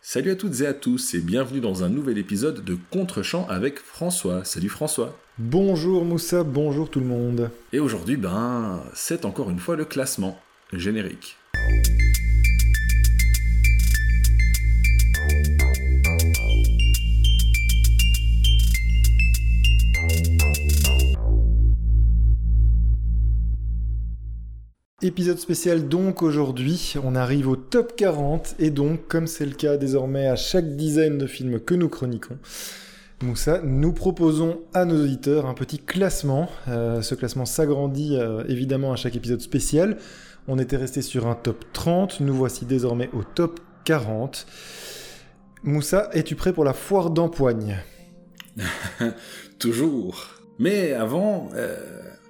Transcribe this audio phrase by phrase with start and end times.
[0.00, 3.80] Salut à toutes et à tous et bienvenue dans un nouvel épisode de Contre-champ avec
[3.80, 4.44] François.
[4.44, 5.18] Salut François.
[5.38, 7.50] Bonjour Moussa, bonjour tout le monde.
[7.72, 10.40] Et aujourd'hui, ben, c'est encore une fois le classement
[10.72, 11.36] générique.
[25.08, 29.78] Épisode spécial donc aujourd'hui, on arrive au top 40 et donc comme c'est le cas
[29.78, 32.36] désormais à chaque dizaine de films que nous chroniquons,
[33.22, 36.50] Moussa, nous proposons à nos auditeurs un petit classement.
[36.68, 39.96] Euh, ce classement s'agrandit euh, évidemment à chaque épisode spécial.
[40.46, 44.46] On était resté sur un top 30, nous voici désormais au top 40.
[45.62, 47.78] Moussa, es-tu prêt pour la foire d'empoigne?
[49.58, 50.34] Toujours.
[50.58, 51.78] Mais avant, euh,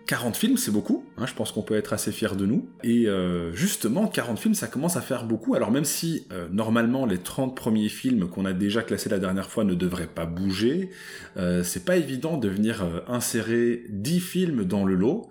[0.08, 2.66] 40 films, c'est beaucoup, hein, je pense qu'on peut être assez fier de nous.
[2.82, 5.54] Et euh, justement, 40 films, ça commence à faire beaucoup.
[5.54, 9.50] Alors même si euh, normalement les 30 premiers films qu'on a déjà classés la dernière
[9.50, 10.88] fois ne devraient pas bouger,
[11.36, 15.28] euh, c'est pas évident de venir insérer 10 films dans le lot.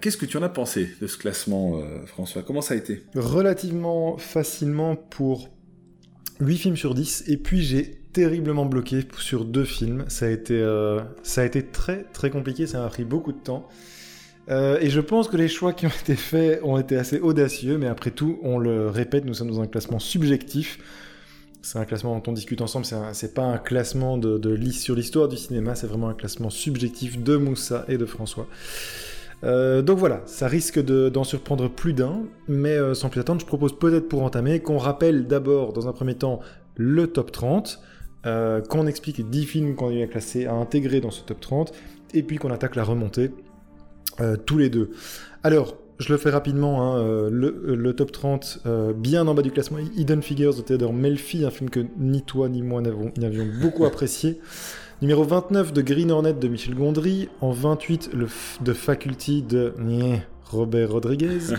[0.00, 2.42] Qu'est-ce que tu en as pensé de ce classement, François?
[2.42, 3.04] Comment ça a été?
[3.14, 5.48] Relativement facilement pour
[6.40, 10.04] 8 films sur 10, et puis j'ai terriblement bloqué sur deux films.
[10.08, 13.38] Ça a été, euh, ça a été très très compliqué, ça m'a pris beaucoup de
[13.38, 13.68] temps.
[14.48, 17.78] Euh, et je pense que les choix qui ont été faits ont été assez audacieux,
[17.78, 20.78] mais après tout, on le répète, nous sommes dans un classement subjectif.
[21.62, 25.28] C'est un classement dont on discute ensemble, c'est pas un classement de, de sur l'histoire
[25.28, 28.46] du cinéma, c'est vraiment un classement subjectif de Moussa et de François.
[29.44, 33.78] Euh, donc voilà, ça risque d'en surprendre plus d'un, mais sans plus attendre, je propose
[33.78, 36.40] peut-être pour entamer qu'on rappelle d'abord, dans un premier temps,
[36.76, 37.78] le top 30,
[38.26, 41.22] euh, qu'on explique les 10 films qu'on a eu à classer, à intégrer dans ce
[41.22, 41.72] top 30,
[42.12, 43.30] et puis qu'on attaque la remontée
[44.20, 44.90] euh, tous les deux.
[45.42, 48.62] Alors, je le fais rapidement, hein, euh, le, top 30,
[48.96, 52.48] bien en bas du classement, Hidden Figures de Theodore Melfi, un film que ni toi
[52.48, 52.82] ni moi
[53.16, 54.40] n'avions beaucoup apprécié.
[55.02, 57.30] Numéro 29 de Green Hornet de Michel Gondry.
[57.40, 58.28] En 28, le
[58.60, 59.72] de Faculty de
[60.50, 61.54] Robert Rodriguez.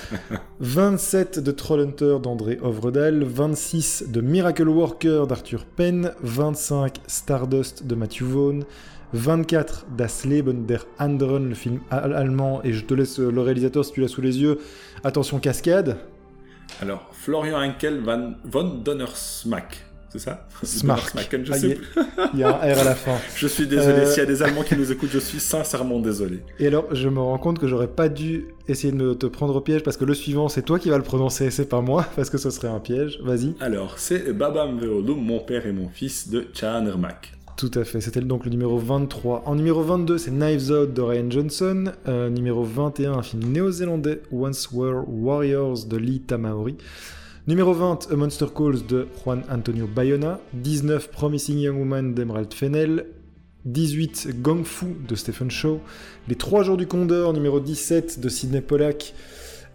[0.60, 3.24] 27 de Trollhunter d'André Ovredal.
[3.24, 6.12] 26 de Miracle Worker d'Arthur Penn.
[6.22, 8.64] 25 Stardust de Matthew Vaughn.
[9.12, 13.92] 24 Das Leben der Anderen, le film allemand, et je te laisse le réalisateur si
[13.92, 14.58] tu l'as sous les yeux.
[15.04, 15.96] Attention, cascade.
[16.82, 19.85] Alors, Florian Henkel van, von Donnersmack
[20.18, 21.00] c'est ça Smart.
[21.14, 21.78] je ah, sais
[22.34, 23.16] Il y a un R à la fin.
[23.36, 24.00] je suis désolé.
[24.00, 26.40] Euh, S'il y a des Allemands qui nous écoutent, je suis sincèrement désolé.
[26.58, 29.60] Et alors, je me rends compte que j'aurais pas dû essayer de te prendre au
[29.60, 32.30] piège parce que le suivant, c'est toi qui vas le prononcer, c'est pas moi, parce
[32.30, 33.20] que ce serait un piège.
[33.22, 33.54] Vas-y.
[33.60, 37.36] Alors, c'est Babam Veolum, mon père et mon fils de Chanermak.
[37.56, 39.44] Tout à fait, c'était donc le numéro 23.
[39.46, 41.84] En numéro 22, c'est Knives Out de Ryan Johnson.
[42.06, 46.76] Euh, numéro 21, un film néo-zélandais, Once Were Warriors de Lee Tamaori.
[47.48, 50.40] Numéro 20, A Monster Calls de Juan Antonio Bayona.
[50.54, 53.06] 19, Promising Young Woman d'Emerald Fennell.
[53.66, 55.78] 18, Gong Fu de Stephen Shaw.
[56.26, 59.14] Les 3 jours du Condor, numéro 17 de Sidney Pollack.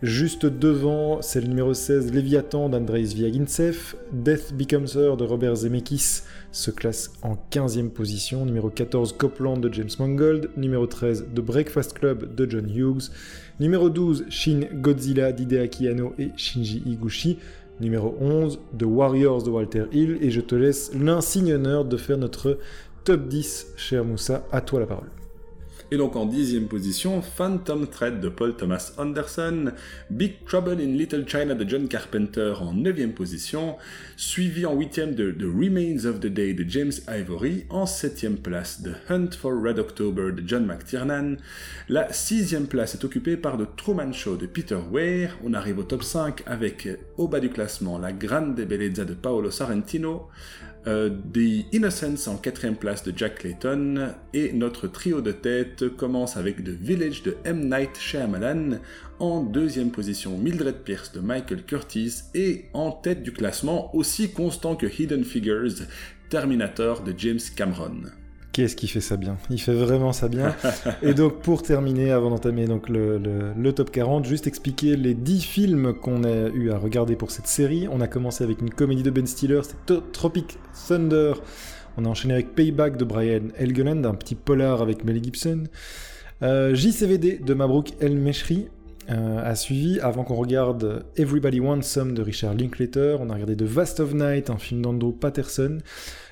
[0.02, 3.96] Juste devant, c'est le numéro 16, Léviathan d'Andrei Zviagintsev.
[4.12, 8.44] Death Becomes Her de Robert Zemeckis se classe en 15e position.
[8.44, 10.50] Numéro 14, Copland de James Mangold.
[10.58, 13.12] Numéro 13, The Breakfast Club de John Hughes.
[13.60, 17.38] Numéro 12, Shin Godzilla d'Hideaki Anno et Shinji Higuchi
[17.82, 22.18] numéro 11, The Warriors de Walter Hill, et je te laisse l'insigne honneur de faire
[22.18, 22.60] notre
[23.04, 25.21] top 10, cher Moussa, à toi la parole.
[25.94, 29.74] Et donc en dixième position, Phantom Thread de Paul Thomas Anderson,
[30.10, 33.76] Big Trouble in Little China de John Carpenter en neuvième position,
[34.16, 38.82] suivi en huitième de The Remains of the Day de James Ivory, en septième place
[38.82, 41.36] The Hunt for Red October de John McTiernan,
[41.90, 45.84] la sixième place est occupée par The Truman Show de Peter Weir, on arrive au
[45.84, 46.88] top 5 avec
[47.18, 50.30] au bas du classement La Grande Bellezza de Paolo Sorrentino,
[50.88, 56.38] euh, The Innocents en quatrième place de Jack Clayton et notre trio de tête commence
[56.38, 57.70] avec The Village de M.
[57.70, 58.80] Night Shyamalan
[59.20, 64.76] en deuxième position Mildred Pierce de Michael Curtis et en tête du classement aussi constant
[64.76, 65.86] que Hidden Figures
[66.30, 68.04] Terminator de James Cameron.
[68.52, 69.38] Qu'est-ce qui fait ça bien?
[69.50, 70.56] Il fait vraiment ça bien.
[71.02, 75.42] et donc pour terminer, avant d'entamer donc le, le, top 40, juste expliquer les 10
[75.42, 77.88] films qu'on a eu à regarder pour cette série.
[77.90, 80.58] On a commencé avec une comédie de Ben Stiller, c'était Tropic
[80.88, 81.34] Thunder.
[81.98, 85.64] On a enchaîné avec Payback de Brian Helgeland, un petit polar avec Mel Gibson.
[86.44, 88.68] Euh, JCVD de Mabrouk El Meshri
[89.10, 93.18] euh, a suivi avant qu'on regarde Everybody Wants Some de Richard Linklater.
[93.20, 95.80] On a regardé The Vast of Night, un film d'Andrew Patterson.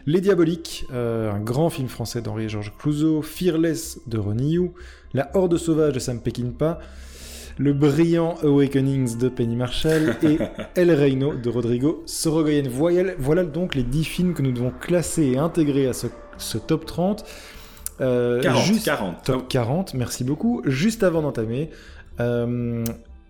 [0.06, 4.72] Les Diaboliques, euh, un grand film français d'Henri Georges Clouzot, Fearless de Ronnie Yu,
[5.14, 6.80] La Horde sauvage de Sam Peckinpah,
[7.58, 10.38] le brillant Awakenings de Penny Marshall et
[10.76, 12.70] El Reino de Rodrigo Sorogoyen.
[12.70, 16.08] Voilà, voilà donc les 10 films que nous devons classer et intégrer à ce,
[16.38, 17.26] ce top 30.
[18.02, 19.24] Euh, 40, juste, 40.
[19.26, 20.62] Top 40, merci beaucoup.
[20.66, 21.70] Juste avant d'entamer,
[22.20, 22.84] euh,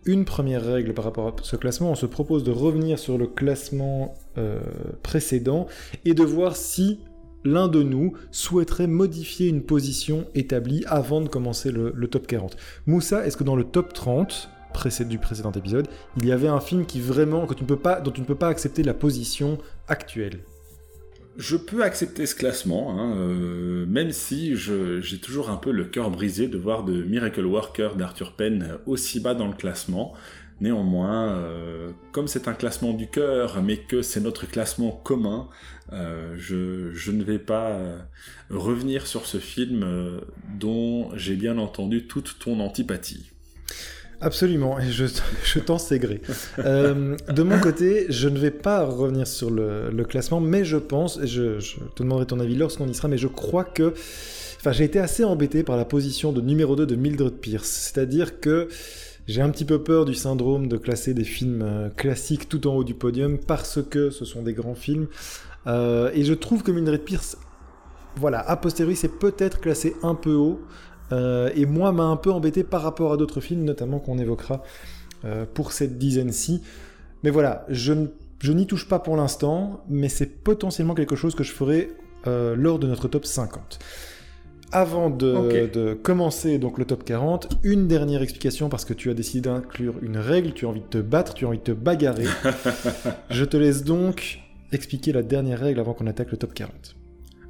[0.05, 3.27] une première règle par rapport à ce classement, on se propose de revenir sur le
[3.27, 4.59] classement euh,
[5.03, 5.67] précédent
[6.05, 6.99] et de voir si
[7.43, 12.57] l'un de nous souhaiterait modifier une position établie avant de commencer le, top 40.
[12.85, 14.49] Moussa, est-ce que dans le top 30
[15.07, 15.87] du précédent épisode,
[16.17, 17.53] il y avait un film qui vraiment, dont
[18.11, 19.57] tu ne peux pas accepter la position
[19.87, 20.39] actuelle?
[21.37, 26.11] Je peux accepter ce classement, hein, euh, même si j'ai toujours un peu le cœur
[26.11, 30.13] brisé de voir de Miracle Worker d'Arthur Penn aussi bas dans le classement.
[30.61, 35.47] Néanmoins, euh, comme c'est un classement du cœur, mais que c'est notre classement commun,
[35.93, 37.79] euh, je, ne vais pas
[38.49, 40.19] revenir sur ce film
[40.59, 43.31] dont j'ai bien entendu toute ton antipathie.
[44.21, 46.21] Absolument, et je, t'en sais gré.
[46.59, 51.19] Euh, de mon côté, je ne vais pas revenir sur le, classement, mais je pense,
[51.19, 51.59] et je,
[51.95, 53.93] te demanderai ton avis lorsqu'on y sera, mais je crois que...
[54.59, 58.41] Enfin, j'ai été assez embêté par la position de numéro 2 de Mildred Pierce, c'est-à-dire
[58.41, 58.67] que
[59.29, 62.75] j'ai un petit peu peur du syndrome de classer des films euh, classiques tout en
[62.75, 65.07] haut du podium parce que ce sont des grands films.
[65.67, 67.37] Euh, et je trouve que Mildred Pierce,
[68.15, 70.59] voilà, a posteriori, c'est peut-être classé un peu haut.
[71.11, 74.63] Euh, et moi, m'a un peu embêté par rapport à d'autres films, notamment qu'on évoquera
[75.25, 76.61] euh, pour cette dizaine-ci.
[77.23, 77.93] Mais voilà, je,
[78.45, 81.91] n'y touche pas pour l'instant, mais c'est potentiellement quelque chose que je ferai
[82.27, 83.79] euh, lors de notre top 50.
[84.71, 89.49] Avant de, commencer donc le top 40, une dernière explication parce que tu as décidé
[89.49, 92.27] d'inclure une règle, tu as envie de te battre, tu as envie de te bagarrer.
[93.31, 94.41] je te laisse donc
[94.71, 96.98] expliquer la dernière règle avant qu'on attaque le top 40.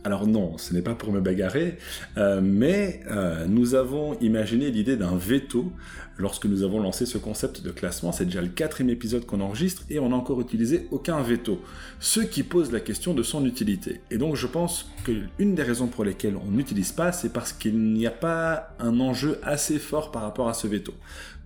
[0.04, 1.78] Alors non, ce n'est pas pour me bagarrer,
[2.18, 5.72] euh, mais euh, nous avons imaginé l'idée d'un veto
[6.20, 8.12] lorsque nous avons lancé ce concept de classement.
[8.12, 11.60] C'est déjà le quatrième épisode qu'on enregistre et on n'a encore utilisé aucun veto.
[12.00, 14.02] Ce qui pose la question de son utilité.
[14.12, 17.80] Et donc je pense qu'une des raisons pour lesquelles on n'utilise pas, c'est parce qu'il
[17.80, 20.94] n'y a pas un enjeu assez fort par rapport à ce veto.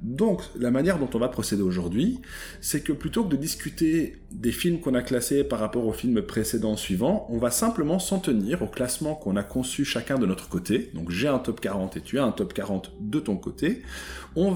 [0.04, 2.20] Donc, la manière dont on va procéder aujourd'hui,
[2.60, 6.22] c'est que plutôt que de discuter des films qu'on a classés par rapport aux films
[6.22, 10.50] précédents suivants, on va simplement s'en tenir au classement qu'on a conçu chacun de notre
[10.50, 10.92] côté.
[10.94, 13.81] Donc, j'ai un top 40 et tu as un top 40 de ton côté.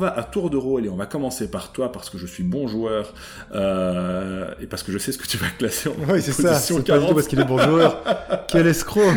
[0.10, 2.68] À tour de rôle et on va commencer par toi parce que je suis bon
[2.68, 3.14] joueur
[3.54, 6.56] euh, et parce que je sais ce que tu vas classer en oui, c'est ça,
[6.56, 8.04] c'est pas du tout parce qu'il est bon joueur.
[8.48, 9.12] Quel escroc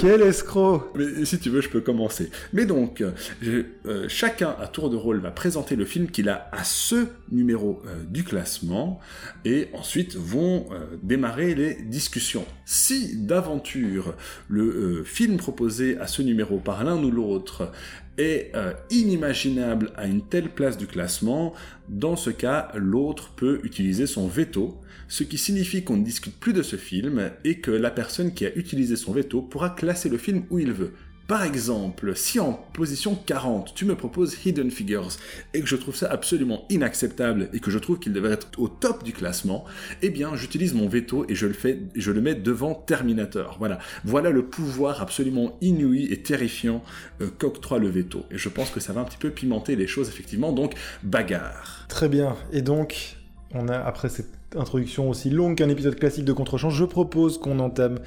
[0.00, 2.30] Quel escroc Mais si tu veux, je peux commencer.
[2.52, 6.64] Mais donc, euh, chacun à tour de rôle va présenter le film qu'il a à
[6.64, 9.00] ce numéro euh, du classement
[9.44, 10.66] et ensuite vont
[11.02, 12.44] démarrer les discussions.
[12.64, 14.14] Si d'aventure
[14.48, 17.70] le film proposé à ce numéro par l'un ou l'autre
[18.18, 18.52] est
[18.90, 21.54] inimaginable à une telle place du classement,
[21.88, 26.52] dans ce cas, l'autre peut utiliser son veto ce qui signifie qu'on ne discute plus
[26.52, 30.18] de ce film et que la personne qui a utilisé son veto pourra classer le
[30.18, 30.92] film où il veut.
[31.28, 35.10] Par exemple, si en position 40, tu me proposes Hidden Figures
[35.52, 38.68] et que je trouve ça absolument inacceptable et que je trouve qu'il devrait être au
[38.68, 39.66] top du classement,
[40.00, 43.56] eh bien, j'utilise mon veto et je le mets devant Terminator.
[43.58, 43.78] Voilà.
[44.06, 46.82] Voilà le pouvoir absolument inouï et terrifiant
[47.20, 48.24] euh, qu'octroie le veto.
[48.30, 50.52] Et je pense que ça va un petit peu pimenter les choses, effectivement.
[50.52, 51.84] Donc, bagarre.
[51.88, 52.36] Très bien.
[52.52, 53.18] Et donc,
[53.52, 57.58] on a, après cette introduction aussi longue qu'un épisode classique de Contre-champ, je propose qu'on
[57.58, 57.98] entame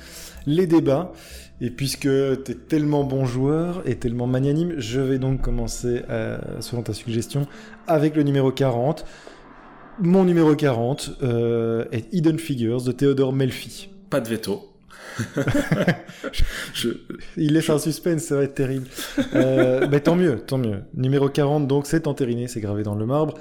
[0.46, 1.14] les débats.
[1.64, 6.40] Et puisque tu es tellement bon joueur et tellement magnanime, je vais donc commencer, euh,
[6.60, 7.46] selon ta suggestion,
[7.86, 9.06] avec le numéro 40.
[10.00, 13.90] Mon numéro 40 euh, est Hidden Figures de Théodore Melfi.
[14.10, 14.72] Pas de veto.
[17.38, 18.88] Il laisse un suspense, ça va être terrible.
[19.36, 20.80] Euh, mais tant mieux, tant mieux.
[20.96, 23.36] Numéro 40, donc, c'est entériné, c'est gravé dans le marbre.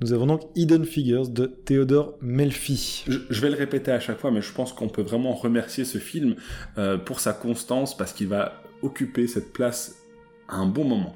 [0.00, 3.04] Nous avons donc Hidden Figures de Théodore Melfi.
[3.06, 5.98] Je, vais le répéter à chaque fois, mais je pense qu'on peut vraiment remercier ce
[5.98, 6.34] film
[6.78, 10.02] euh, pour sa constance parce qu'il va occuper cette place
[10.48, 11.14] à un bon moment.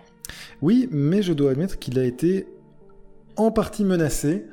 [0.62, 2.46] Oui, mais je dois admettre qu'il a été
[3.36, 4.46] en partie menacé.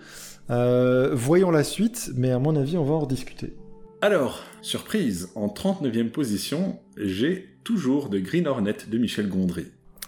[0.50, 3.54] Euh, voyons la suite, mais à mon avis, on va en rediscuter.
[4.02, 9.66] Alors, surprise, en 39e position, j'ai toujours de Green Hornet de Michel Gondry.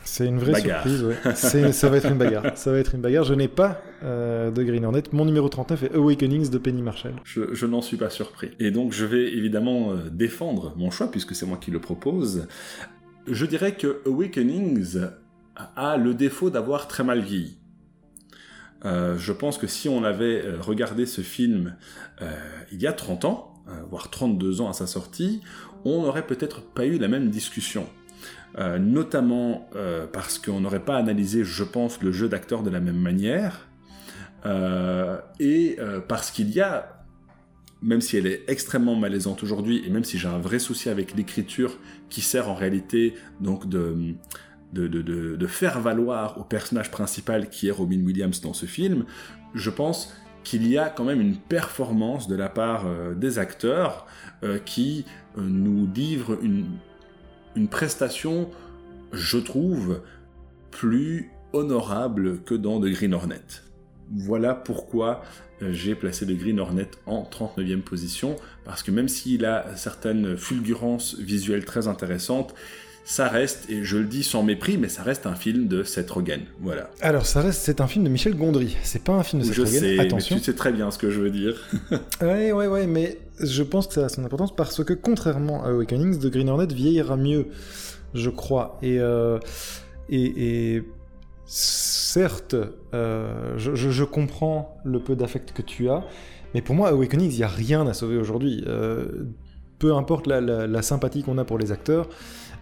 [0.08, 2.44] C'est une vraie surprise, ça va être une bagarre.
[2.58, 3.26] Ça va être une bagarre.
[3.26, 5.04] Je n'ai pas euh, de Green Hornet.
[5.12, 7.14] Mon numéro 39 est Awakenings de Penny Marshall.
[7.26, 8.52] Je, n'en suis pas surpris.
[8.60, 12.48] Et donc je vais évidemment euh, défendre mon choix puisque c'est moi qui le propose.
[13.28, 14.98] Je dirais que Awakenings
[15.76, 17.58] a le défaut d'avoir très mal vieilli.
[18.86, 21.76] Euh, je pense que si on avait regardé ce film
[22.72, 23.54] il y a 30 ans,
[23.90, 25.42] voire 32 ans à sa sortie,
[25.84, 27.88] on n'aurait peut-être pas eu la même discussion.
[28.56, 29.70] Notamment
[30.14, 33.68] parce qu'on n'aurait pas analysé, je pense, le jeu d'acteur de la même manière,
[35.40, 35.78] et
[36.08, 36.98] parce qu'il y a
[37.82, 41.16] même si elle est extrêmement malaisante aujourd'hui, et même si j'ai un vrai souci avec
[41.16, 41.78] l'écriture
[42.10, 44.16] qui sert en réalité donc de,
[44.74, 49.06] de, faire valoir au personnage principal qui est Robin Williams dans ce film,
[49.54, 50.14] je pense
[50.44, 54.06] qu'il y a quand même une performance de la part euh, des acteurs
[54.44, 55.06] euh, qui
[55.38, 56.68] euh, nous livrent une,
[57.58, 58.50] une prestation,
[59.12, 60.02] je trouve,
[60.70, 63.42] plus honorable que dans The Green Hornet.
[64.16, 65.24] Voilà pourquoi
[65.60, 71.16] j'ai placé le Green Hornet en 39e position, parce que même s'il a certaines fulgurances
[71.18, 72.54] visuelles très intéressantes,
[73.06, 76.12] ça reste, et je le dis sans mépris, mais ça reste un film de Seth
[76.12, 76.42] Rogen.
[76.60, 76.92] Voilà.
[77.02, 78.76] Alors, ça reste, c'est un film de Michel Gondry.
[78.84, 79.80] C'est pas un film de Seth je Rogen.
[79.80, 80.36] Sais, Attention.
[80.36, 81.56] Mais tu sais très bien ce que je veux dire.
[82.22, 85.70] ouais, ouais, ouais, mais je pense que ça a son importance parce que contrairement à
[85.70, 87.48] Awakenings, The Green Hornet vieillira mieux,
[88.14, 88.78] je crois.
[88.82, 89.40] Et, euh,
[90.10, 90.84] et, et
[91.46, 92.56] certes,
[92.94, 96.04] euh, je, je, je, comprends le peu d'affect que tu as,
[96.54, 98.64] mais pour moi, Awakenings, il n'y a rien à sauver aujourd'hui.
[98.68, 99.26] Euh,
[99.80, 102.10] peu importe la, la, la sympathie qu'on a pour les acteurs,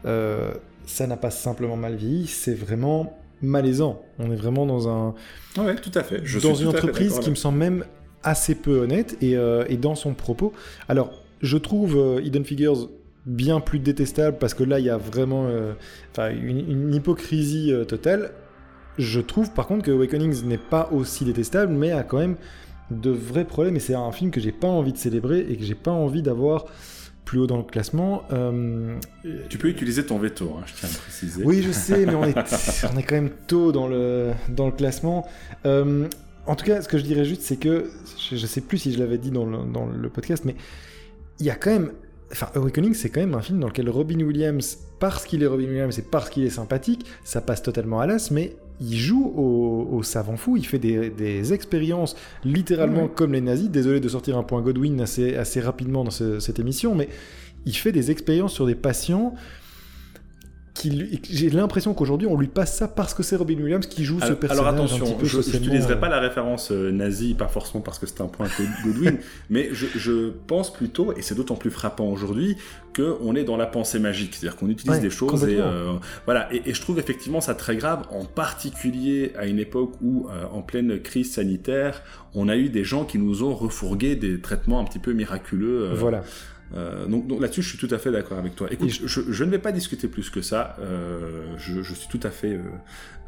[0.04, 4.02] ça n'a pas simplement mal vieilli, c'est vraiment malaisant.
[4.20, 5.16] On est vraiment dans un.
[5.58, 6.22] Ouais, tout à fait.
[6.24, 7.86] Je dans une entreprise qui me semble même
[8.26, 10.52] assez peu honnête et, euh, et, dans son propos.
[10.90, 12.90] Alors, je trouve euh, Hidden Figures
[13.26, 15.74] bien plus détestable parce que là, il y a vraiment euh,
[16.18, 18.32] une, une, hypocrisie euh, totale.
[18.98, 22.36] Je trouve par contre que Awakenings n'est pas aussi détestable, mais a quand même
[22.92, 23.76] de vrais problèmes.
[23.76, 26.22] Et c'est un film que j'ai pas envie de célébrer et que j'ai pas envie
[26.22, 26.66] d'avoir
[27.26, 28.24] plus haut dans le classement.
[28.32, 28.98] Euh,
[29.50, 31.44] tu peux utiliser ton veto, hein, je tiens à le préciser.
[31.44, 32.36] Oui, je sais, mais on est,
[32.94, 35.28] on est quand même tôt dans le, dans le classement.
[35.66, 36.08] Euh,
[36.48, 37.90] en tout cas, ce que je dirais juste, c'est que,
[38.30, 40.56] je, je sais plus si je l'avais dit dans le, dans le podcast, mais
[41.40, 41.92] il y a quand même
[42.32, 45.68] Enfin, Awakening, c'est quand même un film dans lequel Robin Williams, parce qu'il est Robin
[45.68, 49.88] Williams et parce qu'il est sympathique, ça passe totalement à l'as, mais il joue au,
[49.92, 53.70] au, savant fou, il fait des, des expériences littéralement comme les nazis.
[53.70, 57.10] Désolé de sortir un point Godwin assez, assez rapidement dans ce, cette émission, mais
[57.66, 59.36] il fait des expériences sur des patients
[60.84, 64.30] j'ai l'impression qu'aujourd'hui on lui passe ça parce que c'est Robin Williams qui joue alors,
[64.30, 64.68] ce personnage.
[64.68, 68.28] Alors attention, je n'utiliserai pas la référence euh, nazie, pas forcément parce que c'est un
[68.28, 68.48] point
[68.84, 69.18] Godwin,
[69.50, 72.58] mais je, je, pense plutôt, et c'est d'autant plus frappant aujourd'hui,
[72.96, 75.94] qu'on est dans la pensée magique, c'est-à-dire qu'on utilise ouais, des choses et euh,
[76.26, 76.54] voilà.
[76.54, 80.46] Et, et, je trouve effectivement ça très grave, en particulier à une époque où, euh,
[80.52, 82.02] en pleine crise sanitaire,
[82.34, 85.94] on a eu des gens qui nous ont refourgué des traitements un petit peu miraculeux.
[85.94, 86.24] voilà.
[86.76, 88.68] Euh, donc, donc là-dessus, je suis tout à fait d'accord avec toi.
[88.72, 90.76] Écoute, je, je, ne vais pas discuter plus que ça.
[90.80, 92.60] Euh, je, je, suis tout à fait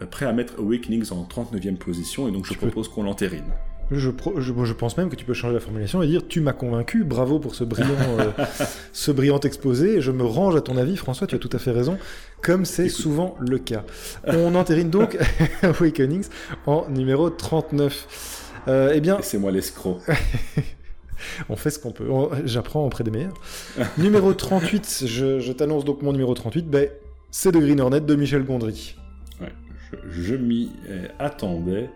[0.01, 2.95] euh, prêt à mettre Awakenings en 39e position et donc je propose peux...
[2.95, 3.45] qu'on l'entérine.
[3.89, 7.05] Je, je, pense même que tu peux changer la formulation et dire tu m'as convaincu,
[7.05, 7.95] bravo pour ce brillant,
[8.91, 10.01] ce brillant exposé.
[10.01, 11.97] Je me range à ton avis, François, tu as tout à fait raison,
[12.41, 13.85] comme c'est souvent le cas.
[14.25, 15.17] On entérine donc
[15.61, 16.27] Awakenings
[16.65, 18.43] en numéro 39.
[18.67, 19.99] Euh, eh bien, c'est moi l'escroc.
[21.49, 22.07] on fait ce qu'on peut.
[22.45, 23.39] J'apprends auprès des meilleurs.
[23.97, 26.89] numéro 38, je, je t'annonce donc mon numéro 38, ben,
[27.31, 28.95] c'est de Green Hornet de Michel Gondry.
[29.41, 29.53] Ouais,
[29.91, 30.71] je, je m'y
[31.19, 31.89] attendais.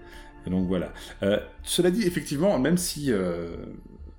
[0.45, 0.91] Et donc voilà.
[1.23, 3.11] Euh, cela dit, effectivement, même si.
[3.11, 3.55] Euh,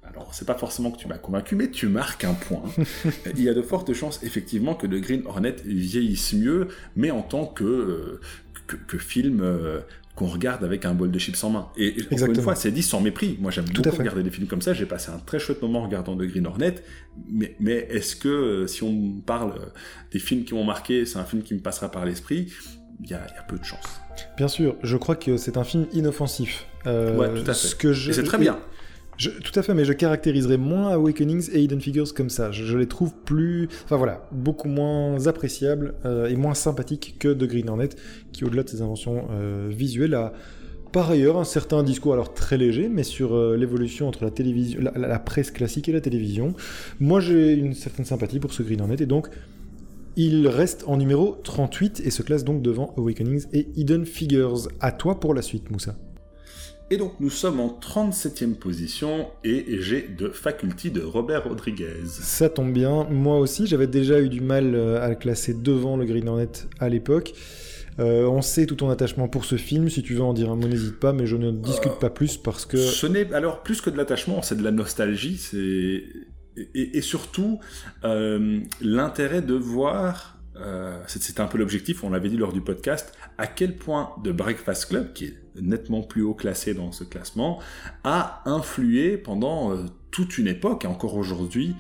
[0.04, 2.62] alors, c'est pas forcément que tu m'as convaincu, mais tu marques un point.
[3.34, 7.22] Il y a de fortes chances, effectivement, que le Green Hornet vieillisse mieux, mais en
[7.22, 8.20] tant que, euh,
[8.66, 9.80] que, que film euh,
[10.14, 11.68] qu'on regarde avec un bol de chips en main.
[11.76, 12.22] Et Exactement.
[12.24, 13.38] encore une fois, c'est dit sans mépris.
[13.40, 14.74] Moi, j'aime beaucoup regarder des films comme ça.
[14.74, 16.74] J'ai passé un très chouette moment en regardant The Green Hornet.
[17.30, 19.72] Mais, mais est-ce que, euh, si on parle
[20.10, 22.52] des films qui m'ont marqué, c'est un film qui me passera par l'esprit
[23.00, 24.00] il y, y, a peu de chance.
[24.36, 26.66] Bien sûr, je crois que c'est un film inoffensif.
[26.86, 27.68] Euh, ouais, tout à fait.
[27.68, 28.12] Ce que je...
[28.12, 28.58] c'est très bien.
[29.28, 32.50] Tout à fait, mais je caractériserais moins Awakenings et Hidden Figures comme ça.
[32.50, 37.44] Je, les trouve plus, enfin voilà, beaucoup moins appréciables euh, et moins sympathiques que The
[37.44, 37.90] Green Hornet,
[38.32, 40.32] qui au-delà de ses inventions euh, visuelles a
[40.92, 45.50] par ailleurs un certain discours alors très léger, mais sur euh, l'évolution entre la, presse
[45.50, 46.54] classique et la télévision.
[47.00, 49.28] Moi, j'ai une certaine sympathie pour ce Green Hornet et donc
[50.16, 54.68] il reste en numéro 38 et se classe donc devant Awakenings et Hidden Figures.
[54.80, 55.96] À toi pour la suite, Moussa.
[56.92, 62.04] Et donc nous sommes en 37e position et j'ai de Faculty de Robert Rodriguez.
[62.04, 66.04] Ça tombe bien, moi aussi j'avais déjà eu du mal à le classer devant le
[66.04, 67.32] Green Hornet à l'époque.
[67.98, 70.56] Euh, on sait tout ton attachement pour ce film, si tu veux en dire un
[70.56, 72.76] mot n'hésite pas, mais je ne discute euh, pas plus parce que...
[72.76, 76.04] Ce n'est alors plus que de l'attachement, c'est de la nostalgie, c'est
[76.74, 77.60] et, et, surtout
[78.04, 83.12] euh, l'intérêt de voir, euh, c'était un peu l'objectif, on l'avait dit lors du podcast,
[83.38, 87.60] à quel point The Breakfast Club, qui est nettement plus haut classé dans ce classement,
[88.04, 91.74] a influé pendant euh, toute une époque, et encore aujourd'hui,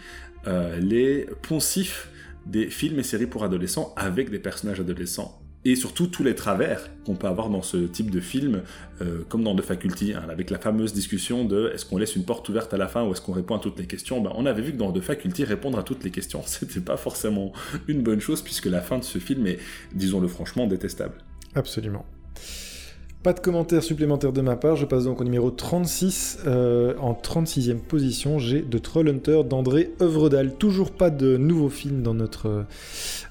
[0.46, 2.08] euh, les poncifs
[2.46, 6.90] des films et séries pour adolescents avec des personnages adolescents et surtout tous les travers
[7.04, 8.62] qu'on peut avoir dans ce type de film,
[9.00, 12.24] euh, comme dans The Faculty, hein, avec la fameuse discussion de est-ce qu'on laisse une
[12.24, 14.20] porte ouverte à la fin ou est-ce qu'on répond à toutes les questions?
[14.20, 16.96] Ben, on avait vu que dans The Faculty, répondre à toutes les questions, c'était pas
[16.96, 17.52] forcément
[17.88, 19.58] une bonne chose puisque la fin de ce film est,
[19.94, 21.14] disons-le franchement, détestable.
[21.54, 22.04] Absolument.
[23.22, 26.40] Pas de commentaires supplémentaires de ma part, je passe donc au numéro 36.
[26.44, 30.54] Euh, en 36e position, j'ai The Trollhunter d'André Œuvredal.
[30.56, 32.64] Toujours pas de nouveau film dans notre,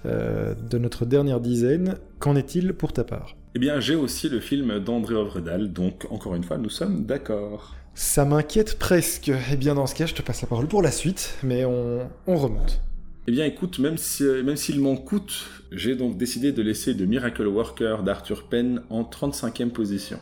[0.06, 1.98] euh, de notre dernière dizaine.
[2.20, 3.36] Qu'en est-il pour ta part?
[3.54, 7.76] Eh bien, j'ai aussi le film d'André Œuvredal, donc encore une fois, nous sommes d'accord.
[7.94, 9.30] Ça m'inquiète presque.
[9.52, 12.08] Eh bien, dans ce cas, je te passe la parole pour la suite, mais on,
[12.28, 12.80] on remonte.
[13.28, 17.02] Eh bien, écoute, même si, même s'il m'en coûte, j'ai donc décidé de laisser The
[17.02, 20.18] Miracle Worker d'Arthur Penn en 35e position.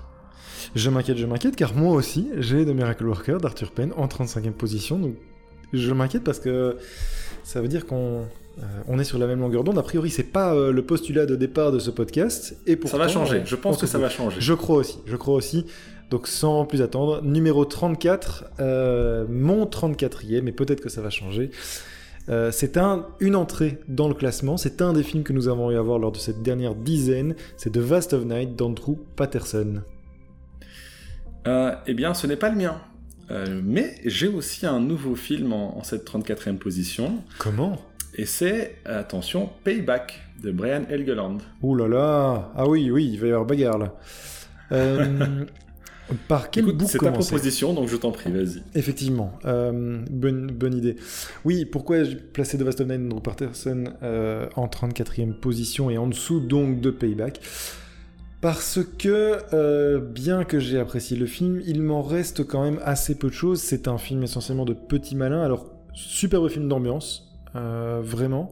[0.75, 4.51] Je m'inquiète, je m'inquiète, car moi aussi, j'ai The Miracle Worker d'Arthur Penn en 35e
[4.51, 4.99] position.
[4.99, 5.15] Donc,
[5.71, 6.75] je m'inquiète parce que
[7.43, 8.25] ça veut dire qu'on
[8.59, 9.77] euh, on est sur la même longueur d'onde.
[9.77, 12.57] A priori, c'est pas euh, le postulat de départ de ce podcast.
[12.67, 13.41] Et pourtant, ça va changer.
[13.45, 14.41] Je pense que ça va changer.
[14.41, 14.99] Je crois aussi.
[15.05, 15.65] Je crois aussi.
[16.09, 21.51] Donc, sans plus attendre, numéro 34, euh, mon 34e, et peut-être que ça va changer.
[22.29, 24.57] Euh, c'est un, une entrée dans le classement.
[24.57, 27.35] C'est un des films que nous avons eu à voir lors de cette dernière dizaine.
[27.57, 29.81] C'est The Vast of Night d'Andrew Patterson.
[31.47, 32.79] Euh, eh bien, ce n'est pas le mien.
[33.31, 37.23] Euh, mais j'ai aussi un nouveau film en, cette 34e position.
[37.37, 37.77] Comment?
[38.15, 41.37] Et c'est, attention, Payback de Brian Helgeland.
[41.61, 43.93] Ouh là là Ah oui, oui, il va y avoir bagarre là.
[46.27, 48.63] Par quel bout C'est ta proposition, donc je t'en prie, vas-y.
[48.75, 50.95] Effectivement, euh, bonne, bonne idée.
[51.45, 55.97] Oui, pourquoi j'ai placé The Vast of Nine Andrew Patterson euh, en 34e position et
[55.97, 57.39] en dessous donc de Payback?
[58.41, 63.15] Parce que, euh, bien que j'ai apprécié le film, il m'en reste quand même assez
[63.15, 63.59] peu de choses.
[63.59, 65.43] C'est un film essentiellement de petits malins.
[65.43, 68.51] Alors, superbe film d'ambiance, vraiment.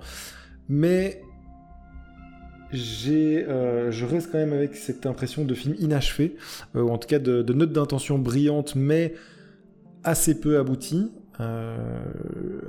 [0.67, 1.21] Mais
[2.73, 6.35] euh, je reste quand même avec cette impression de film inachevé,
[6.75, 9.13] euh, ou en tout cas de, de notes d'intention brillantes, mais
[10.03, 11.77] assez peu abouties, euh,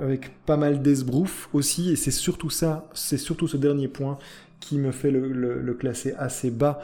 [0.01, 4.17] avec pas mal d'esbrouf aussi, et c'est surtout ça, c'est surtout ce dernier point
[4.59, 6.79] qui me fait le, classer assez bas.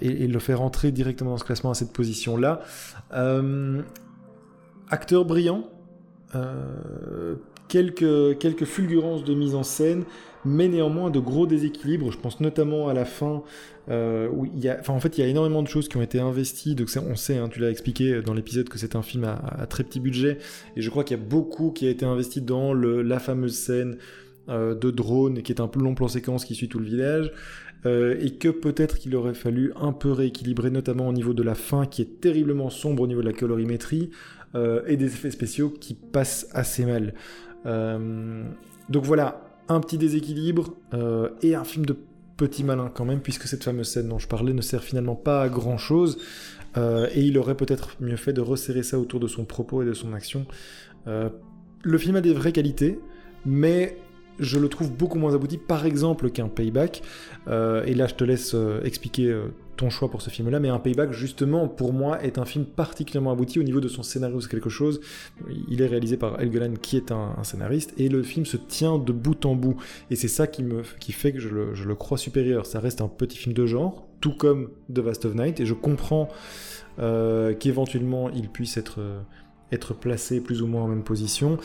[0.00, 2.62] Et, le faire rentrer directement dans ce classement à cette position-là.
[4.88, 5.68] acteur brillant,
[7.68, 10.04] quelques fulgurances de mise en scène,
[10.44, 12.12] mais néanmoins de gros déséquilibres.
[12.12, 13.42] Je pense notamment à la fin,
[13.90, 16.02] euh, où il y a, en fait, il y a énormément de choses qui ont
[16.02, 16.74] été investies.
[16.74, 19.84] Donc, on sait, hein, tu l'as expliqué dans l'épisode que c'est un film à, très
[19.84, 20.38] petit budget,
[20.76, 23.96] et je crois qu'il y a beaucoup qui a été investi dans la fameuse scène
[24.48, 27.32] euh, de drone qui est un long plan séquence qui suit tout le village.
[27.86, 31.54] Euh, et que peut-être qu'il aurait fallu un peu rééquilibrer, notamment au niveau de la
[31.54, 34.10] fin qui est terriblement sombre au niveau de la colorimétrie,
[34.86, 37.12] et des effets spéciaux qui passent assez mal.
[37.64, 41.96] donc voilà, un petit déséquilibre euh, et un film de
[42.36, 45.42] petit malin quand même, puisque cette fameuse scène dont je parlais ne sert finalement pas
[45.42, 46.18] à grand chose.
[46.76, 49.86] Euh, et il aurait peut-être mieux fait de resserrer ça autour de son propos et
[49.86, 50.46] de son action.
[51.06, 51.30] Euh,
[51.82, 52.98] le film a des vraies qualités,
[53.46, 53.96] mais
[54.38, 57.02] je le trouve beaucoup moins abouti, par exemple, qu'un Payback.
[57.46, 58.54] et là, je te laisse
[58.84, 59.36] expliquer
[59.78, 63.30] ton choix pour ce film-là, mais un Payback, justement, pour moi, est un film particulièrement
[63.30, 65.00] abouti au niveau de son scénario, c'est quelque chose.
[65.68, 69.12] Il est réalisé par Helgeland, qui est un, scénariste, et le film se tient de
[69.12, 69.76] bout en bout.
[70.10, 72.66] Et c'est ça qui, me, fait que je le, crois supérieur.
[72.66, 75.74] Ça reste un petit film de genre, tout comme The Vast of Night, et je
[75.74, 76.28] comprends
[76.98, 78.98] euh, qu'éventuellement il puisse être,
[79.70, 81.56] être placé plus ou moins en même position.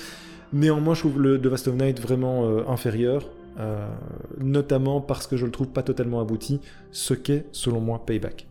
[0.53, 3.27] Néanmoins, je trouve le The Vast of Night vraiment euh, inférieur.
[3.59, 3.87] Euh,
[4.39, 6.59] notamment parce que je le trouve pas totalement abouti,
[6.91, 8.47] ce qu'est selon moi Payback.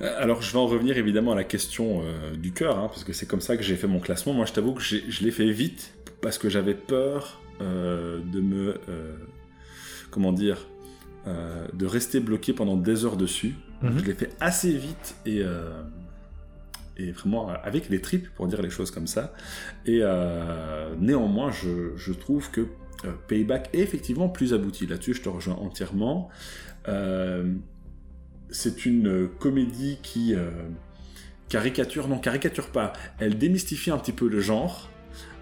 [0.00, 3.04] Euh, alors je vais en revenir évidemment à la question euh, du cœur, hein, parce
[3.04, 4.34] que c'est comme ça que j'ai fait mon classement.
[4.34, 8.80] Moi je t'avoue que je l'ai fait vite, parce que j'avais peur de me...
[10.10, 10.66] comment dire
[11.26, 13.54] De rester bloqué pendant des heures dessus.
[13.82, 13.98] Mhm.
[13.98, 15.42] Je l'ai fait assez vite et
[17.10, 19.32] vraiment avec les tripes, pour dire les choses comme ça.
[19.86, 22.62] Et euh, néanmoins, je, trouve que
[23.04, 24.86] euh, Payback est effectivement plus abouti.
[24.86, 26.28] Là-dessus, je te rejoins entièrement.
[26.88, 27.52] Euh,
[28.50, 30.34] c'est une comédie qui
[31.48, 34.90] caricature, non, caricature pas, elle démystifie un petit peu le genre.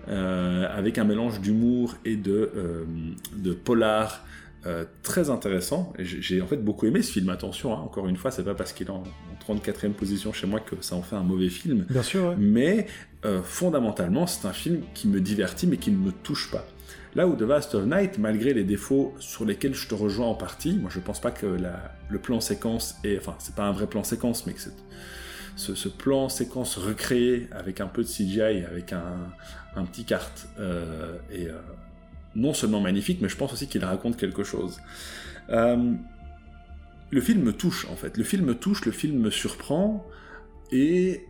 [0.07, 4.25] avec un mélange d'humour et de polar
[4.66, 5.92] euh, très intéressant.
[5.99, 7.29] J'ai en fait beaucoup aimé ce film.
[7.29, 9.05] Attention, hein, encore une fois, c'est pas parce qu'il est en,
[9.47, 11.87] 34e position chez moi que ça en fait un mauvais film.
[11.88, 12.35] Bien sûr.
[12.37, 12.87] Mais
[13.25, 16.66] euh, fondamentalement, c'est un film qui me divertit mais qui ne me touche pas.
[17.14, 20.35] Là où The Vast of Night, malgré les défauts sur lesquels je te rejoins en
[20.35, 23.73] partie, moi je pense pas que la, le plan séquence est, enfin c'est pas un
[23.73, 24.61] vrai plan séquence, mais que
[25.57, 29.31] ce, plan séquence recréé avec un peu de CGI, avec un,
[29.75, 30.49] un petit carte,
[31.33, 31.49] et
[32.38, 34.81] non seulement magnifique, mais je pense aussi qu'il raconte quelque chose.
[35.51, 40.07] le film me touche en fait, le film me touche, le film me surprend,
[40.72, 41.24] et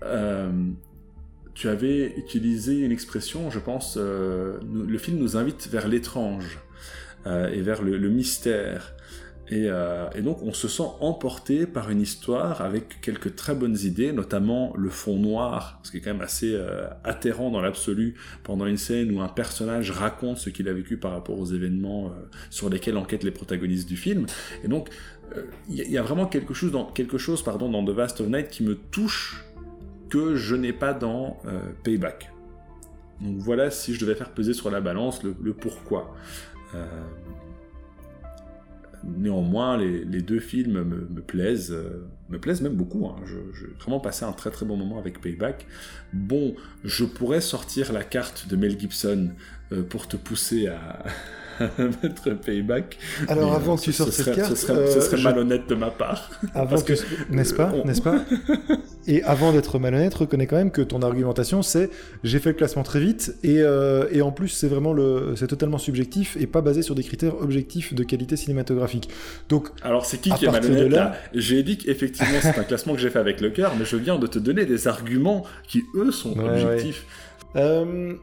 [1.54, 6.58] tu avais utilisé une expression, je pense, le film nous invite vers l'étrange.
[7.26, 8.94] Euh, et vers le, mystère.
[9.52, 14.12] Euh, et, donc on se sent emporté par une histoire avec quelques très bonnes idées,
[14.12, 18.66] notamment le fond noir, ce qui est quand même assez euh, atterrant dans l'absolu pendant
[18.66, 22.12] une scène où un personnage raconte ce qu'il a vécu par rapport aux événements
[22.50, 24.26] sur lesquels enquêtent les protagonistes du film.
[24.64, 24.88] Et donc
[25.68, 28.74] il y, a vraiment quelque chose dans, quelque chose, The Vast of Night qui me
[28.74, 29.44] touche
[30.08, 31.38] que je n'ai pas dans
[31.84, 32.32] Payback.
[33.20, 36.14] Donc voilà si je devais faire peser sur la balance le pourquoi.
[39.16, 43.06] Néanmoins, les, deux films me, plaisent, euh, me plaisent même beaucoup.
[43.06, 43.16] Hein.
[43.26, 45.66] J'ai vraiment passé un très très bon moment avec Payback.
[46.12, 49.30] Bon, je pourrais sortir la carte de Mel Gibson
[49.72, 51.04] euh, pour te pousser à,
[52.02, 52.98] mettre payback.
[53.28, 56.30] Alors avant que tu sortes cette carte, ce serait, ce serait malhonnête de ma part.
[56.54, 56.94] Avant que,
[57.30, 58.20] n'est-ce pas, n'est-ce pas
[59.06, 61.88] Et avant d'être malhonnête, reconnais quand même que ton argumentation c'est
[62.24, 65.46] j'ai fait le classement très vite et, euh, et en plus c'est vraiment le c'est
[65.46, 69.08] totalement subjectif et pas basé sur des critères objectifs de qualité cinématographique.
[69.48, 73.00] Donc alors c'est qui qui est malhonnête là, J'ai dit qu'effectivement c'est un classement que
[73.00, 76.10] j'ai fait avec le cœur, mais je viens de te donner des arguments qui eux
[76.10, 77.06] sont objectifs.
[77.56, 78.14] Euh,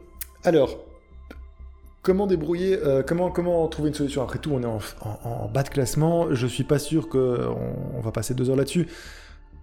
[0.43, 0.85] alors
[2.06, 4.22] comment débrouiller, euh, comment, trouver une solution?
[4.22, 6.34] Après tout, on est en, bas de classement.
[6.34, 7.58] Je suis pas sûr qu'on
[7.98, 8.88] on va passer deux heures là-dessus.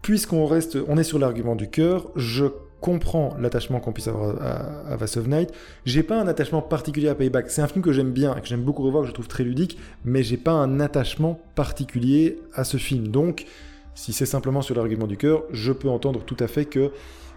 [0.03, 2.47] Puisqu'on reste, on est sur l'argument du cœur, je
[2.81, 5.53] comprends l'attachement qu'on puisse avoir à, Vast of Night.
[5.87, 7.49] J'ai pas un attachement particulier à Payback.
[7.49, 9.79] C'est un film que j'aime bien, que j'aime beaucoup revoir, que je trouve très ludique,
[10.05, 13.07] mais j'ai pas un attachement particulier à ce film.
[13.07, 13.47] Donc,
[13.95, 16.91] si c'est simplement sur l'argument du cœur, je peux entendre tout à fait que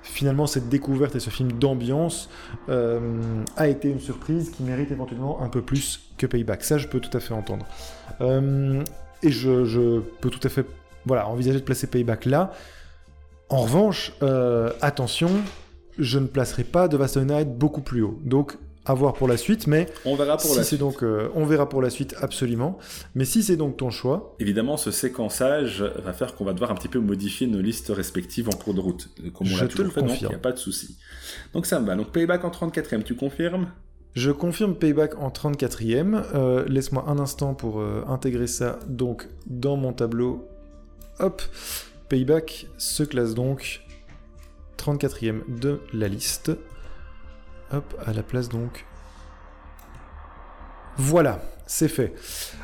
[0.06, 2.30] finalement cette découverte et ce film d'ambiance
[2.70, 6.64] euh, a été une surprise qui mérite éventuellement un peu plus que Payback.
[6.64, 7.66] Ça, je peux tout à fait entendre.
[8.22, 8.84] Euh,
[9.24, 10.66] et je, peux tout à fait
[11.06, 12.54] voilà, envisager de placer Payback là.
[13.50, 15.30] En revanche, euh, attention,
[15.98, 18.20] je ne placerai pas The Vast Night beaucoup plus haut.
[18.24, 20.80] Donc à voir pour la suite, mais on verra pour si la suite.
[20.80, 22.78] Donc, euh, on verra pour la suite absolument.
[23.16, 26.76] Mais si c'est donc ton choix, évidemment, ce séquençage va faire qu'on va devoir un
[26.76, 30.02] petit peu modifier nos listes respectives en cours de route, comme on l'a toujours fait.
[30.02, 30.98] Il n'y a pas de souci.
[31.54, 31.96] Donc ça me va.
[31.96, 33.68] Donc Payback en 34e, tu confirmes?
[34.16, 36.24] Je confirme Payback en 34e.
[36.34, 40.48] Euh, laisse-moi un instant pour euh, intégrer ça donc dans mon tableau.
[41.20, 41.42] Hop,
[42.08, 43.82] Payback se classe donc
[44.78, 46.52] 34e de la liste.
[47.74, 48.86] Hop, à la place donc.
[50.98, 52.14] Voilà, c'est fait.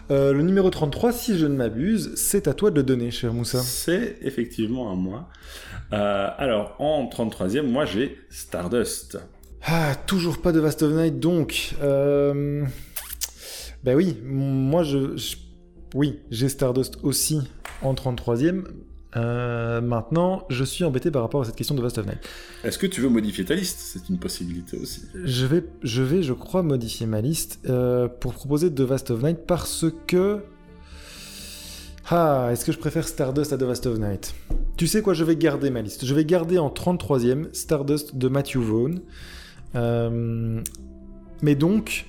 [0.09, 3.33] Euh, le numéro 33, si je ne m'abuse, c'est à toi de le donner, cher
[3.33, 3.59] Moussa.
[3.59, 5.27] C'est effectivement à moi.
[5.93, 9.19] Euh, alors, en 33e, moi j'ai Stardust.
[9.63, 11.75] Ah, toujours pas de Vast of Night, donc.
[11.81, 12.65] Euh...
[13.83, 15.15] Ben oui, moi je
[15.93, 17.41] oui, j'ai Stardust aussi
[17.81, 18.63] en 33e,
[19.15, 22.19] euh, maintenant, je suis embêté par rapport à cette question de Vast of Night.
[22.63, 23.79] Est-ce que tu veux modifier ta liste?
[23.79, 25.03] C'est une possibilité aussi.
[25.23, 29.23] Je vais, je vais, je crois, modifier ma liste euh, pour proposer The Vast of
[29.23, 30.39] Night parce que.
[32.09, 34.33] Ah, est-ce que je préfère Stardust à The Vast of Night
[34.75, 36.05] Tu sais quoi, je vais garder ma liste.
[36.05, 38.99] Je vais garder en 33ème Stardust de Matthew Vaughn.
[39.75, 40.61] Euh,
[41.41, 42.07] mais donc,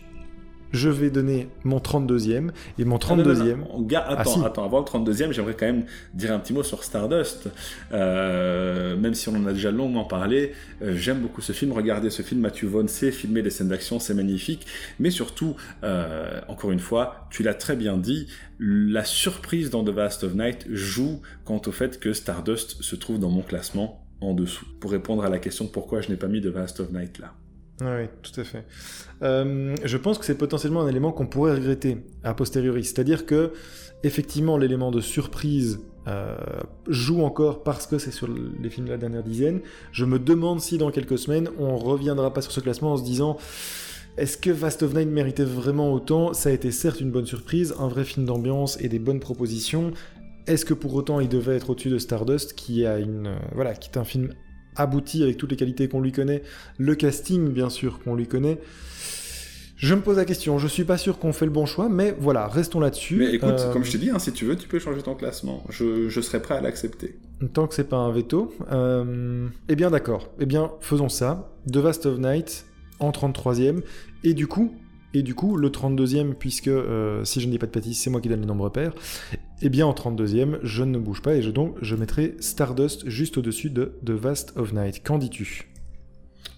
[0.73, 2.51] je vais donner mon 32e.
[2.79, 3.59] Et mon 32e.
[3.95, 7.49] Ah, attends, attends, avant le 32e, j'aimerais quand même dire un petit mot sur Stardust.
[7.93, 11.73] Euh, même si on en a déjà longuement parlé, euh, j'aime beaucoup ce film.
[11.73, 14.67] Regardez ce film, Matthew Vaughn sait filmer des scènes d'action, c'est magnifique.
[14.99, 19.91] Mais surtout, euh, encore une fois, tu l'as très bien dit, la surprise dans The
[19.91, 24.35] Vast of Night joue quant au fait que Stardust se trouve dans mon classement en
[24.35, 24.67] dessous.
[24.81, 27.35] Pour répondre à la question pourquoi je n'ai pas mis The Vast of Night là?
[27.85, 28.64] Oui, tout à fait.
[29.23, 32.85] Euh, je pense que c'est potentiellement un élément qu'on pourrait regretter a posteriori.
[32.85, 33.53] C'est-à-dire que,
[34.03, 36.37] effectivement, l'élément de surprise euh,
[36.88, 39.61] joue encore parce que c'est sur les films de la dernière dizaine.
[39.92, 43.05] Je me demande si dans quelques semaines, on reviendra pas sur ce classement en se
[43.05, 43.37] disant.
[44.18, 46.35] Est-ce que Vast of Nine méritait vraiment autant?
[46.35, 49.92] Ça a été certes une bonne surprise, un vrai film d'ambiance et des bonnes propositions.
[50.47, 53.75] Est-ce que pour autant il devait être au-dessus de Stardust, qui a une euh, voilà,
[53.75, 54.35] qui est un film
[54.77, 56.43] abouti avec toutes les qualités qu'on lui connaît,
[56.79, 58.59] le casting bien sûr qu'on lui connaît.
[59.77, 62.15] Je me pose la question, je suis pas sûr qu'on fait le bon choix, mais
[62.17, 63.17] voilà, restons là-dessus.
[63.17, 65.17] Mais écoute, euh, comme je t'ai dit, hein, si tu veux, tu peux changer ton
[65.17, 65.65] classement.
[65.71, 67.19] Je, je serais prêt à l'accepter.
[67.53, 68.55] Tant que c'est pas un veto.
[68.71, 69.49] Euh...
[69.69, 71.51] Eh bien d'accord, eh bien faisons ça.
[71.67, 72.67] The Vast of Night
[73.01, 73.81] en 33ème,
[74.23, 74.73] et du coup,
[75.14, 78.11] et du coup, le 32e, puisque euh, si je ne dis pas de bêtises, c'est
[78.11, 78.94] moi qui donne les nombres pairs,
[79.61, 83.38] Eh bien, en 32e, je ne bouge pas et je, donc je mettrai Stardust juste
[83.38, 85.03] au-dessus de The Vast of Night.
[85.05, 85.68] Qu'en dis-tu?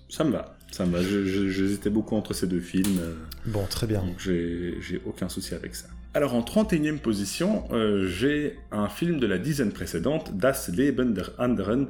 [0.08, 0.56] Ça me va.
[0.70, 1.02] Ça me va.
[1.02, 3.00] J'hésitais beaucoup entre ces deux films.
[3.46, 4.00] Bon, très bien.
[4.00, 5.86] Donc j'ai aucun souci avec ça.
[6.14, 11.30] Alors en 31e position, euh, j'ai un film de la dizaine précédente, Das Leben der
[11.38, 11.88] Anderen,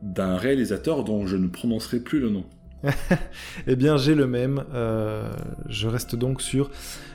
[0.00, 2.44] d'un réalisateur dont je ne prononcerai plus le nom.
[3.66, 4.64] eh bien, j'ai le même.
[4.74, 5.30] Euh,
[5.68, 6.70] je reste donc sur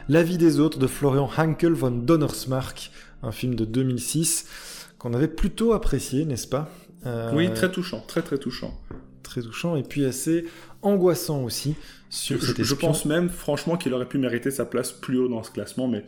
[0.07, 2.91] La vie des autres de Florian Hankel von Donnersmarck,
[3.23, 4.45] un film de 2006
[4.97, 6.69] qu'on avait plutôt apprécié, n'est-ce pas?
[7.05, 8.79] Euh, Oui, très touchant, très très touchant.
[9.23, 10.45] Très touchant et puis assez
[10.81, 11.75] angoissant aussi.
[12.09, 15.43] Sur je, je pense même, franchement, qu'il aurait pu mériter sa place plus haut dans
[15.43, 16.03] ce classement, mais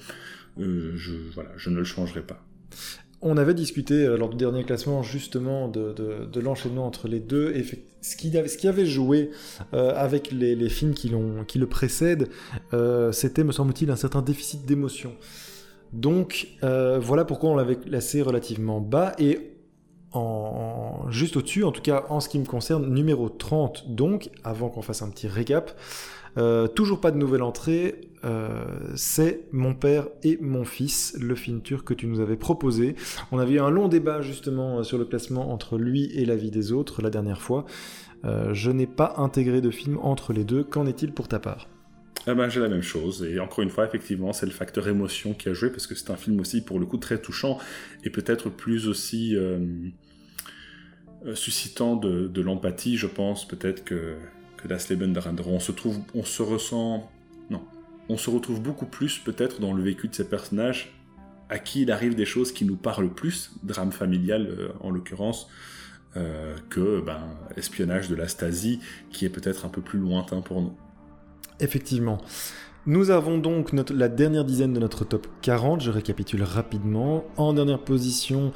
[0.60, 2.43] euh, je, voilà, je ne le changerai pas.
[3.21, 7.53] On avait discuté euh, lors du dernier classement justement de, l'enchaînement entre les deux.
[7.55, 7.63] Et
[8.01, 9.31] ce, qui, avait joué
[9.73, 12.29] euh, avec les, films qui, le précèdent,
[13.12, 15.13] c'était, me semble-t-il, un certain déficit d'émotion.
[15.93, 19.13] Donc voilà pourquoi on l'avait classé relativement bas.
[19.19, 19.51] Et
[21.10, 24.81] juste au-dessus, en tout cas en ce qui me concerne, numéro 30 donc, avant qu'on
[24.81, 25.71] fasse un petit récap.
[26.76, 28.63] Toujours pas de nouvelle entrée, euh,
[28.96, 32.96] c'est Mon père et mon fils, le film turc que tu nous avais proposé.
[33.32, 36.36] On avait eu un long débat justement euh, sur le classement entre lui et La
[36.36, 37.65] vie des autres la dernière fois.
[38.24, 40.63] Euh, je n'ai pas intégré de film entre les deux.
[40.63, 41.67] Qu'en est-il pour ta part?
[42.28, 45.34] Eh ben, j'ai la même chose, et encore une fois, effectivement, c'est le facteur émotion
[45.34, 47.58] qui a joué, parce que c'est un film aussi, pour le coup, très touchant,
[48.04, 49.36] et peut-être plus aussi
[51.34, 54.17] suscitant de, l'empathie, je pense, peut-être que,
[54.62, 57.10] que Das Leben der On se trouve, on se ressent,
[57.50, 57.62] non,
[58.10, 60.93] on se retrouve beaucoup plus peut-être dans le vécu de ces personnages
[61.50, 65.50] à qui il arrive des choses qui nous parlent plus, drame familial euh, en l'occurrence,
[66.15, 67.19] euh, que ben,
[67.58, 68.80] espionnage de la Stasi,
[69.12, 70.74] qui est peut-être un peu plus lointain pour nous.
[71.60, 72.19] Effectivement.
[72.88, 77.26] Nous avons donc la dernière dizaine de notre top 40, je récapitule rapidement.
[77.38, 78.54] En dernière position,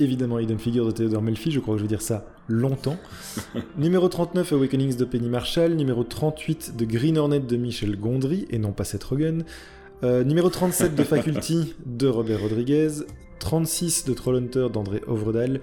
[0.00, 2.96] évidemment Hidden Figure de Theodore Melfi, je crois que je vais dire ça longtemps.
[3.78, 5.74] numéro 39, Awakenings de Penny Marshall.
[5.74, 9.44] Numéro 38, de Green Hornet de Michel Gondry, et non pas Seth Rogen.
[10.04, 12.88] Euh, numéro 37 de Faculty de Robert Rodriguez.
[13.40, 15.60] 36 de Trollhunter d'André Ovredal.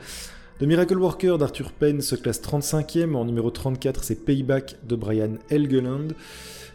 [0.60, 3.16] The Miracle Worker d'Arthur Penn se classe 35e.
[3.16, 6.10] En numéro 34, c'est Payback de Brian Helgeland.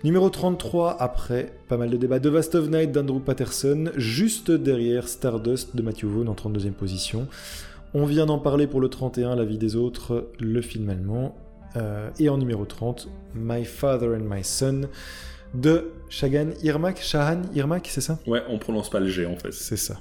[0.03, 5.07] Numéro 33, après pas mal de débats, The Vast of Night d'Andrew Patterson, juste derrière
[5.07, 7.29] Stardust de Matthew Vaughn en 32e position.
[7.93, 11.37] On vient d'en parler pour le 31, La vie des autres, le film allemand.
[11.77, 14.89] Euh, et en numéro 30, My Father and My Son
[15.53, 16.99] de Shagan Irmak.
[17.03, 18.19] Shahan Irmak, c'est ça?
[18.27, 19.53] Ouais, on prononce pas le G en fait.
[19.53, 20.01] C'est ça.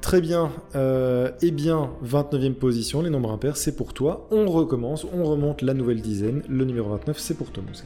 [0.00, 0.50] Très bien.
[0.74, 4.26] Euh, eh bien, 29e position, les nombres impairs, c'est pour toi.
[4.32, 6.42] On recommence, on remonte la nouvelle dizaine.
[6.48, 7.84] Le numéro 29, c'est pour toi, Moussé.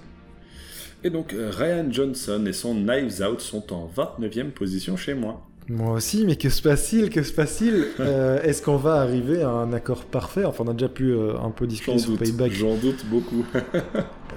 [1.07, 5.41] Et donc euh, Ryan Johnson et son Knives Out sont en 29e position chez moi.
[5.69, 9.51] Moi aussi, mais que se passe-t-il Que se passe-t-il euh, Est-ce qu'on va arriver à
[9.51, 10.45] un accord parfait?
[10.45, 12.51] Enfin, on a déjà pu euh, un peu discuter sur Payback.
[12.51, 13.45] J'en doute beaucoup.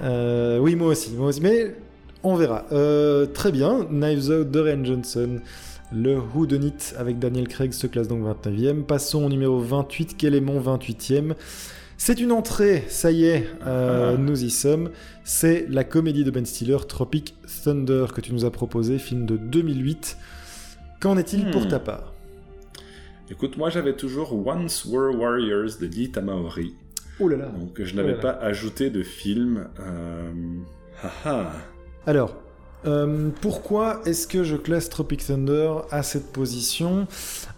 [0.04, 1.40] oui, moi aussi, moi aussi.
[1.40, 1.74] Mais
[2.22, 2.66] on verra.
[3.34, 5.40] très bien, Knives Out de Ryan Johnson.
[5.92, 8.84] Le Who Done It avec Daniel Craig se classe donc 29e.
[8.84, 10.14] Passons au numéro 28.
[10.16, 11.34] Quel est mon 28e
[12.02, 14.16] c'est une entrée, ça y est, euh, ah.
[14.18, 14.88] nous y sommes.
[15.22, 19.36] C'est la comédie de Ben Stiller, Tropic Thunder, que tu nous as proposé, film de
[19.36, 20.16] 2008.
[20.98, 21.68] Qu'en est-il pour hmm.
[21.68, 22.14] ta part?
[23.30, 26.74] Écoute, moi j'avais toujours Once Were Warriors de Lee Tamaori.
[27.20, 29.68] Oh là là Donc je n'avais pas ajouté de film.
[29.78, 30.32] Euh...
[32.06, 32.34] Alors,
[32.86, 37.06] euh, pourquoi est-ce que je classe Tropic Thunder à cette position?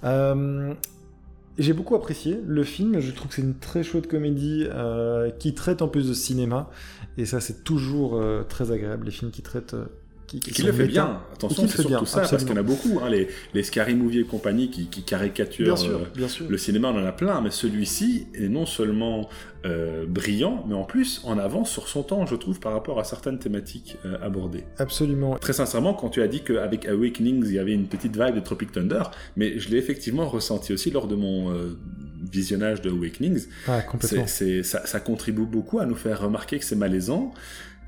[0.02, 0.74] Euh,
[1.58, 5.54] j'ai beaucoup apprécié le film, je trouve que c'est une très chouette comédie euh, qui
[5.54, 6.70] traite en plus de cinéma,
[7.18, 9.76] et ça c'est toujours euh, très agréable, les films qui traitent
[10.40, 11.20] qui, le fait bien.
[11.32, 13.00] Attention, c'est surtout ça, parce qu'il y en a beaucoup.
[13.02, 16.04] Hein, les, les Scary Movie et compagnie qui, caricaturent euh,
[16.48, 19.28] le cinéma, on en a plein, mais celui-ci est non seulement
[19.64, 23.04] euh, brillant, mais en plus en avance sur son temps, je trouve, par rapport à
[23.04, 24.64] certaines thématiques euh, abordées.
[24.78, 25.36] Absolument.
[25.36, 28.40] Très sincèrement, quand tu as dit qu'avec Awakenings, il y avait une petite vibe de
[28.40, 29.02] Tropic Thunder,
[29.36, 31.52] mais je l'ai effectivement ressenti aussi lors de mon
[32.30, 33.46] visionnage de Awakenings.
[33.66, 34.26] Ah, complètement.
[34.26, 37.34] ça, ça contribue beaucoup à nous faire remarquer que c'est malaisant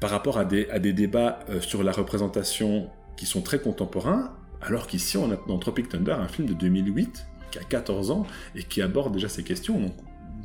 [0.05, 5.17] par rapport à des, débats euh, sur la représentation qui sont très contemporains, alors qu'ici
[5.17, 8.83] on a dans Tropic Thunder un film de 2008 qui a 14 ans et qui
[8.83, 9.81] aborde déjà ces questions.
[9.81, 9.95] Donc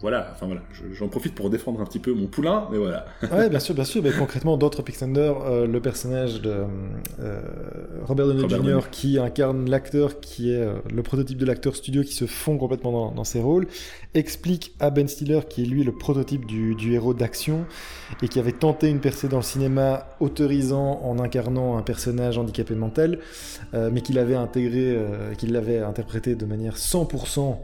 [0.01, 0.61] voilà, enfin voilà,
[0.93, 3.05] j'en profite pour défendre un petit peu mon poulain, mais voilà.
[3.31, 4.01] ouais, bien sûr, bien sûr.
[4.01, 6.63] Mais concrètement, dans Tropic Thunder, euh, le personnage de
[7.19, 7.41] euh,
[8.05, 8.89] Robert Downey Jr.
[8.91, 13.23] qui incarne l'acteur qui est le prototype de l'acteur studio qui se fond complètement dans,
[13.23, 13.67] ses rôles,
[14.13, 17.65] explique à Ben Stiller, qui est lui le prototype du, du héros d'action
[18.23, 22.73] et qui avait tenté une percée dans le cinéma autorisant en incarnant un personnage handicapé
[22.75, 23.19] mental,
[23.73, 24.97] mais qu'il avait intégré,
[25.37, 27.57] qu'il l'avait interprété de manière 100%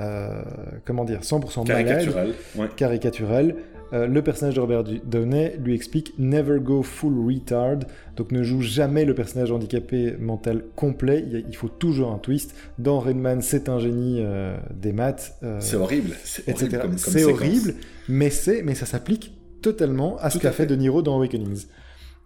[0.00, 0.42] euh,
[0.84, 2.32] comment dire, 100% caricatural,
[2.76, 3.56] caricatural.
[3.92, 7.78] Euh, le personnage de Robert Downey lui explique Never go full retard,
[8.16, 12.54] donc ne joue jamais le personnage handicapé mental complet, il, faut toujours un twist.
[12.78, 15.36] Dans Redman, c'est un génie euh, des maths.
[15.58, 17.74] c'est horrible, c'est horrible,
[18.08, 18.30] mais,
[18.64, 20.66] mais ça s'applique totalement à ce qu'a fait.
[20.66, 21.66] De Niro dans Awakenings.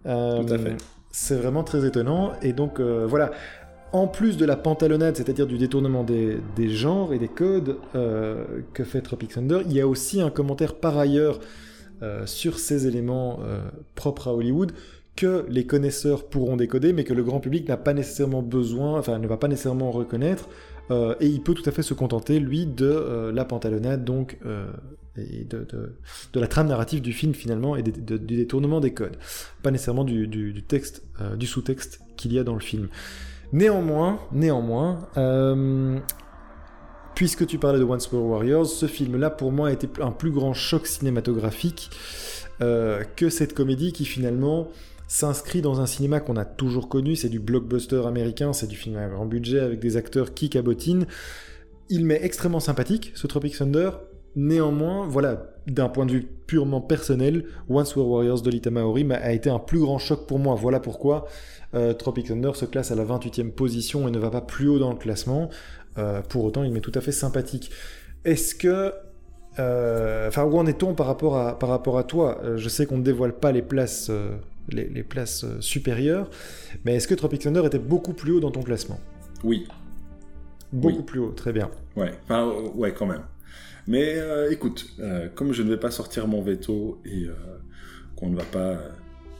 [0.03, 0.75] Tout à fait.
[1.11, 3.31] C'est vraiment très étonnant, et donc voilà
[3.95, 8.83] en plus de la pantalonnade, c'est-à-dire du détournement des, genres et des codes euh, que
[8.83, 11.39] fait Tropic Thunder, il y a aussi un commentaire par ailleurs
[12.01, 13.61] euh, sur ces éléments euh,
[13.95, 14.73] propres à Hollywood
[15.15, 19.17] que les connaisseurs pourront décoder, mais que le grand public n'a pas nécessairement besoin, enfin
[19.17, 20.49] ne va pas nécessairement reconnaître,
[20.91, 24.37] et il peut tout à fait se contenter, lui, de la pantalonnade, donc,
[25.15, 25.59] de,
[26.35, 29.15] la trame narrative du film finalement, et du détournement des codes,
[29.63, 31.01] pas nécessairement du texte,
[31.37, 32.89] du sous-texte qu'il y a dans le film.
[33.53, 34.19] Néanmoins,
[35.17, 35.99] euh,
[37.15, 40.31] puisque tu parlais de Once More Warriors, ce film-là pour moi a été un plus
[40.31, 41.89] grand choc cinématographique
[42.61, 44.69] euh, que cette comédie qui finalement
[45.07, 48.97] s'inscrit dans un cinéma qu'on a toujours connu, c'est du blockbuster américain, c'est du film
[48.97, 51.05] à grand budget avec des acteurs qui cabotinent.
[51.89, 53.91] Il m'est extrêmement sympathique, ce Tropic Thunder.
[54.35, 59.31] Néanmoins, voilà, d'un point de vue purement personnel, Once Were Warriors de Lita Maori a
[59.31, 60.55] été un plus grand choc pour moi.
[60.55, 61.25] Voilà pourquoi
[61.73, 64.79] euh, Tropic Thunder se classe à la 28e position et ne va pas plus haut
[64.79, 65.49] dans le classement.
[65.97, 67.71] Euh, pour autant, il m'est tout à fait sympathique.
[68.25, 68.93] Est-ce que
[69.59, 72.41] euh, Enfin, où en est-on par rapport à, par rapport à toi?
[72.57, 74.11] Je sais qu'on ne dévoile pas les places,
[74.69, 76.29] les, places supérieures,
[76.83, 78.99] mais est-ce que Tropic Thunder était beaucoup plus haut dans ton classement?
[79.45, 79.65] Oui.
[80.73, 81.69] Beaucoup plus haut, très bien.
[81.95, 83.21] Ouais, enfin, ouais, quand même.
[83.87, 84.17] Mais
[84.49, 84.95] écoute,
[85.35, 87.27] comme je ne vais pas sortir mon veto et
[88.15, 88.79] qu'on ne va pas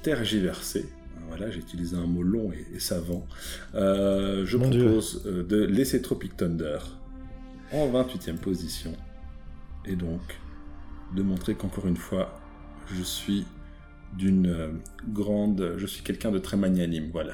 [0.04, 0.86] tergiverser,
[1.28, 3.26] voilà, j'ai utilisé un mot long et, savant.
[3.74, 6.78] Euh, je propose euh, de laisser Tropic Thunder
[7.72, 8.94] en 28e position.
[9.86, 10.22] Et donc,
[11.16, 12.40] de montrer qu'encore une fois,
[12.94, 13.46] je suis
[14.18, 14.68] d'une euh,
[15.08, 15.74] grande...
[15.78, 17.34] Je suis quelqu'un de très magnanime, voilà.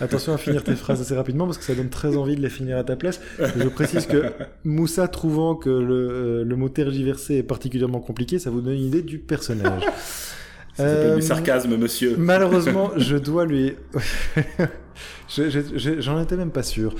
[0.00, 2.50] Attention à finir tes phrases assez rapidement, parce que ça donne très envie de les
[2.50, 3.20] finir à ta place.
[3.38, 4.32] Je précise que
[4.64, 9.02] Moussa, trouvant que le, le mot tergiversé est particulièrement compliqué, ça vous donne une idée
[9.02, 9.82] du personnage.
[10.74, 12.16] Ça s'appelle du sarcasme, monsieur.
[12.16, 13.74] Malheureusement, je dois lui.
[15.28, 16.94] J'en étais même pas sûr.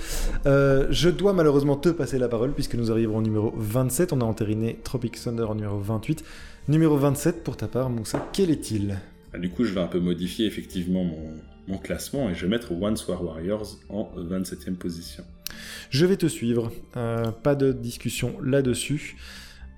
[0.47, 4.13] Euh, je dois malheureusement te passer la parole puisque nous arrivons au numéro 27.
[4.13, 6.25] On a entériné Tropic Thunder en numéro 28.
[6.69, 8.99] Numéro 27 pour ta part, Moussa, quel est-il?
[9.33, 11.33] Bah, Du coup, je vais un peu modifier effectivement mon,
[11.69, 15.25] mon classement et je vais mettre One War Warriors en 27e position.
[15.91, 16.73] Je vais te suivre.
[16.97, 19.17] Euh, pas de discussion là-dessus.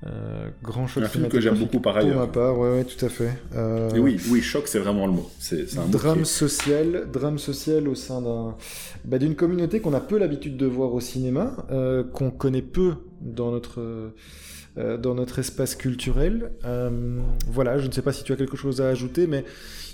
[0.07, 1.03] Euh, grand choc.
[1.03, 2.13] Un film que j'aime beaucoup par ailleurs.
[2.13, 3.33] Pour ma part, ouais, ouais tout à fait.
[3.55, 5.31] Euh, Et oui, oui, choc, c'est vraiment le mot.
[5.39, 8.55] C'est un drame social, drame social au sein d'un
[9.05, 12.95] bah, d'une communauté qu'on a peu l'habitude de voir au cinéma, euh, qu'on connaît peu
[13.23, 14.13] dans notre
[14.77, 16.51] dans notre espace culturel.
[17.49, 19.45] voilà, je ne sais pas si tu as quelque chose à ajouter, mais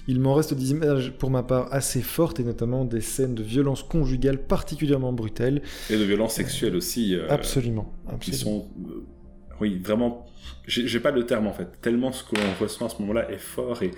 [0.08, 3.42] il m'en reste des images pour ma part assez fortes et notamment des scènes de
[3.42, 5.60] violence conjugale particulièrement brutales.
[5.90, 7.14] Et de violence sexuelle aussi.
[7.28, 8.18] absolument, absolument.
[8.18, 8.68] Qui sont
[9.60, 10.26] oui, vraiment,
[10.66, 11.80] j'ai pas de terme en fait.
[11.82, 13.90] Tellement ce que l'on ressent à ce moment-là est fort et.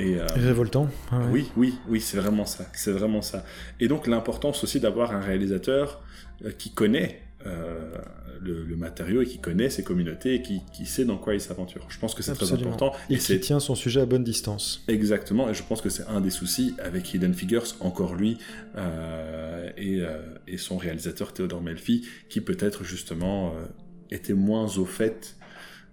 [0.00, 0.88] et euh, Révoltant.
[1.30, 2.66] Oui, oui, oui, c'est vraiment ça.
[2.74, 3.44] C'est vraiment ça.
[3.78, 6.02] Et donc l'importance aussi d'avoir un réalisateur
[6.44, 7.96] euh, qui connaît euh,
[8.40, 11.86] le, matériau et qui connaît ses communautés et qui, qui sait dans quoi il s'aventure.
[11.88, 12.92] Je pense que c'est très important.
[13.10, 14.84] Et, et qui tient son sujet à bonne distance.
[14.88, 18.38] Exactement, et je pense que c'est un des soucis avec Hidden Figures, encore lui,
[19.76, 20.02] et,
[20.46, 23.54] et, son réalisateur Théodore Melfi, qui peut-être justement
[24.10, 25.36] était moins au fait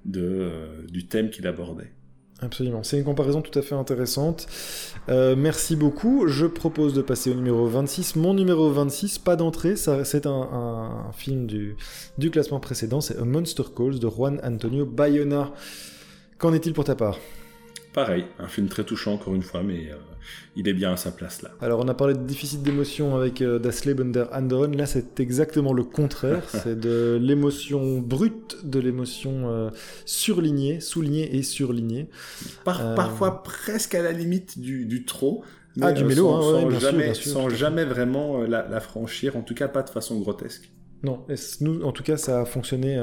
[0.05, 1.91] de, euh, du thème qu'il abordait.
[2.41, 4.47] Absolument, c'est une comparaison tout à fait intéressante.
[5.07, 6.27] Euh, merci beaucoup.
[6.27, 8.15] Je propose de passer au numéro 26.
[8.17, 11.77] Mon numéro 26, pas d'entrée, c'est un, film du,
[12.17, 15.51] du classement précédent, c'est A Monster Calls de Juan Antonio Bayona.
[16.37, 17.17] Qu'en est-il pour ta part?
[17.93, 19.95] Pareil, un film très touchant encore une fois, mais euh,
[20.55, 21.51] il est bien à sa place là.
[21.61, 25.19] Alors on a parlé de déficit d'émotion avec euh, Das Leben der Anderen, là c'est
[25.19, 29.69] exactement le contraire, c'est de l'émotion brute, de l'émotion euh,
[30.05, 32.09] surlignée, soulignée et surlignée.
[32.65, 35.43] Parfois presque à la limite du, trop.
[35.79, 39.83] ah, du mélo, sans, hein, jamais, sans jamais vraiment la, franchir, en tout cas pas
[39.83, 40.71] de façon grotesque.
[41.03, 41.25] Non,
[41.61, 42.97] nous, en tout cas ça a fonctionné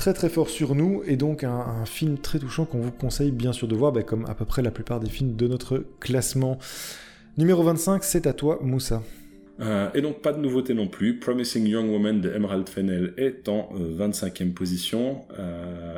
[0.00, 3.52] très très fort sur nous et donc un, film très touchant qu'on vous conseille bien
[3.52, 6.58] sûr de voir, bah, comme à peu près la plupart des films de notre classement.
[7.36, 9.02] Numéro 25, c'est à toi, Moussa.
[9.60, 11.18] Euh, et donc pas de nouveauté non plus.
[11.18, 15.26] Promising Young Woman de Emerald Fennell est en 25e position.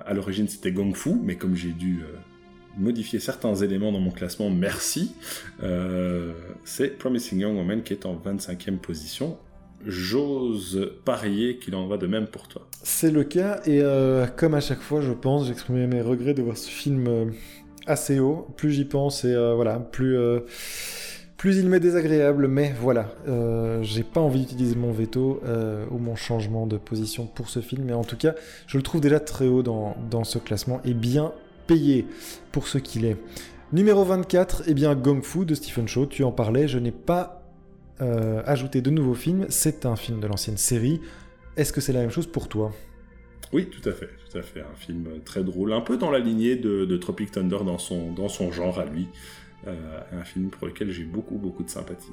[0.04, 2.00] à l'origine c'était Gong Fu, mais comme j'ai dû
[2.76, 5.14] modifier certains éléments dans mon classement, merci.
[5.62, 6.32] Euh,
[6.64, 9.38] c'est Promising Young Woman qui est en 25e position.
[9.86, 12.66] J'ose parier qu'il en va de même pour toi.
[12.82, 16.42] C'est le cas, et euh, comme à chaque fois, je pense, j'exprimais mes regrets de
[16.42, 17.24] voir ce film euh,
[17.86, 18.46] assez haut.
[18.56, 20.16] Plus j'y pense, et voilà, plus,
[21.36, 23.12] plus il m'est désagréable, mais voilà,
[23.82, 25.40] j'ai pas envie d'utiliser mon veto
[25.90, 28.34] ou mon changement de position pour ce film, mais en tout cas,
[28.66, 31.32] je le trouve déjà très haut dans, dans ce classement, et bien
[31.66, 32.06] payé
[32.52, 33.16] pour ce qu'il est.
[33.72, 37.41] Numéro 24, eh bien Gong Fu de Stephen Chow, tu en parlais, je n'ai pas
[38.00, 41.00] euh, ajouté de nouveaux films, c'est un film de l'ancienne série.
[41.56, 42.72] Est-ce que c'est la même chose pour toi?
[43.52, 44.60] Oui, tout à fait, tout à fait.
[44.60, 48.28] Un film très drôle, un peu dans la lignée de, Tropic Thunder dans son, dans
[48.28, 49.08] son genre à lui.
[49.66, 52.10] Euh, un film pour lequel j'ai beaucoup, beaucoup de sympathie.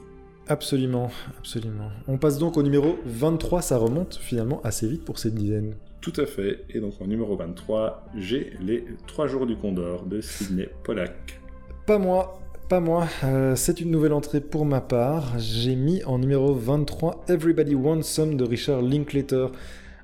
[0.48, 1.90] Absolument, absolument.
[2.08, 5.76] On passe donc au numéro 23, ça remonte finalement assez vite pour cette dizaine.
[6.02, 6.66] Tout à fait.
[6.70, 11.40] Et donc en numéro 23, j'ai les 3 jours du Condor de Sidney Pollack.
[11.86, 13.08] Pas moi, pas moi.
[13.24, 15.40] Euh, c'est une nouvelle entrée pour ma part.
[15.40, 19.48] J'ai mis en numéro 23 Everybody Wants Some de Richard Linklater.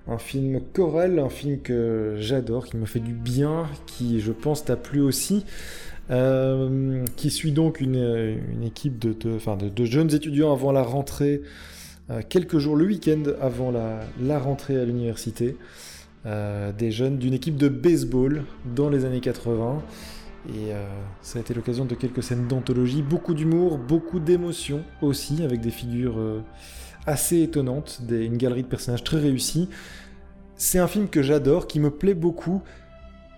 [0.07, 4.65] Un film choral, un film que j'adore, qui me fait du bien, qui je pense
[4.65, 5.45] t'a plu aussi.
[6.09, 11.41] Euh, qui suit donc une, équipe de, de, jeunes étudiants avant la rentrée,
[12.11, 15.55] euh, quelques jours le week-end avant la, rentrée à l'université.
[16.25, 18.45] Des jeunes d'une équipe de baseball
[18.75, 19.83] dans les années 80.
[20.49, 20.85] Et euh,
[21.21, 25.71] ça a été l'occasion de quelques scènes d'anthologie, beaucoup d'humour, beaucoup d'émotions aussi, avec des
[25.71, 26.41] figures euh,
[27.07, 29.69] assez étonnantes, une galerie de personnages très réussie.
[30.55, 32.61] C'est un film que j'adore, qui me plaît beaucoup,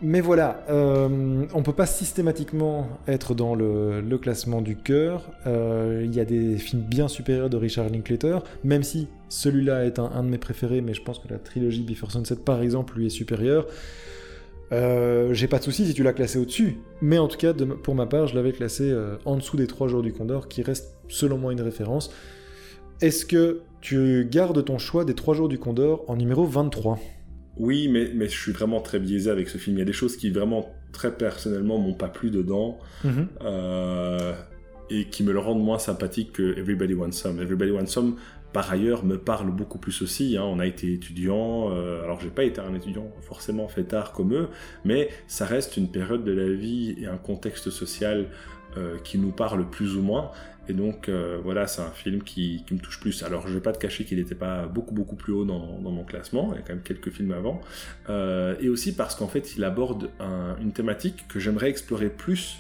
[0.02, 5.32] mais voilà, euh, on peut pas systématiquement être dans le, classement du cœur.
[5.48, 9.98] Euh, il y a des films bien supérieurs de Richard Linklater, même si celui-là est
[9.98, 13.08] un, de mes préférés, mais je pense que la trilogie Before Sunset, par exemple, lui
[13.08, 13.66] est supérieure.
[14.72, 17.96] Euh, j'ai pas de souci si tu l'as classé au-dessus, mais en tout cas, pour
[17.96, 18.94] ma part, je l'avais classé
[19.26, 22.12] en dessous des 3 jours du Condor, qui reste selon moi une référence.
[23.02, 27.00] Est-ce que tu gardes ton choix des 3 jours du Condor en numéro 23
[27.60, 29.78] oui, mais, mais je suis vraiment très biaisé avec ce film.
[29.78, 33.28] Il y a des choses qui vraiment très personnellement m'ont pas plu dedans mhm.
[33.44, 34.34] euh,
[34.90, 37.42] et qui me le rendent moins sympathique que Everybody Wants Some.
[37.42, 38.18] Everybody Wants Some,
[38.58, 40.36] par ailleurs, me parle beaucoup plus aussi.
[40.36, 40.42] Hein.
[40.42, 44.34] On a été étudiants, euh, alors j'ai pas été un étudiant forcément fait tard comme
[44.34, 44.50] eux,
[44.84, 48.26] mais ça reste une période de la vie et un contexte social
[48.76, 50.32] euh, qui nous parle plus ou moins.
[50.68, 53.22] Et donc euh, voilà, c'est un film qui, me touche plus.
[53.22, 56.04] Alors je vais pas te cacher qu'il n'était pas beaucoup beaucoup plus haut dans, mon
[56.04, 57.62] classement, il y a quand même quelques films avant.
[58.10, 60.10] Euh, et aussi parce qu'en fait il aborde
[60.60, 62.58] une thématique que j'aimerais explorer plus,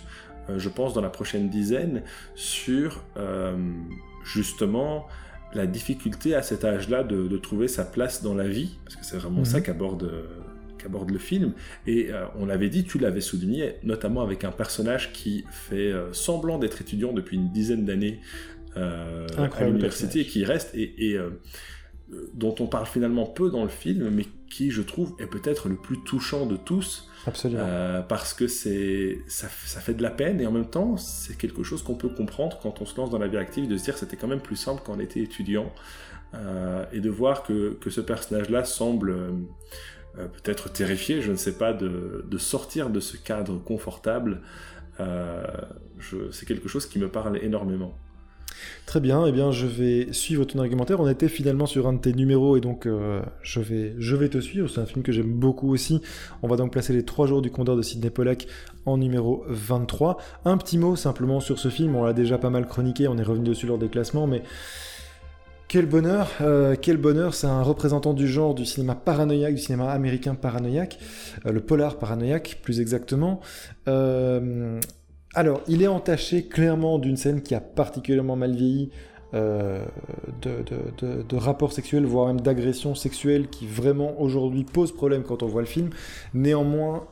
[0.55, 2.03] je pense, dans la prochaine dizaine,
[2.35, 3.03] sur
[4.23, 5.07] justement
[5.53, 9.17] la difficulté à cet âge-là de, trouver sa place dans la vie, parce que c'est
[9.17, 9.63] vraiment ça mhm.
[9.63, 10.11] qu'aborde
[10.77, 11.53] qu'aborde le film.
[11.85, 16.13] Et euh, on l'avait dit, tu l'avais souligné, notamment avec un personnage qui fait euh,
[16.13, 18.21] semblant d'être étudiant depuis une dizaine d'années
[18.77, 21.17] euh, à l'université, qui reste et,
[22.33, 25.75] dont on parle finalement peu dans le film, mais qui, je trouve, est peut-être le
[25.75, 27.09] plus touchant de tous.
[27.25, 28.03] Absolument.
[28.07, 31.83] parce que c'est ça, fait de la peine et en même temps, c'est quelque chose
[31.83, 34.15] qu'on peut comprendre quand on se lance dans la vie active, de se dire c'était
[34.15, 35.73] quand même plus simple quand on était étudiant.
[36.93, 39.13] et de voir que, que ce personnage-là semble
[40.19, 44.41] euh, peut-être terrifié, je ne sais pas, de, sortir de ce cadre confortable.
[44.99, 45.43] Euh,
[46.31, 47.97] c'est quelque chose qui me parle énormément.
[48.85, 50.99] Très bien, eh bien je vais suivre ton argumentaire.
[50.99, 54.69] On était finalement sur un de tes numéros et donc euh, je, vais, te suivre.
[54.69, 56.01] C'est un film que j'aime beaucoup aussi.
[56.41, 58.47] On va donc placer les 3 jours du Condor de Sidney Pollack
[58.85, 60.17] en numéro 23.
[60.45, 63.23] Un petit mot simplement sur ce film, on l'a déjà pas mal chroniqué, on est
[63.23, 64.41] revenu dessus lors des classements, mais
[65.67, 69.91] quel bonheur, euh, quel bonheur, c'est un représentant du genre du cinéma paranoïaque, du cinéma
[69.91, 70.97] américain paranoïaque,
[71.45, 73.41] euh, le polar paranoïaque plus exactement.
[75.37, 78.89] Alors, il est entaché clairement d'une scène qui a particulièrement mal vieilli,
[79.33, 79.85] de,
[81.35, 85.67] rapports sexuels, voire même d'agressions sexuelles qui vraiment aujourd'hui posent problème quand on voit le
[85.67, 85.91] film.
[86.33, 87.05] Néanmoins,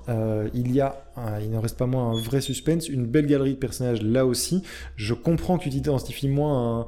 [0.55, 0.95] il y a,
[1.41, 4.63] il n'en reste pas moins un vrai suspense, une belle galerie de personnages là aussi.
[4.95, 6.87] Je comprends que tu t'identifies moins un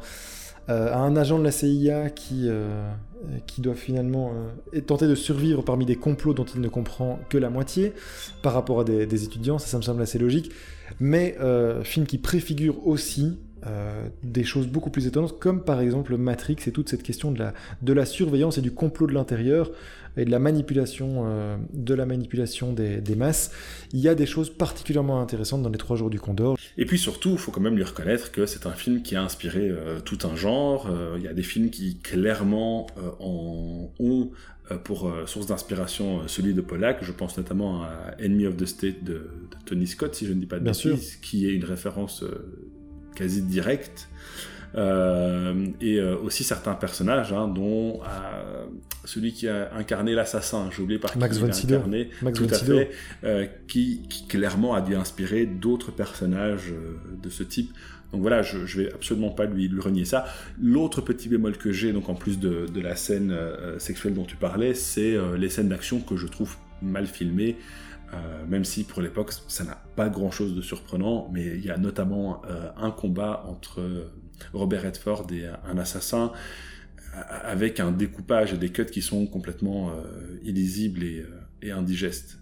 [0.69, 2.91] euh, à un agent de la CIA qui, euh,
[3.45, 4.33] qui doit finalement
[4.73, 7.93] euh, tenter de survivre parmi des complots dont il ne comprend que la moitié
[8.41, 10.51] par rapport à des, étudiants, ça, me semble assez logique.
[10.99, 11.37] Mais
[11.83, 16.71] film qui préfigure aussi euh, des choses beaucoup plus étonnantes, comme par exemple Matrix et
[16.71, 19.71] toute cette question de la surveillance et du complot de l'intérieur
[20.17, 23.51] et de la manipulation, euh, de la manipulation des, des, masses.
[23.93, 26.57] Il y a des choses particulièrement intéressantes dans les Trois Jours du Condor.
[26.77, 29.23] Et puis surtout, il faut quand même lui reconnaître que c'est un film qui a
[29.23, 30.89] inspiré euh, tout un genre.
[31.17, 32.87] il y a des films qui clairement
[33.19, 34.31] en ont
[34.83, 36.99] pour source d'inspiration celui de Pollack.
[37.01, 40.39] Je pense notamment à Enemy of the State de, de Tony Scott, si je ne
[40.39, 42.23] dis pas de bêtises, qui est une référence
[43.15, 44.09] quasi direct.
[44.75, 48.65] Euh, et euh, aussi certains personnages, hein, dont euh,
[49.05, 52.47] celui qui a incarné l'assassin, j'ai oublié par qui Max il a incarné, Max tout
[52.51, 52.91] à fait,
[53.67, 56.73] qui, qui, clairement a dû inspirer d'autres personnages
[57.21, 57.71] de ce type.
[58.11, 60.25] Donc voilà, je, vais absolument pas lui, lui renier ça.
[60.61, 63.35] L'autre petit bémol que j'ai, donc en plus de, de la scène
[63.79, 67.57] sexuelle dont tu parlais, c'est les scènes d'action que je trouve mal filmées.
[68.13, 71.69] Euh, même si pour l'époque ça n'a pas grand chose de surprenant, mais il y
[71.69, 72.41] a notamment
[72.77, 73.81] un combat entre
[74.53, 76.31] Robert Redford et un assassin
[77.13, 81.25] avec un découpage et des cuts qui sont complètement euh, illisibles et,
[81.63, 82.37] et, indigestes.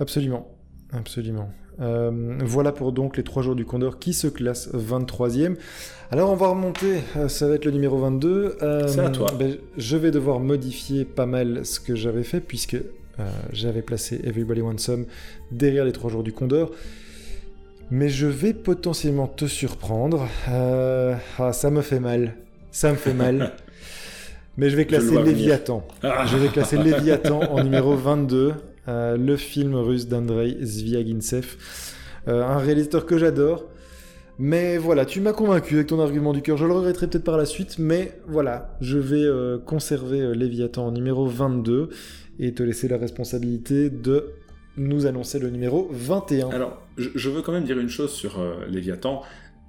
[0.00, 0.56] Absolument,
[0.92, 1.50] absolument.
[1.78, 5.56] voilà pour donc les trois jours du Condor qui se classent 23e.
[6.10, 8.56] Alors on va remonter, ça va être le numéro 22.
[8.88, 9.32] C'est à toi.
[9.38, 12.76] Ben, je vais devoir modifier pas mal ce que j'avais fait puisque
[13.18, 15.06] euh, j'avais placé Everybody Wants Some
[15.50, 16.72] derrière les trois jours du Condor.
[17.90, 20.28] Mais je vais potentiellement te surprendre.
[20.48, 22.34] Euh, ah, ça me fait mal.
[22.70, 23.52] Ça me fait mal.
[24.56, 25.86] Mais je vais classer je Léviathan.
[26.02, 26.24] Ah.
[26.26, 28.54] Je vais classer Léviathan en numéro 22.
[28.88, 31.56] Euh, le film russe d'Andrei Zviagintsev.
[32.28, 33.66] Euh, un réalisateur que j'adore.
[34.38, 36.56] Mais voilà, tu m'as convaincu avec ton argument du cœur.
[36.56, 40.92] Je le regretterai peut-être par la suite, mais voilà, je vais euh, conserver Léviathan en
[40.92, 41.88] numéro 22
[42.38, 44.34] et te laisser la responsabilité de
[44.76, 46.50] nous annoncer le numéro 21.
[46.50, 49.22] Alors, je, veux quand même dire une chose sur euh, Léviathan.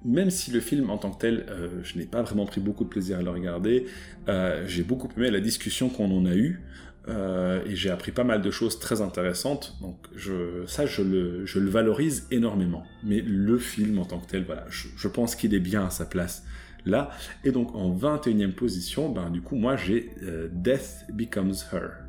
[0.06, 2.84] Même si le film en tant que tel, euh, je n'ai pas vraiment pris beaucoup
[2.84, 3.88] de plaisir à le regarder,
[4.30, 6.62] euh, j'ai beaucoup aimé la discussion qu'on en a eue.
[7.10, 9.78] Euh, et j'ai appris pas mal de choses très intéressantes.
[9.82, 12.84] Donc je, ça, je le, valorise énormément.
[13.04, 16.06] Mais le film en tant que tel, voilà, je, pense qu'il est bien à sa
[16.06, 16.44] place
[16.86, 17.10] là.
[17.46, 20.12] Et donc en 21e position, ben, du coup, moi j'ai
[20.52, 22.07] Death Becomes Her.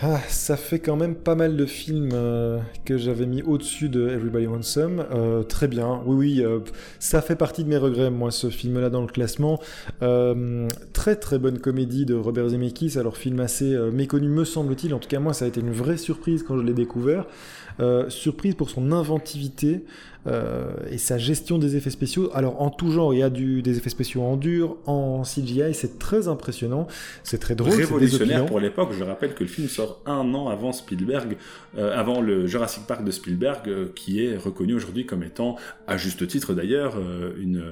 [0.00, 4.08] Ah, ça fait quand même pas mal de films euh, que j'avais mis au-dessus de
[4.08, 5.04] Everybody Wants Some.
[5.12, 6.60] Euh, très bien, oui, oui, euh,
[7.00, 9.58] ça fait partie de mes regrets, moi, ce film-là dans le classement.
[10.02, 14.94] Euh, très très bonne comédie de Robert Zemeckis, alors film assez méconnu, me semble-t-il.
[14.94, 17.26] En tout cas, moi, ça a été une vraie surprise quand je l'ai découvert.
[18.08, 19.84] surprise pour son inventivité.
[20.26, 22.30] Euh, et sa gestion des effets spéciaux.
[22.34, 25.72] Alors en tout genre, il y a du, des effets spéciaux en dur, en CGI,
[25.74, 26.86] c'est très impressionnant,
[27.22, 28.90] c'est très drôle, révolutionnaire pour l'époque.
[28.98, 31.36] Je rappelle que le film sort un an avant Spielberg,
[31.76, 35.56] euh, avant le Jurassic Park de Spielberg, euh, qui est reconnu aujourd'hui comme étant,
[35.86, 36.96] à juste titre d'ailleurs,
[37.38, 37.62] une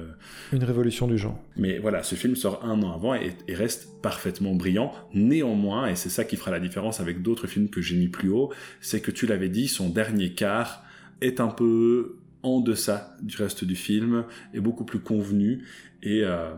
[0.53, 1.37] une révolution du genre.
[1.57, 4.93] Mais voilà, ce film sort un an avant et, et reste parfaitement brillant.
[5.13, 8.29] Néanmoins, et c'est ça qui fera la différence avec d'autres films que j'ai mis plus
[8.29, 10.83] haut, c'est que tu l'avais dit, son dernier quart
[11.21, 12.17] est un peu
[12.47, 15.63] en deçà du reste du film, est beaucoup plus convenu.
[16.03, 16.51] Et euh,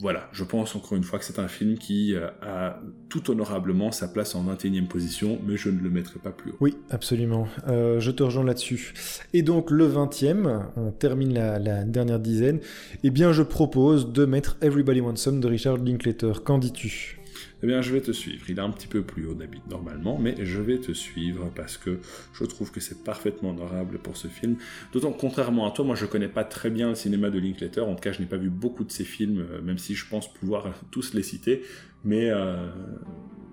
[0.00, 3.92] voilà, je pense encore une fois que c'est un film qui euh, a tout honorablement
[3.92, 6.56] sa place en 21e position, mais je ne le mettrai pas plus haut.
[6.60, 7.46] Oui, absolument.
[7.68, 8.92] Euh, je te rejoins là-dessus.
[9.34, 12.60] Et donc le 20e, on termine la, dernière dizaine,
[13.04, 16.32] eh bien je propose de mettre Everybody Wants Some de Richard Linklater.
[16.44, 17.19] Qu'en dis-tu?
[17.62, 18.44] Eh bien, je vais te suivre.
[18.48, 21.76] Il est un petit peu plus haut d'habitude normalement, mais je vais te suivre parce
[21.76, 21.98] que
[22.32, 24.56] je trouve que c'est parfaitement honorable pour ce film.
[24.92, 27.86] D'autant contrairement à toi, moi je connais pas très bien le cinéma de Linklater.
[27.86, 30.32] En tout cas, je n'ai pas vu beaucoup de ses films, même si je pense
[30.32, 31.62] pouvoir tous les citer.
[32.04, 32.68] Mais euh,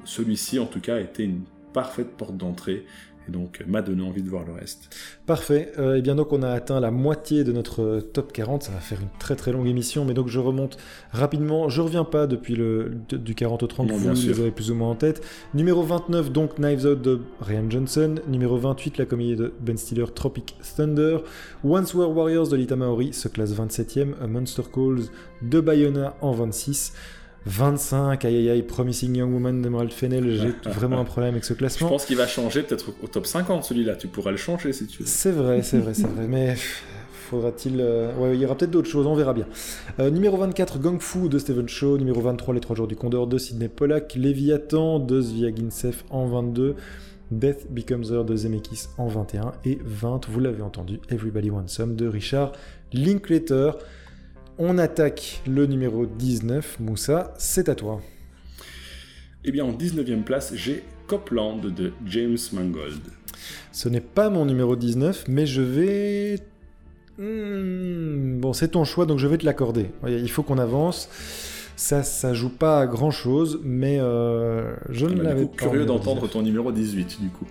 [0.05, 1.41] celui-ci, en tout cas, était une
[1.73, 2.85] parfaite porte d'entrée
[3.27, 4.95] et donc m'a donné envie de voir le reste.
[5.25, 5.71] Parfait.
[5.77, 8.63] Euh, et bien donc on a atteint la moitié de notre top 40.
[8.63, 10.77] Ça va faire une très très longue émission, mais donc je remonte
[11.11, 11.69] rapidement.
[11.69, 13.89] Je reviens pas depuis le du 40 au 30.
[13.89, 15.23] Non, vous les avez plus ou moins en tête.
[15.53, 18.15] Numéro 29 donc Knives Out de Ryan Johnson.
[18.27, 21.19] Numéro 28 la comédie de Ben Stiller Tropic Thunder.
[21.63, 24.13] Once Were Warriors de Lita Maori se classe 27e.
[24.21, 25.09] A Monster Calls
[25.41, 26.93] de Bayona en 26.
[27.47, 31.53] 25, aïe aïe aïe, Promising Young Woman d'Emerald Fennel, j'ai vraiment un problème avec ce
[31.53, 31.87] Je classement.
[31.89, 33.95] pense qu'il va changer peut-être au top 50 celui-là.
[33.95, 35.07] Tu pourras le changer si tu veux.
[35.07, 36.55] C'est vrai, c'est vrai, c'est vrai, mais
[37.29, 37.79] faudra-t-il...
[37.79, 38.13] Euh...
[38.17, 39.47] Ouais, il y aura peut-être d'autres choses, on verra bien.
[39.99, 41.97] Euh, numéro 24, Gang Fu de Stephen Shaw.
[41.97, 44.15] Numéro 23, Les Trois Jours du Condor de Sidney Pollack.
[44.15, 46.75] Léviathan de Zviagintsev en 22.
[47.31, 49.51] Death Becomes Her de Zemeckis en 21.
[49.65, 52.53] Et 20, vous l'avez entendu, Everybody Wants Some de Richard
[52.93, 53.71] Linklater.
[54.59, 56.79] On attaque le numéro 19.
[56.79, 58.01] Moussa, c'est à toi.
[59.45, 63.01] Eh bien, en 19e place, j'ai Copland de James Mangold.
[63.71, 66.39] Ce n'est pas mon numéro 19, mais je vais
[67.17, 69.87] Hmm, bon, c'est ton choix, donc je vais te l'accorder.
[70.07, 71.09] Il faut qu'on avance.
[71.75, 75.57] Ça, ça joue pas à grand chose, mais euh, je ne l'avais pas.
[75.57, 77.45] Curieux d'entendre ton numéro 18, du coup.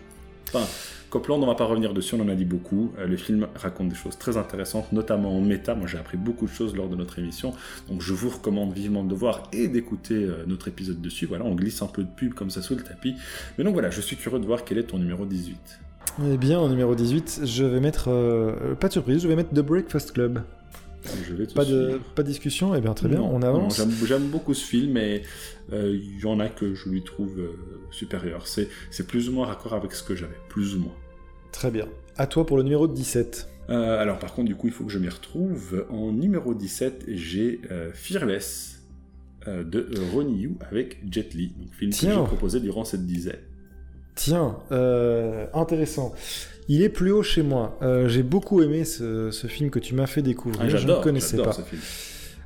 [0.48, 0.66] Enfin,
[1.11, 2.92] Copland, on va pas revenir dessus, on en a dit beaucoup.
[2.98, 5.74] Euh, le film raconte des choses très intéressantes, notamment en méta.
[5.74, 7.52] Moi, j'ai appris beaucoup de choses lors de notre émission,
[7.88, 11.26] donc je vous recommande vivement de voir et d'écouter euh, notre épisode dessus.
[11.26, 13.14] Voilà, on glisse un peu de pub comme ça sous le tapis.
[13.57, 15.80] Mais donc voilà, je suis curieux de voir quel est ton numéro 18.
[16.24, 18.11] Eh bien, en numéro 18, je vais mettre,
[18.80, 20.42] pas de surprise, je vais mettre The Breakfast Club
[21.54, 23.80] pas, de, pas de discussion Eh bien, très bien, on avance.
[24.04, 25.22] J'aime beaucoup ce film, et
[25.72, 27.50] euh, il y en a que je lui trouve euh,
[27.90, 28.46] supérieur.
[28.46, 30.94] C'est plus ou moins raccord avec ce que j'avais, plus ou moins.
[31.52, 31.88] Très bien.
[32.16, 33.48] À toi pour le numéro 17.
[33.68, 35.86] Euh, alors, par contre, du coup, il faut que je m'y retrouve.
[35.90, 37.61] En numéro 17, j'ai
[37.94, 38.82] Fearless
[39.46, 43.40] de Ronnie Yu avec Jet Li, donc film que j'ai proposé durant cette dizaine.
[44.14, 44.59] Tiens,
[45.52, 46.14] intéressant.
[46.68, 47.78] Il est plus haut chez moi.
[47.82, 50.62] Euh, j'ai beaucoup aimé ce, film que tu m'as fait découvrir.
[50.62, 51.52] Ah, je ne connaissais pas.
[51.52, 51.80] Ce film.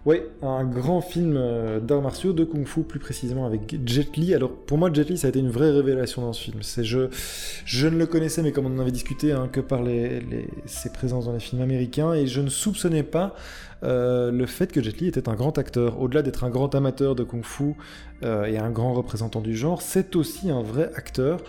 [0.07, 4.35] Oui, un grand film euh, d'arts martiaux, de kung-fu plus précisément avec Jet Li.
[4.35, 6.63] Alors pour moi, Jet Li, ça a été une vraie révélation dans ce film.
[6.63, 7.09] C'est je,
[7.67, 10.23] je ne le connaissais, mais comme on en avait discuté, hein, que par les,
[10.65, 13.35] ses présences dans les films américains, et je ne soupçonnais pas
[13.83, 16.01] euh, le fait que Jet Li était un grand acteur.
[16.01, 17.75] Au-delà d'être un grand amateur de kung-fu
[18.23, 21.43] euh, et un grand représentant du genre, c'est aussi un vrai acteur.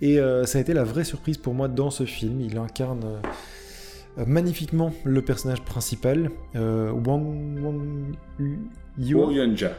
[0.00, 2.40] Et ça a été la vraie surprise pour moi dans ce film.
[2.40, 3.04] Il incarne
[4.24, 8.58] magnifiquement le personnage principal, euh, Wang, Wang Yu.
[8.98, 9.72] Yanja.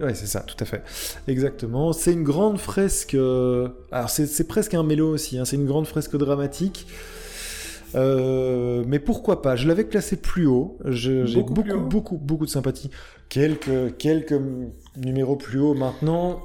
[0.00, 0.82] Ouais, c'est ça, tout à fait.
[1.28, 1.92] Exactement.
[1.92, 3.14] C'est une grande fresque.
[3.14, 5.38] Euh, alors, c'est presque un mélo aussi.
[5.38, 5.44] Hein.
[5.44, 6.86] C'est une grande fresque dramatique.
[7.94, 9.56] mais pourquoi pas?
[9.56, 10.78] Je l'avais classé plus haut.
[10.86, 12.90] J'ai beaucoup, beaucoup, beaucoup, de sympathie.
[13.28, 14.40] Quelques, quelques
[14.96, 16.40] numéros plus haut maintenant.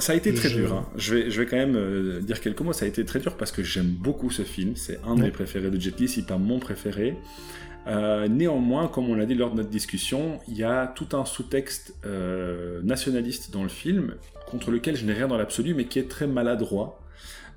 [0.00, 0.72] Ça a été très dur.
[0.72, 0.86] Hein.
[0.96, 2.72] Je, vais, je vais quand même euh, dire quelques mots.
[2.72, 4.74] Ça a été très dur parce que j'aime beaucoup ce film.
[4.76, 7.16] C'est un de mes préférés de Jet Li, si pas mon préféré.
[7.86, 11.24] Euh, néanmoins, comme on l'a dit lors de notre discussion, il y a tout un
[11.24, 14.14] sous-texte euh, nationaliste dans le film,
[14.46, 17.00] contre lequel je n'ai rien dans l'absolu, mais qui est très maladroit,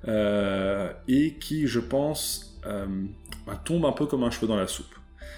[0.06, 4.94] et qui, je pense, bah, tombe un peu comme un cheveu dans la soupe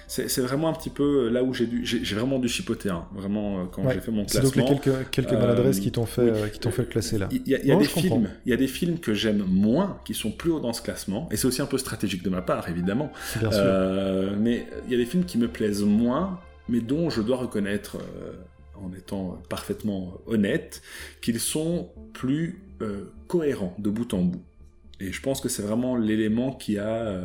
[0.08, 3.60] c'est vraiment un petit peu là où j'ai dû, j'ai vraiment dû chipoter, hein, vraiment
[3.60, 4.50] euh, quand j'ai fait mon classement.
[4.50, 7.18] C'est donc les quelques, quelques euh, maladresses qui t'ont fait, euh, qui t'ont fait classer
[7.18, 7.28] là.
[7.32, 10.30] Il y a, des films, il y a des films que j'aime moins, qui sont
[10.30, 13.12] plus hauts dans ce classement, et c'est aussi un peu stratégique de ma part, évidemment.
[13.38, 13.64] Bien sûr.
[14.38, 17.98] mais il y a des films qui me plaisent moins, mais dont je dois reconnaître,
[18.76, 20.82] en étant parfaitement honnête,
[21.20, 22.62] qu'ils sont plus
[23.26, 24.42] cohérents de bout en bout.
[25.00, 27.22] Et je pense que c'est vraiment l'élément qui a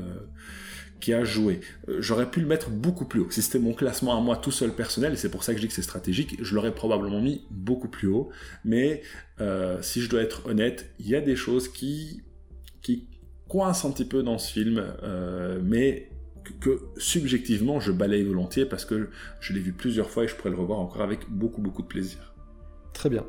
[1.02, 1.60] qui a joué.
[1.90, 3.28] Euh, j'aurais pu le mettre beaucoup plus haut.
[3.30, 5.64] Si c'était mon classement à moi tout seul personnel, et c'est pour ça que je
[5.64, 8.30] dis que c'est stratégique, je l'aurais probablement mis beaucoup plus haut.
[8.64, 9.02] Mais
[9.42, 12.22] euh, si je dois être honnête, il y a des choses qui,
[12.82, 13.08] qui
[13.50, 16.10] coincent un petit peu dans ce film, euh, mais
[16.60, 20.50] que, subjectivement je balaye volontiers parce que je l'ai vu plusieurs fois et je pourrais
[20.50, 22.31] le revoir encore avec beaucoup beaucoup de plaisir.
[22.94, 23.24] Très bien.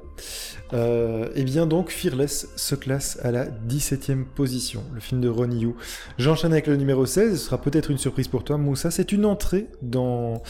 [0.72, 5.60] Euh, et bien donc, Fearless se classe à la 17e position, le film de Ronnie
[5.60, 5.74] Yu.
[6.18, 8.90] J'enchaîne avec le numéro 16, ce sera peut-être une surprise pour toi, Moussa.
[8.90, 10.42] C'est une entrée dans,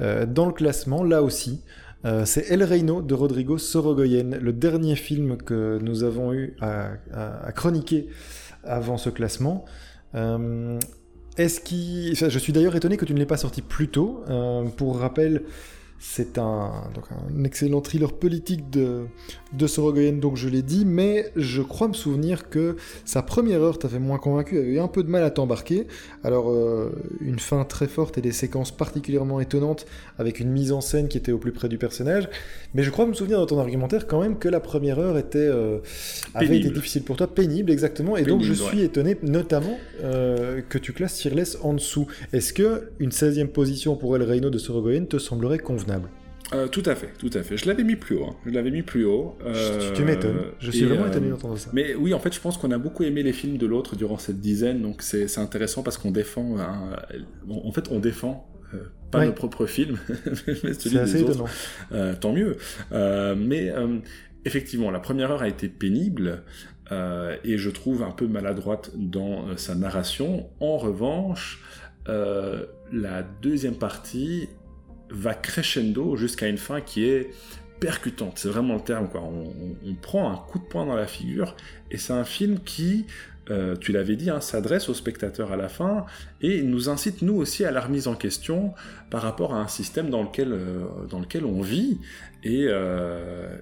[0.00, 1.62] euh, dans le classement, là aussi.
[2.04, 7.52] Euh, c'est El Reino de Rodrigo Sorogoyen, le dernier film que nous avons eu à,
[7.54, 8.08] chroniquer
[8.64, 9.64] avant ce classement.
[10.14, 12.14] Est-ce qui...
[12.14, 14.24] je suis d'ailleurs étonné que tu ne l'aies pas sorti plus tôt.
[14.76, 15.42] pour rappel,
[16.00, 16.72] c'est un,
[17.10, 19.06] un excellent thriller politique de,
[19.52, 23.78] de Sorogoyen, donc je l'ai dit, mais je crois me souvenir que sa première heure
[23.78, 25.86] t'avait moins convaincu, avait eu un peu de mal à t'embarquer.
[26.22, 26.90] Alors, euh,
[27.20, 29.86] une fin très forte et des séquences particulièrement étonnantes
[30.18, 32.28] avec une mise en scène qui était au plus près du personnage,
[32.74, 35.38] mais je crois me souvenir dans ton argumentaire quand même que la première heure était,
[35.38, 35.78] euh,
[36.34, 40.78] avait été difficile pour toi, pénible exactement, et donc je suis étonné notamment euh, que
[40.78, 42.06] tu classes Fearless en dessous.
[42.32, 46.08] Est-ce que une 16e position pour El Reino de Sorogoyen te semblerait convenable?
[46.52, 47.56] Euh, tout à fait, tout à fait.
[47.56, 48.24] Je l'avais mis plus haut.
[48.24, 48.36] Hein.
[48.44, 49.36] Je l'avais mis plus haut.
[49.44, 50.40] Euh, tu m'étonnes.
[50.58, 51.70] Je suis vraiment étonné euh, d'entendre ça.
[51.72, 54.18] Mais oui, en fait, je pense qu'on a beaucoup aimé les films de l'autre durant
[54.18, 56.56] cette dizaine, donc c'est intéressant parce qu'on défend.
[57.48, 58.46] en fait, on défend
[59.10, 59.98] pas nos propres films,
[60.64, 61.44] mais celui des autres.
[62.20, 62.56] tant mieux.
[62.90, 63.72] mais
[64.44, 66.42] effectivement, la première heure a été pénible.
[66.90, 70.48] et je trouve un peu maladroite dans sa narration.
[70.58, 71.62] En revanche,
[72.06, 74.48] la deuxième partie
[75.10, 77.30] va crescendo jusqu'à une fin qui est
[77.80, 79.08] percutante, c'est vraiment le terme.
[79.14, 81.56] On, prend un coup de poing dans la figure
[81.90, 83.06] et c'est un film qui,
[83.50, 86.04] euh, tu l'avais dit, hein, s'adresse aux spectateurs à la fin
[86.40, 88.74] et nous incite nous aussi à la remise en question
[89.10, 91.98] par rapport à un système dans lequel, euh, dans lequel on vit
[92.46, 93.56] euh,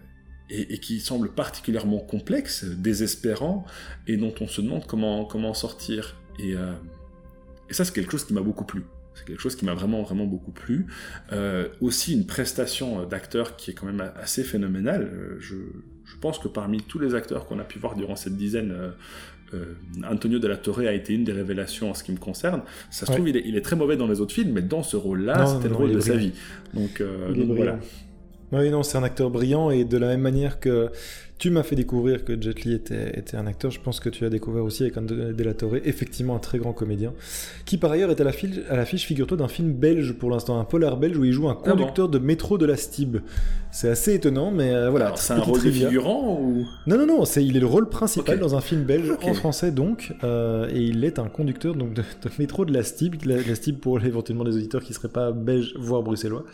[0.51, 3.65] et, et, qui semble particulièrement complexe, désespérant
[4.07, 6.17] et dont on se demande comment, comment sortir.
[6.41, 8.85] Et, et ça c'est quelque chose qui m'a beaucoup plu
[9.19, 10.87] C'est quelque chose qui m'a vraiment, vraiment beaucoup plu.
[11.33, 15.11] Euh, aussi une prestation d'acteur qui est quand même assez phénoménale.
[15.41, 15.57] Je,
[16.05, 18.75] je, pense que parmi tous les acteurs qu'on a pu voir durant cette dizaine,
[19.55, 19.65] euh,
[20.09, 22.63] Antonio de la Torre a été une des révélations en ce qui me concerne.
[22.91, 24.83] Ça se trouve, il est, il est, très mauvais dans les autres films, mais dans
[24.83, 26.33] ce rôle-là, c'était le rôle de sa vie.
[26.75, 27.03] Donc,
[27.35, 27.79] donc voilà.
[28.53, 30.91] Oui, non, c'est un acteur brillant et de la même manière que
[31.39, 33.71] tu m'as fait découvrir que Jet Li était, était, un acteur.
[33.71, 36.59] Je pense que tu as découvert aussi avec Antonio De La Torre, effectivement un très
[36.59, 37.13] grand comédien,
[37.65, 41.17] qui par ailleurs est à l'affiche, figure-toi, d'un film belge pour l'instant, un polar belge
[41.17, 43.19] où il joue un ah conducteur de métro de la Stib.
[43.71, 45.13] C'est assez étonnant, mais euh, voilà.
[45.17, 46.67] C'est un rôle figurant ou?
[46.87, 49.71] Non, non, non, c'est, il est le rôle principal dans un film belge, en français
[49.71, 52.03] donc, euh, et il est un conducteur donc, de,
[52.39, 53.15] métro de la Stib.
[53.25, 56.45] La, Stib pour éventuellement les auditeurs qui ne seraient pas belges, voire bruxellois.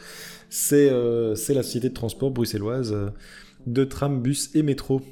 [0.51, 2.95] C'est, euh, c'est la société de transport bruxelloise
[3.67, 5.03] de tram, bus et métro.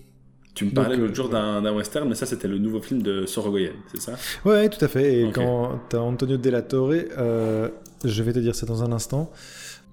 [0.55, 3.25] Tu me parlais l'autre jour euh, d'un western, mais ça c'était le nouveau film de
[3.25, 4.13] Sorogoyen, c'est ça?
[4.45, 5.21] Ouais, tout à fait.
[5.23, 7.69] Et quand tu as Antonio De La Torre, euh,
[8.05, 9.31] je vais te dire ça dans un instant.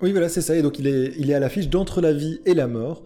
[0.02, 0.56] Oui, voilà, c'est ça.
[0.58, 3.04] Et donc il est, il est à l'affiche d'Entre la vie et la mort,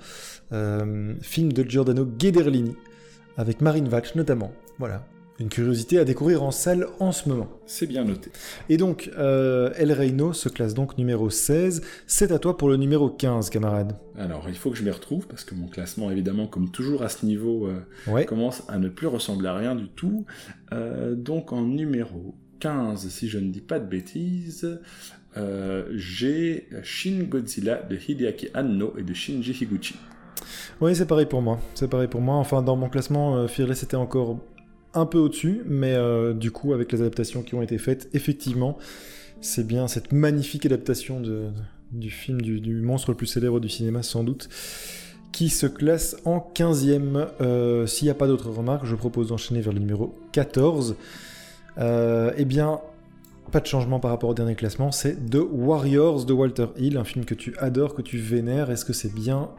[0.52, 2.76] euh, film de Giordano Ghederlini,
[3.38, 4.52] avec Marine Vatch notamment.
[4.80, 5.06] Voilà.
[5.44, 7.50] Une curiosité à découvrir en salle en ce moment.
[7.66, 8.32] C'est bien noté.
[8.70, 11.82] Et donc, euh, El Reino se classe donc numéro 16.
[12.08, 13.98] C'est à toi pour le numéro 15, camarade.
[14.18, 17.10] Alors, il faut que je m'y retrouve, parce que mon classement, évidemment, comme toujours à
[17.10, 20.26] ce niveau, euh, commence à ne plus ressembler à rien du tout.
[20.72, 24.80] Euh, donc, en numéro 15, si je ne dis pas de bêtises,
[25.94, 29.96] j'ai Shin Godzilla de Hideaki Anno et de Shinji Higuchi.
[30.80, 31.60] Oui, c'est pareil pour moi.
[31.76, 32.36] C'est pareil pour moi.
[32.36, 34.40] Enfin, dans mon classement, Fearless était encore
[34.94, 38.78] un peu au-dessus, mais euh, du coup, avec les adaptations qui ont été faites, effectivement,
[39.42, 41.22] c'est bien cette magnifique adaptation
[41.92, 44.50] du film du, monstre le plus célèbre du cinéma, sans doute,
[45.32, 47.28] qui se classe en 15e.
[47.42, 50.96] Euh, s'il n'y a pas d'autres remarques, je propose d'enchaîner vers le numéro 14.
[51.80, 52.80] Euh, eh bien,
[53.52, 57.04] pas de changement par rapport au dernier classement, c'est The Warriors de Walter Hill, un
[57.04, 58.72] film que tu adores, que tu vénères.
[58.72, 59.50] Est-ce que c'est bien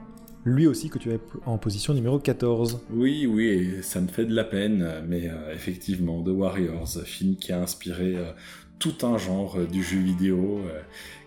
[0.45, 2.80] lui aussi que tu es en position numéro 14.
[2.90, 7.53] Oui, oui, ça me fait de la peine, mais euh, effectivement, The Warriors, film qui
[7.53, 8.30] a inspiré euh,
[8.78, 10.61] tout un genre euh, du jeu vidéo,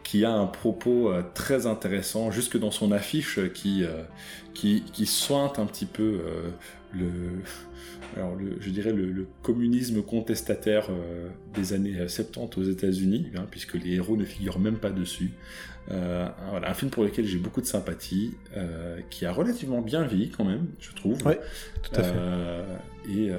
[0.03, 3.83] qui a un propos très intéressant, jusque dans son affiche, qui,
[4.53, 6.21] qui, sointe un petit peu
[6.93, 7.09] le,
[8.61, 10.89] je dirais le, communisme contestataire
[11.53, 15.31] des années 70 aux États-Unis, hein, puisque les héros ne figurent même pas dessus.
[15.91, 20.03] Euh, voilà, un film pour lequel j'ai beaucoup de sympathie, euh, qui a relativement bien
[20.03, 21.17] vieilli quand même, je trouve.
[21.25, 21.33] Oui,
[21.81, 22.13] tout à fait.
[22.15, 22.77] Euh,
[23.09, 23.31] et,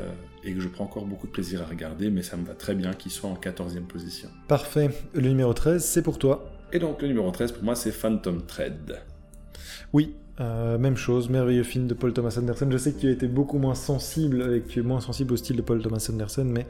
[0.49, 2.75] et, que je prends encore beaucoup de plaisir à regarder, mais ça me va très
[2.75, 4.29] bien qu'il soit en 14e position.
[4.47, 4.91] Parfait.
[5.13, 6.51] Le numéro 13, c'est pour toi.
[6.73, 9.01] Et donc le numéro 13 pour moi, c'est Phantom Thread.
[9.93, 12.69] Oui, même chose, merveilleux film de Paul Thomas Anderson.
[12.71, 15.35] Je sais que tu as été beaucoup moins sensible et que tu es moins sensible
[15.35, 16.67] au style de Paul Thomas Anderson, mais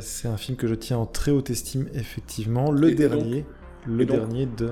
[0.00, 2.72] c'est un film que je tiens en très haute estime, effectivement.
[2.72, 3.44] Le dernier
[3.86, 4.70] le dernier de.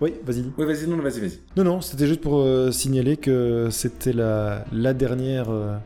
[0.00, 0.44] Oui, vas-y.
[0.56, 1.40] Oui, vas-y, non, vas-y, vas-y.
[1.56, 5.76] Non, non, c'était juste pour euh, signaler que c'était la, la dernière euh,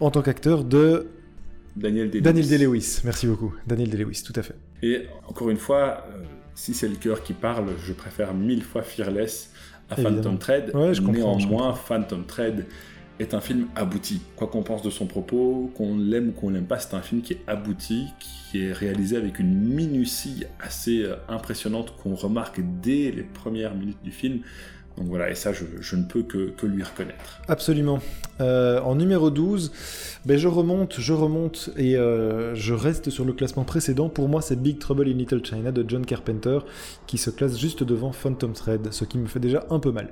[0.00, 1.06] en tant qu'acteur de.
[1.76, 2.22] Daniel Day-Lewis.
[2.22, 3.54] Daniel Day-Lewis, merci beaucoup.
[3.66, 4.56] Daniel Day-Lewis, tout à fait.
[4.82, 6.24] Et encore une fois, euh,
[6.54, 9.52] si c'est le cœur qui parle, je préfère mille fois Fearless
[9.88, 10.74] à Phantom Thread.
[10.74, 12.66] Ouais, je comprends, Néanmoins, Phantom Thread
[13.20, 14.20] est un film abouti.
[14.34, 17.22] Quoi qu'on pense de son propos, qu'on l'aime ou qu'on l'aime pas, c'est un film
[17.22, 23.10] qui est abouti, qui est réalisé avec une minutie assez euh, impressionnante qu'on remarque dès
[23.10, 24.40] les premières minutes du film.
[24.96, 27.40] Donc voilà, et ça, je, ne peux que, lui reconnaître.
[27.46, 28.00] Absolument.
[28.40, 29.70] Euh, en numéro 12,
[30.24, 34.08] ben je remonte, je remonte et euh, je reste sur le classement précédent.
[34.08, 36.58] Pour moi, c'est Big Trouble in Little China de John Carpenter
[37.06, 40.08] qui se classe juste devant Phantom Thread, ce qui me fait déjà un peu mal.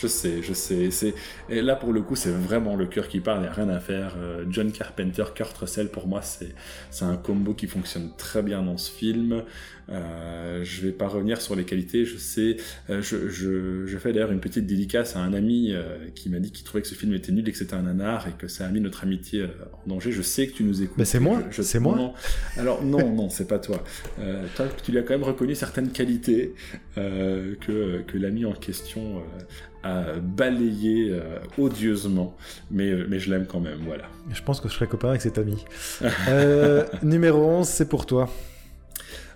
[0.00, 0.90] Je sais, je sais.
[0.92, 1.14] C'est...
[1.48, 3.68] Et là, pour le coup, c'est vraiment le cœur qui parle, il n'y a rien
[3.68, 4.14] à faire.
[4.16, 6.54] Euh, John Carpenter, Kurt Russell, pour moi, c'est,
[6.90, 9.42] c'est un combo qui fonctionne très bien dans ce film.
[9.90, 12.56] Euh, je vais pas revenir sur les qualités, je sais.
[12.90, 16.40] Euh, je, je, je, fais d'ailleurs une petite dédicace à un ami euh, qui m'a
[16.40, 18.48] dit qu'il trouvait que ce film était nul et que c'était un nanar et que
[18.48, 20.12] ça a mis notre amitié en danger.
[20.12, 20.98] Je sais que tu nous écoutes.
[20.98, 22.12] Mais c'est moi, je, c'est moi.
[22.56, 23.82] Alors non, non, c'est pas toi.
[24.56, 26.54] toi, tu lui as quand même reconnu certaines qualités
[26.96, 29.22] que, que l'ami en question
[29.82, 31.18] a balayé
[31.56, 32.36] odieusement,
[32.70, 34.04] mais, mais je l'aime quand même, voilà.
[34.30, 35.64] Je pense que je serais copain avec cet ami.
[37.02, 38.28] numéro 11, c'est pour toi.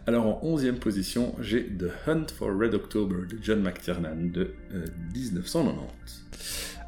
[0.06, 4.54] Alors en 11e position, j'ai The Hunt for Red October de John McTiernan de
[5.14, 6.24] 1990.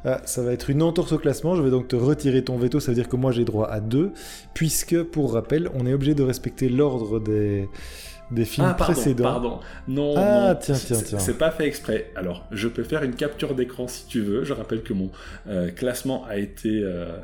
[0.05, 2.57] Euh, ah, ça va être une entorse au classement, je vais donc te retirer ton
[2.57, 4.11] veto, ça veut dire que moi j'ai droit à deux,
[4.53, 7.69] puisque pour rappel, on est obligé de respecter l'ordre des,
[8.31, 9.23] des films ah, pardon, précédents.
[9.23, 11.19] Pardon, non, Ah, non, tiens, c'est- tiens, c'est- tiens.
[11.19, 12.11] C'est pas fait exprès.
[12.15, 14.43] Alors, je peux faire une capture d'écran si tu veux.
[14.43, 15.11] Je rappelle que mon
[15.47, 17.17] euh, classement a été euh,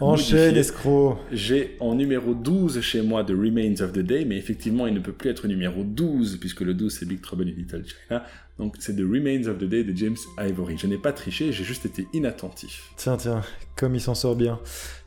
[0.00, 1.18] Enchaîne, escroc.
[1.30, 5.00] J'ai en numéro 12 chez moi The Remains of the Day, mais effectivement, il ne
[5.00, 8.24] peut plus être numéro 12, puisque le 12 c'est Big Trouble in Little China.
[8.58, 10.76] Donc c'est The Remains of the Day de James Ivory.
[10.78, 12.90] Je n'ai pas triché, j'ai juste été inattentif.
[12.96, 13.42] Tiens, tiens,
[13.76, 14.58] comme il s'en sort bien.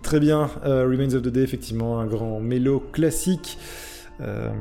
[0.04, 3.58] Très bien, euh, Remains of the Day, effectivement, un grand mélo classique.
[4.22, 4.52] Euh,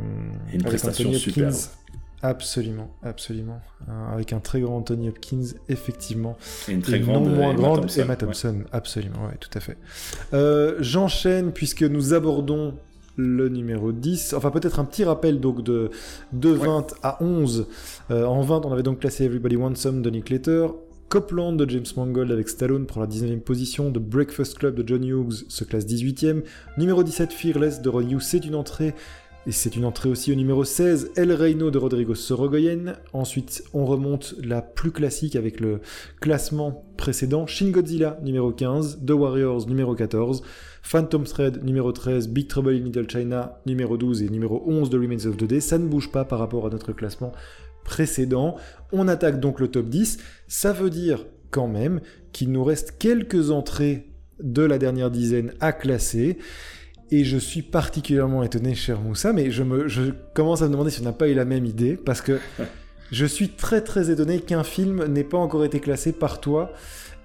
[0.51, 1.11] Et une avec prestation.
[1.11, 1.51] Hopkins.
[2.25, 3.61] Absolument, absolument.
[3.89, 6.37] Euh, avec un très grand Anthony Hopkins, effectivement.
[6.69, 8.17] Et une très Et grande non moins Emma grande Thompson, Emma ouais.
[8.17, 8.59] Thompson.
[8.71, 9.77] Absolument, ouais, tout à fait.
[10.33, 12.75] Euh, J'enchaîne puisque nous abordons
[13.17, 14.35] le numéro 10.
[14.35, 15.91] Enfin, peut-être un petit rappel donc de,
[16.33, 17.67] de 20 à 11.
[18.13, 20.69] Euh, en 20, on avait donc classé Everybody Wants Some de Nick Letter.
[21.09, 23.91] Copland de James Mangold avec Stallone pour la 19e position.
[23.91, 26.43] The Breakfast Club de John Hughes se classe 18e.
[26.79, 28.95] Numéro 17, Fearless de Ron Hughes, c'est une entrée.
[29.45, 32.95] Et c'est une entrée aussi au numéro 16, El Reino de Rodrigo Sorogoyen.
[33.13, 35.81] Ensuite, on remonte la plus classique avec le
[36.21, 37.49] classement précédent.
[37.49, 39.05] Shin Godzilla, numéro 15.
[39.05, 40.45] The Warriors, numéro 14.
[40.85, 42.29] Phantom Thread, numéro 13.
[42.29, 44.23] Big Trouble in Little China, numéro 12.
[44.23, 45.59] Et numéro 11 de Remains of the Day.
[45.59, 47.33] Ça ne bouge pas par rapport à notre classement
[47.83, 48.55] précédent.
[48.93, 50.19] On attaque donc le top 10.
[50.47, 54.09] Ça veut dire quand même qu'il nous reste quelques entrées
[54.41, 56.39] de la dernière dizaine à classer.
[57.13, 60.91] Et je suis particulièrement étonné, cher Moussa, mais je, me, je commence à me demander
[60.91, 62.41] si on n'a pas eu la même idée, parce que
[63.13, 66.73] je suis très très étonné qu'un film n'ait pas encore été classé par toi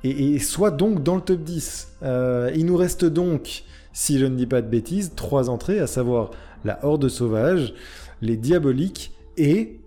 [0.04, 1.88] et, et soit donc dans le top 10.
[2.04, 3.64] Euh, il nous reste donc,
[3.94, 6.32] si je ne dis pas de bêtises, trois entrées, à savoir
[6.66, 7.74] La Horde Sauvage,
[8.22, 9.80] Les Diaboliques et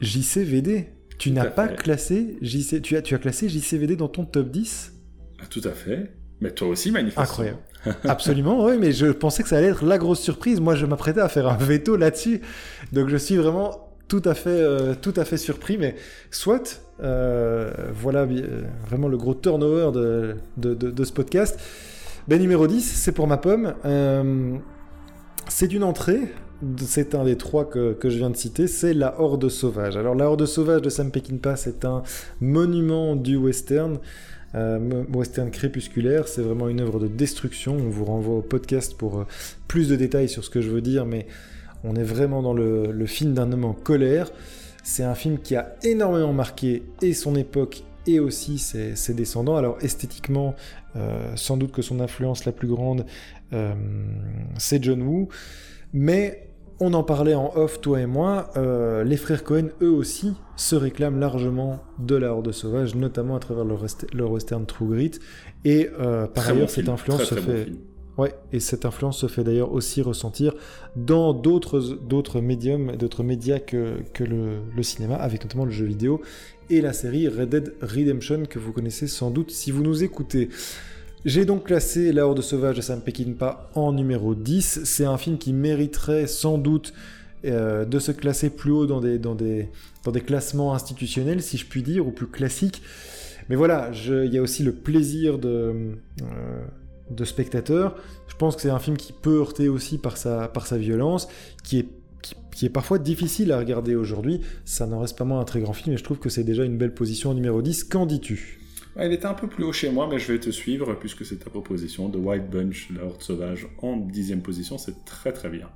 [0.00, 0.94] JCVD.
[1.18, 1.76] Tu n'as pas fait.
[1.76, 4.94] classé JC, tu as, tu as classé JCVD dans ton top 10
[5.40, 6.10] Ah, Tout à fait.
[6.40, 7.24] Mais toi aussi, manifestement.
[7.24, 7.58] Incroyable.
[8.04, 10.60] Absolument, oui, mais je pensais que ça allait être la grosse surprise.
[10.60, 12.40] Moi, je m'apprêtais à faire un veto là-dessus.
[12.92, 15.78] Donc, je suis vraiment tout à fait, euh, tout à fait surpris.
[15.78, 15.96] Mais
[16.30, 21.58] soit, euh, voilà euh, vraiment le gros turnover de, de, de- de ce podcast.
[22.28, 23.74] Ben, numéro 10, c'est pour ma pomme.
[25.48, 26.20] C'est une entrée.
[26.78, 29.98] C'est un des trois que, que je viens de citer, c'est La Horde Sauvage.
[29.98, 32.02] Alors, La Horde Sauvage de Sam Peckinpah, c'est un
[32.40, 33.98] monument du western.
[34.56, 37.74] Euh, western crépusculaire, c'est vraiment une œuvre de destruction.
[37.74, 39.26] On vous renvoie au podcast pour euh,
[39.68, 41.26] plus de détails sur ce que je veux dire, mais
[41.84, 44.30] on est vraiment dans le, film d'un homme en colère.
[44.82, 49.56] C'est un film qui a énormément marqué et son époque et aussi ses, descendants.
[49.56, 50.54] Alors esthétiquement,
[50.94, 53.04] euh, sans doute que son influence la plus grande,
[54.58, 55.28] c'est John Woo,
[55.92, 56.45] mais
[56.80, 60.76] on en parlait en off, toi et moi, euh, les frères Cohen, eux aussi, se
[60.76, 65.12] réclament largement de la Horde Sauvage, notamment à travers leur, western True Grit.
[65.64, 66.94] Et euh, par Très ailleurs, bon cette film.
[66.94, 67.72] influence Très, se très fait...
[68.18, 70.54] Ouais, et cette influence se fait d'ailleurs aussi ressentir
[70.96, 75.84] dans d'autres d'autres médiums, d'autres médias que, que le, le cinéma, avec notamment le jeu
[75.84, 76.22] vidéo
[76.70, 80.48] et la série Red Dead Redemption que vous connaissez sans doute si vous nous écoutez.
[81.26, 84.84] J'ai donc classé La Horde Sauvage de Sam Peckinpah en numéro 10.
[84.84, 86.94] C'est un film qui mériterait sans doute
[87.44, 89.68] euh, de se classer plus haut dans des,
[90.24, 92.80] classements institutionnels, si je puis dire, ou plus classiques.
[93.48, 95.48] Mais voilà, il y a aussi le plaisir de,
[96.22, 96.64] euh,
[97.10, 97.96] de spectateur.
[98.28, 100.48] Je pense que c'est un film qui peut heurter aussi par sa,
[100.78, 101.26] violence,
[101.64, 101.88] qui est,
[102.52, 104.42] qui, est parfois difficile à regarder aujourd'hui.
[104.64, 106.62] Ça n'en reste pas moins un très grand film et je trouve que c'est déjà
[106.62, 107.82] une belle position au numéro 10.
[107.82, 108.60] Qu'en dis-tu?
[108.98, 111.36] Il était un peu plus haut chez moi, mais je vais te suivre puisque c'est
[111.36, 112.08] ta proposition.
[112.08, 115.68] The White Bunch, la Horde Sauvage, en dixième position, c'est très très bien.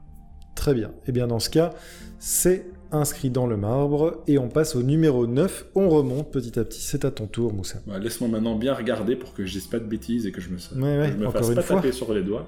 [0.54, 0.92] Très bien.
[1.06, 1.70] Et bien dans ce cas,
[2.18, 5.66] c'est inscrit dans le marbre et on passe au numéro 9.
[5.74, 6.82] On remonte petit à petit.
[6.82, 7.78] C'est à ton tour, Moussa.
[8.00, 10.56] Laisse-moi maintenant bien regarder pour que je dise pas de bêtises et que je me,
[10.82, 11.76] Ouais, ouais, que je me fasse pas fois.
[11.76, 12.46] taper sur les doigts.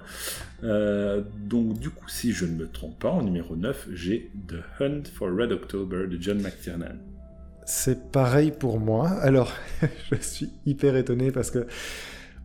[0.65, 4.57] Euh, donc du coup, si je ne me trompe pas, en numéro 9, j'ai The
[4.81, 6.99] Hunt for Red October de John McTiernan.
[7.65, 9.09] C'est pareil pour moi.
[9.09, 9.53] Alors,
[10.13, 11.67] je suis hyper étonné parce que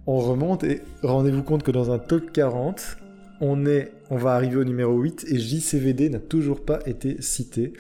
[0.05, 2.97] on remonte et rendez-vous compte que dans un top 40,
[3.41, 7.73] on est, on va arriver au numéro 8 et JCVD n'a toujours pas été cité.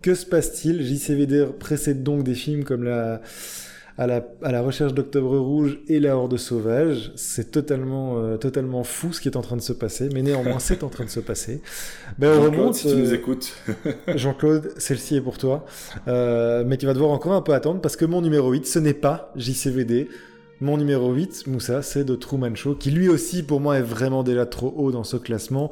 [0.00, 0.82] Que se passe-t-il?
[0.82, 3.20] JCVD précède donc des films comme la
[3.98, 7.12] à la, à la recherche d'Octobre Rouge et la Horde Sauvage.
[7.16, 10.58] C'est totalement, euh, totalement fou ce qui est en train de se passer, mais néanmoins
[10.60, 11.60] c'est en train de se passer.
[12.18, 12.74] Ben, on Jean-Claude, remonte.
[12.74, 13.52] si tu nous euh, écoutes.
[14.14, 15.64] Jean-Claude, celle-ci est pour toi.
[16.08, 18.78] Euh, mais tu vas devoir encore un peu attendre parce que mon numéro 8, ce
[18.78, 20.08] n'est pas JCVD.
[20.60, 24.22] Mon numéro 8, Moussa, c'est de Truman Show, qui lui aussi, pour moi, est vraiment
[24.22, 25.70] déjà trop haut dans ce classement.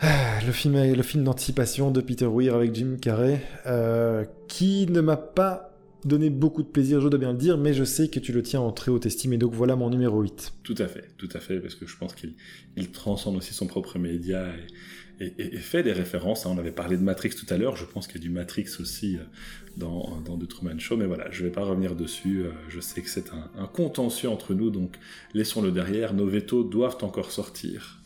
[0.00, 5.00] Ah, Le film, le film d'anticipation de Peter Weir avec Jim Carrey, euh, qui ne
[5.00, 5.71] m'a pas
[6.04, 8.42] donné beaucoup de plaisir, je dois bien le dire, mais je sais que tu le
[8.42, 10.54] tiens en très haute estime, et donc voilà mon numéro 8.
[10.62, 12.34] Tout à fait, tout à fait, parce que je pense qu'il
[12.76, 14.46] il transcende aussi son propre média
[15.20, 16.46] et, et, fait des références.
[16.46, 16.50] Hein.
[16.54, 18.68] On avait parlé de Matrix tout à l'heure, je pense qu'il y a du Matrix
[18.80, 19.20] aussi euh,
[19.76, 22.42] dans, dans The Truman Show, mais voilà, je ne vais pas revenir dessus.
[22.42, 24.98] Euh, je sais que c'est un, un contentieux entre nous, donc
[25.34, 26.14] laissons-le derrière.
[26.14, 28.02] Nos vétos doivent encore sortir.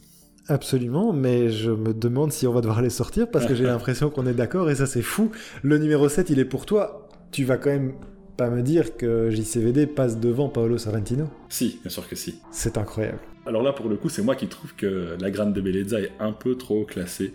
[0.49, 4.11] Absolument, mais je me demande si on va devoir les sortir parce que j'ai l'impression
[4.11, 5.33] qu'on est d'accord et ça c'est fou.
[5.63, 7.06] Le numéro 7, il est pour toi.
[7.37, 7.93] Tu vas quand même
[8.39, 12.41] pas me dire que JCVD passe devant Paolo Sorrentino Si, bien sûr que si.
[12.51, 13.19] C'est incroyable.
[13.45, 16.13] Alors là, pour le coup, c'est moi qui trouve que La Grande de Bellezza est
[16.19, 17.35] un peu trop classée,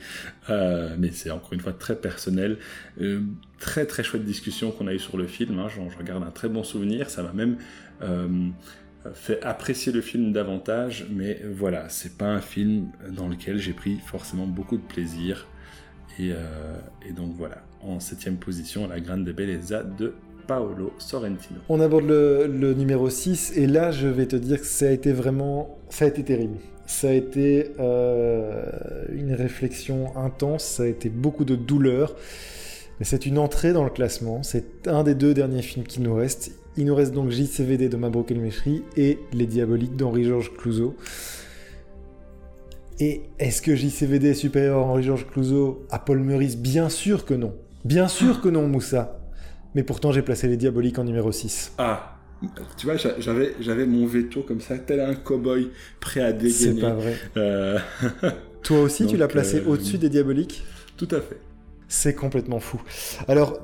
[0.49, 2.57] euh, mais c'est encore une fois très personnel.
[2.99, 3.21] Euh,
[3.59, 5.67] très très chouette discussion qu'on a eue sur le film, hein.
[5.69, 7.57] je regarde un très bon souvenir, ça m'a même
[8.01, 8.49] euh,
[9.13, 13.99] fait apprécier le film davantage, mais voilà, c'est pas un film dans lequel j'ai pris
[14.03, 15.45] forcément beaucoup de plaisir.
[16.17, 16.31] Et,
[17.07, 20.13] et donc voilà, en septième position, La Grande de Bellezza de
[20.47, 21.59] Paolo Sorrentino.
[21.69, 25.11] On aborde le, numéro 6 et là je vais te dire que ça a été
[25.13, 26.57] vraiment, ça a été terrible.
[26.85, 28.65] Ça a été euh,
[29.13, 32.15] une réflexion intense, ça a été beaucoup de douleur.
[32.99, 36.13] Mais c'est une entrée dans le classement, c'est un des deux derniers films qui nous
[36.13, 36.51] restent.
[36.77, 38.51] Il nous reste donc JCVD de Mabrouk El
[38.97, 40.95] et Les Diaboliques d'Henri-Georges Clouzot.
[42.99, 47.33] Et est-ce que JCVD est supérieur à Henri-Georges Clouzot à Paul Meurice Bien sûr que
[47.33, 47.53] non.
[47.85, 49.17] Bien sûr que non, Moussa
[49.75, 51.73] mais pourtant j'ai placé les diaboliques en numéro 6.
[51.77, 52.17] Ah,
[52.77, 55.69] tu vois, j'avais, j'avais mon veto comme ça, tel un cow-boy
[55.99, 56.53] prêt à dégainer.
[56.53, 57.15] C'est pas vrai.
[57.37, 57.79] Euh,
[58.63, 60.63] Toi aussi, tu l'as placé euh, au-dessus des diaboliques?
[60.97, 61.39] Tout à fait.
[61.87, 62.81] C'est complètement fou.
[63.27, 63.59] Alors,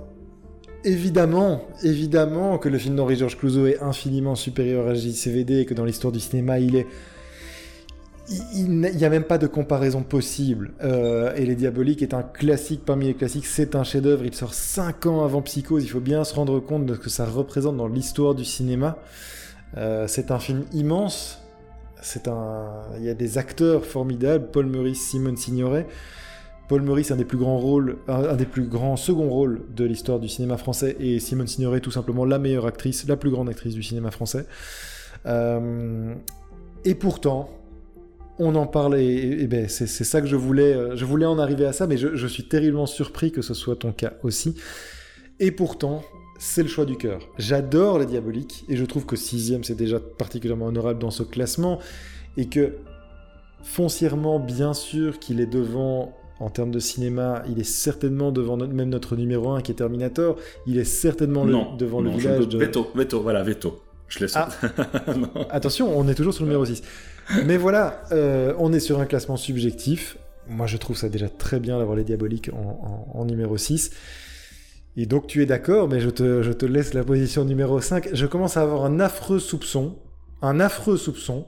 [0.84, 5.86] évidemment, évidemment que le film d'Henri-Georges Clouzot est infiniment supérieur à JCVD et que dans
[5.86, 6.88] l'histoire du cinéma, il est
[8.30, 10.73] il n'y a même pas de comparaison possible.
[10.84, 13.45] Euh, et Les Diaboliques est un classique parmi les classiques.
[13.45, 14.25] C'est un chef-d'œuvre.
[14.25, 15.84] Il sort 5 ans avant Psychose.
[15.84, 18.97] Il faut bien se rendre compte de ce que ça représente dans l'histoire du cinéma.
[19.78, 21.41] Euh, c'est un film immense.
[22.15, 24.49] Il y a des acteurs formidables.
[24.51, 25.88] Paul Meurice, Simone Signoret.
[26.67, 30.19] Paul Meurice, un des plus grands rôles, un, des plus grands second rôles de l'histoire
[30.19, 33.73] du cinéma français, et Simone Signoret, tout simplement la meilleure actrice, la plus grande actrice
[33.73, 34.45] du cinéma français.
[35.25, 36.13] Euh,
[36.84, 37.49] et pourtant,
[38.39, 40.73] on en parle et, ben c'est ça que je voulais.
[40.73, 43.75] Euh, je voulais en arriver à ça, mais je, suis terriblement surpris que ce soit
[43.75, 44.55] ton cas aussi.
[45.39, 46.03] Et pourtant,
[46.39, 47.19] c'est le choix du cœur.
[47.38, 51.79] J'adore les diaboliques et je trouve que sixième c'est déjà particulièrement honorable dans ce classement
[52.38, 52.73] et que
[53.63, 58.89] foncièrement, bien sûr, qu'il est devant en termes de cinéma, il est certainement devant même
[58.89, 60.38] notre numéro 1 qui est Terminator.
[60.67, 62.57] Il est certainement devant le village de.
[62.57, 63.81] Veto, veto, voilà, veto.
[64.07, 64.35] Je laisse.
[64.35, 64.49] Ah.
[65.49, 66.81] Attention, on est toujours sur le numéro 6.
[67.45, 70.17] Mais voilà, euh, on est sur un classement subjectif.
[70.47, 73.91] Moi, je trouve ça déjà très bien d'avoir les diaboliques en, numéro 6.
[74.95, 78.09] Et donc, tu es d'accord, mais je te, laisse la position numéro 5.
[78.13, 79.97] Je commence à avoir un affreux soupçon.
[80.41, 81.45] Un affreux soupçon.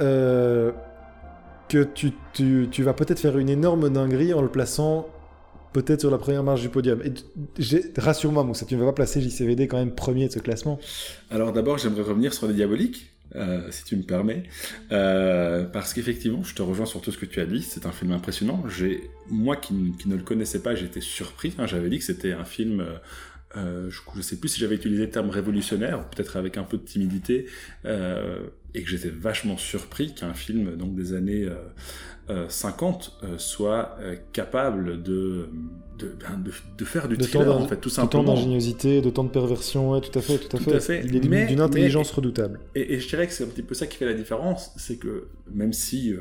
[0.00, 0.72] Euh,
[1.68, 1.88] que
[2.32, 5.08] tu, vas peut-être faire une énorme dinguerie en le plaçant
[5.72, 7.02] peut-être sur la première marche du podium.
[7.96, 10.78] Rassure-moi, Moussa, tu ne vas pas placer JCVD quand même premier de ce classement
[11.30, 13.13] Alors d'abord, j'aimerais revenir sur les diaboliques.
[13.36, 14.44] Euh, si tu me permets,
[14.92, 17.62] euh, parce qu'effectivement, je te rejoins sur tout ce que tu as dit.
[17.62, 18.62] C'est un film impressionnant.
[19.28, 21.52] Moi qui, ne le connaissais pas, j'étais surpris.
[21.58, 21.66] Hein.
[21.66, 22.86] J'avais dit que c'était un film.
[23.56, 26.76] Euh, je ne sais plus si j'avais utilisé le terme révolutionnaire, peut-être avec un peu
[26.76, 27.46] de timidité,
[27.84, 31.48] et que j'étais vachement surpris qu'un film donc des années
[32.48, 33.98] 50 euh, euh, soit
[34.32, 35.48] capable de
[35.98, 38.22] ben, de, de, faire du thriller, en fait, tout simplement.
[38.22, 41.04] De tant d'ingéniosité, de tant de perversion, ouais, tout à fait, tout à, fait.
[41.04, 42.60] Il est d'une intelligence redoutable.
[42.74, 45.28] Et, je dirais que c'est un petit peu ça qui fait la différence, c'est que
[45.52, 46.12] même si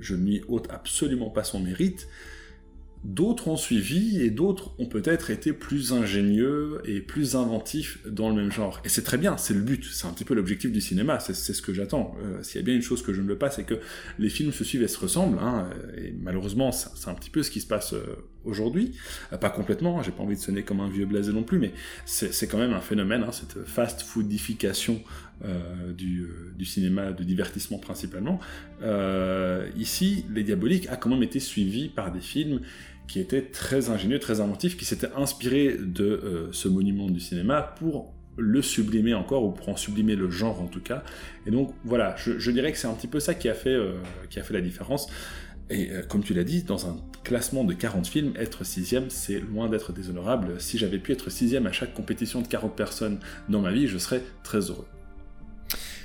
[0.00, 2.08] je ne lui ôte absolument pas son mérite,
[3.04, 8.36] D'autres ont suivi et d'autres ont peut-être été plus ingénieux et plus inventifs dans le
[8.36, 8.80] même genre.
[8.84, 11.34] Et c'est très bien, c'est le but, c'est un petit peu l'objectif du cinéma, c'est
[11.34, 12.14] ce que j'attends.
[12.22, 13.80] Euh, S'il y a bien une chose que je ne veux pas, c'est que
[14.20, 17.50] les films se suivent et se ressemblent, hein, et malheureusement c'est un petit peu ce
[17.50, 18.04] qui se passe euh,
[18.44, 18.92] aujourd'hui.
[19.32, 21.72] Euh, pas complètement, j'ai pas envie de sonner comme un vieux blasé non plus, mais
[22.04, 25.02] c'est quand même un phénomène, hein, cette fast-foodification
[25.44, 28.40] euh, du, euh, du, cinéma de divertissement principalement.
[29.76, 32.60] Ici, Les Diaboliques a quand même été suivi par des films
[33.08, 38.12] qui était très ingénieux, très inventif, qui s'était inspiré de ce monument du cinéma pour
[38.38, 41.02] le sublimer encore, ou pour en sublimer le genre en tout cas.
[41.46, 43.76] Et donc voilà, je, dirais que c'est un petit peu ça qui a fait,
[44.30, 45.08] qui a fait la différence.
[45.72, 49.40] Et euh, comme tu l'as dit, dans un classement de 40 films, être sixième, c'est
[49.40, 50.60] loin d'être déshonorable.
[50.60, 53.18] Si j'avais pu être sixième à chaque compétition de 40 personnes
[53.48, 54.86] dans ma vie, je serais très heureux.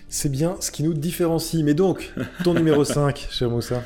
[0.08, 1.64] C'est bien ce qui nous différencie.
[1.64, 2.14] Mais donc,
[2.44, 3.84] ton numéro 5, cher Moussa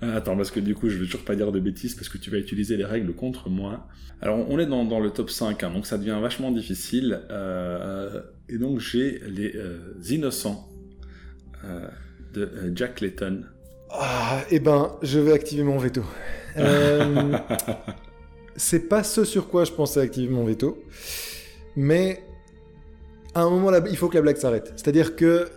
[0.00, 2.18] Ah, attends, parce que du coup, je vais toujours pas dire de bêtises parce que
[2.18, 3.88] tu vas utiliser les règles contre moi.
[4.20, 7.20] Alors, on est dans, dans le top 5, hein, donc ça devient vachement difficile.
[7.30, 10.68] Euh, et donc, j'ai les euh, Innocents
[11.64, 11.88] euh,
[12.34, 13.42] de euh, Jack Layton.
[13.90, 16.02] Ah, eh ben, je vais activer mon veto.
[16.56, 17.38] Euh,
[18.56, 20.82] c'est pas ce sur quoi je pensais activer mon veto,
[21.76, 22.20] mais
[23.32, 24.72] à un moment, là, il faut que la blague s'arrête.
[24.74, 25.48] C'est-à-dire que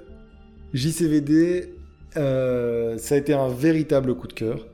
[0.76, 1.74] JCVD,
[2.18, 4.68] euh, ça a été un véritable coup de cœur,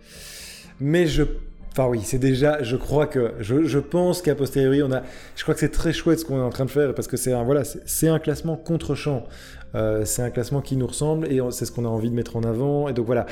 [0.81, 1.23] mais je
[1.71, 5.03] Enfin oui, c'est déjà, je crois que, je, je pense qu'à posteriori, on a,
[5.35, 7.17] je crois que c'est très chouette ce qu'on est en train de faire parce que
[7.17, 9.25] c'est un, voilà, c'est- un classement contre champ.
[9.27, 9.56] Euh,
[10.05, 12.43] c'est un classement qui nous ressemble et c'est ce qu'on a envie de mettre en
[12.43, 12.87] avant.
[12.87, 13.25] Et donc voilà.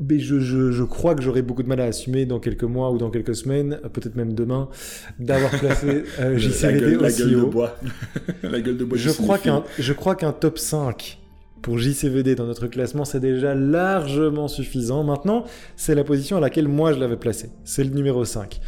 [0.00, 2.90] Mais je, je, je crois que j'aurai beaucoup de mal à assumer dans quelques mois
[2.90, 4.68] ou dans quelques semaines, euh, peut-être même demain,
[5.18, 5.86] d'avoir placé
[6.18, 7.46] euh, la, JCVD gueule, la aussi de haut.
[7.46, 7.76] bois.
[8.42, 8.98] la gueule de bois.
[8.98, 11.18] Je crois qu'un je crois qu'un top 5
[11.62, 15.04] pour JCVD dans notre classement, c'est déjà largement suffisant.
[15.04, 15.44] Maintenant,
[15.76, 17.50] c'est la position à laquelle moi je l'avais placé.
[17.64, 18.60] C'est le numéro 5.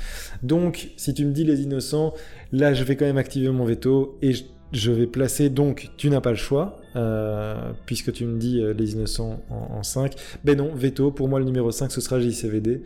[0.42, 2.12] Donc, si tu me dis les innocents,
[2.52, 6.08] là je vais quand même activer mon veto et je, je vais placer donc tu
[6.10, 10.14] n'as pas le choix euh, puisque tu me dis euh, les innocents en, en 5.
[10.44, 12.82] Ben non, veto, pour moi le numéro 5 ce sera JCVD.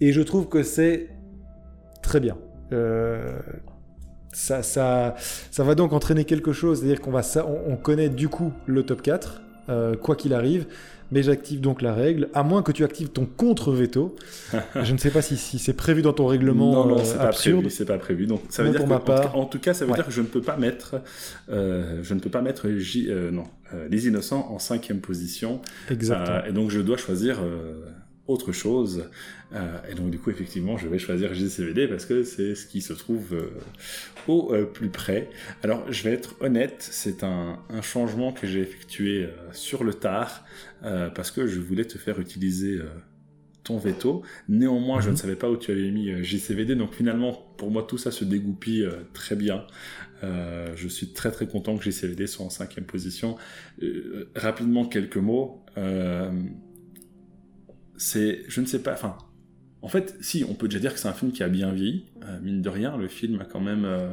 [0.00, 1.08] Et je trouve que c'est
[2.02, 2.36] très bien.
[2.72, 3.38] Euh,
[4.32, 5.14] ça, ça,
[5.50, 8.52] ça va donc entraîner quelque chose, c'est-à-dire qu'on va, ça, on, on connaît du coup
[8.66, 10.66] le top 4, euh, quoi qu'il arrive,
[11.10, 14.14] mais j'active donc la règle, à moins que tu actives ton contre-veto.
[14.82, 17.16] je ne sais pas si, si c'est prévu dans ton règlement Non, non, euh, c'est
[17.18, 18.26] pas prévu, c'est pas prévu.
[18.26, 19.96] Donc ça veut dire pour que, ma part- en, tout cas, ça veut Ouais.
[19.96, 20.96] dire que je ne peux pas mettre,
[21.50, 23.44] euh, je ne peux pas mettre J, euh, non,
[23.74, 25.60] euh, les innocents en cinquième position.
[25.90, 26.36] Exactement.
[26.38, 27.74] Euh, et donc je dois choisir euh,
[28.28, 29.10] autre chose.
[29.52, 32.80] Euh, et donc du coup, effectivement, je vais choisir JCVD parce que c'est ce qui
[32.82, 33.50] se trouve euh,
[34.28, 35.30] au euh, plus près.
[35.62, 40.44] Alors, je vais être honnête, c'est un, un changement que j'ai effectué sur le tard
[40.82, 42.78] parce que je voulais te faire utiliser
[43.64, 44.22] ton veto.
[44.48, 45.12] Néanmoins, je Mhm.
[45.12, 48.24] ne savais pas où tu avais mis JCVD, donc finalement, pour moi, tout ça se
[48.24, 49.66] dégoupille euh, très bien.
[50.24, 53.36] Euh, je suis très très content que JCVD soit en cinquième position.
[53.82, 55.64] Euh, rapidement, quelques mots.
[57.98, 59.16] Euh, c'est, je ne sais pas, enfin,
[59.82, 62.06] en fait, si, on peut déjà dire que c'est un film qui a bien vieilli.
[62.24, 64.08] Euh, mine de rien, le film a quand même, euh,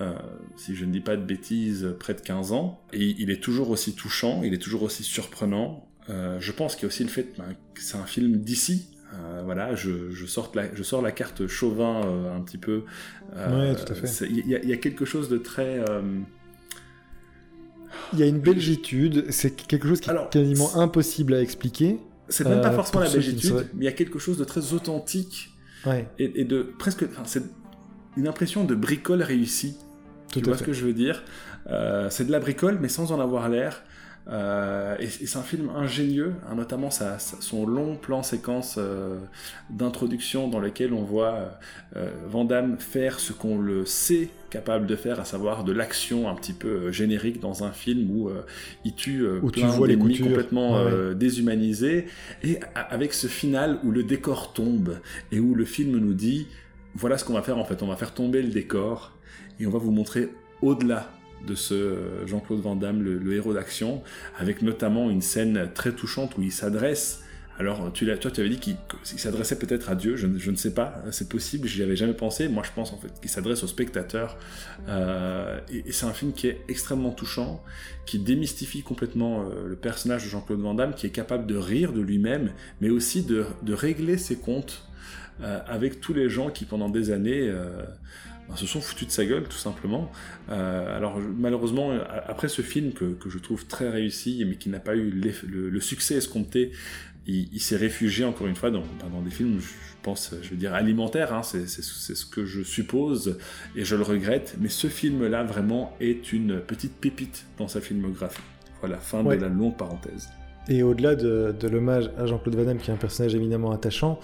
[0.00, 0.12] euh,
[0.56, 2.82] si je ne dis pas de bêtises, près de 15 ans.
[2.92, 5.88] Et il est toujours aussi touchant, il est toujours aussi surprenant.
[6.08, 8.88] Euh, je pense qu'il y a aussi le fait ben, que c'est un film d'ici.
[9.14, 12.84] Euh, voilà, je, je, sors la, je sors la carte chauvin euh, un petit peu.
[13.34, 14.26] Ouais, tout à fait.
[14.28, 15.78] Il y, a- il y a quelque chose de très...
[15.88, 16.02] euh,
[18.12, 21.98] Il y a une belgitude, c'est quelque chose qui Alors, est quasiment impossible à expliquer.
[22.28, 24.72] C'est même pas Euh, forcément la belgitude, mais il y a quelque chose de très
[24.72, 25.52] authentique
[25.84, 27.04] Ouais, et, et de presque...
[27.04, 27.44] Enfin, c'est
[28.16, 29.76] une impression de bricole réussie.
[30.32, 30.58] tout tu vois fait.
[30.58, 31.22] ce que je veux dire?
[31.68, 33.82] Euh, C'est de la bricole, mais sans en avoir l'air.
[34.28, 38.74] Euh, et et c'est un film ingénieux, hein, notamment sa, sa- son long plan séquence
[38.76, 39.18] euh,
[39.70, 41.58] d'introduction dans lequel on voit
[41.94, 46.28] euh, Van Damme faire ce qu'on le sait capable de faire, à savoir de l'action
[46.28, 48.42] un petit peu euh, générique dans un film où euh,
[48.84, 52.06] il tue euh, Où tu plein vois les complètement Ouais, euh, déshumanisés,
[52.42, 54.98] et avec ce final où le décor tombe
[55.30, 56.48] et où le film nous dit
[56.94, 59.12] voilà ce qu'on va faire en fait, on va faire tomber le décor
[59.60, 60.30] et on va vous montrer
[60.62, 61.10] au-delà
[61.46, 64.02] de ce euh, Jean-Claude Van Damme, le, héros d'action,
[64.38, 67.22] avec notamment une scène très touchante où il s'adresse.
[67.58, 71.02] Alors, tu toi, tu avais dit qu'il s'adressait peut-être à Dieu, je, ne- sais pas,
[71.10, 72.48] c'est possible, j'y avais jamais pensé.
[72.48, 74.36] Moi, je pense en fait qu'il s'adresse au spectateur.
[74.88, 77.62] Euh, et c'est un film qui est extrêmement touchant,
[78.04, 81.94] qui démystifie complètement euh, le personnage de Jean-Claude Van Damme, qui est capable de rire
[81.94, 84.82] de lui-même, mais aussi de, régler ses comptes
[85.42, 87.52] avec tous les gens qui, pendant des années,
[88.48, 90.10] ben, se sont foutus de sa gueule, tout simplement.
[90.50, 91.90] Euh, alors, malheureusement,
[92.26, 95.68] après ce film que, que je trouve très réussi, mais qui n'a pas eu le,
[95.70, 96.70] le succès escompté,
[97.26, 99.66] il, il s'est réfugié encore une fois dans, dans des films, je
[100.02, 103.38] pense, je veux dire, alimentaires, hein, c'est ce que je suppose,
[103.74, 108.40] et je le regrette, mais ce film-là, vraiment, est une petite pépite dans sa filmographie.
[108.80, 109.36] Voilà, fin Ouais.
[109.36, 110.28] de la longue parenthèse.
[110.68, 114.18] Et au-delà de, de l'hommage à Jean-Claude Van Damme, qui est un personnage éminemment attachant,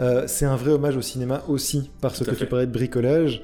[0.00, 2.44] euh, c'est un vrai hommage au cinéma aussi, parce que fait.
[2.44, 3.42] tu parlais de bricolage.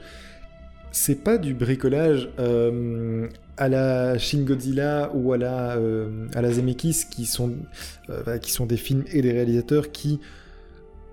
[0.93, 6.51] C'est pas du bricolage euh, à la Shin Godzilla ou à la, euh, à la
[6.53, 7.53] Zemeckis, qui sont,
[8.09, 10.21] euh, voilà, qui sont des films et des réalisateurs qui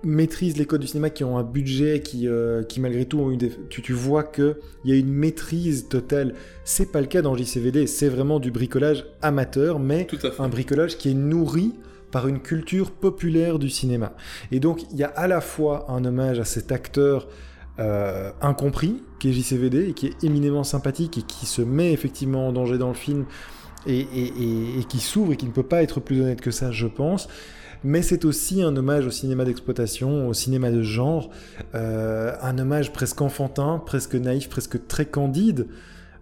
[0.04, 3.30] maîtrisent les codes du cinéma, qui ont un budget, qui, euh, qui malgré tout ont
[3.30, 3.50] eu des...
[3.70, 6.34] Tu, tu vois qu'il y a une maîtrise totale.
[6.64, 10.42] C'est pas le cas dans JCVD, c'est vraiment du bricolage amateur, mais Tout à fait.
[10.42, 11.72] un bricolage qui est nourri
[12.10, 14.14] par une culture populaire du cinéma.
[14.52, 17.26] Et donc, il y a à la fois un hommage à cet acteur
[17.80, 22.46] euh, incompris, qui est JCVD, et qui est éminemment sympathique, et qui se met effectivement
[22.48, 23.24] en danger dans le film,
[23.86, 26.52] et, et- et- et qui s'ouvre, et qui ne peut pas être plus honnête que
[26.52, 27.28] ça, je pense.
[27.84, 31.30] Mais c'est aussi un hommage au cinéma d'exploitation, au cinéma de genre,
[31.74, 35.66] euh, un hommage presque enfantin, presque naïf, presque très candide,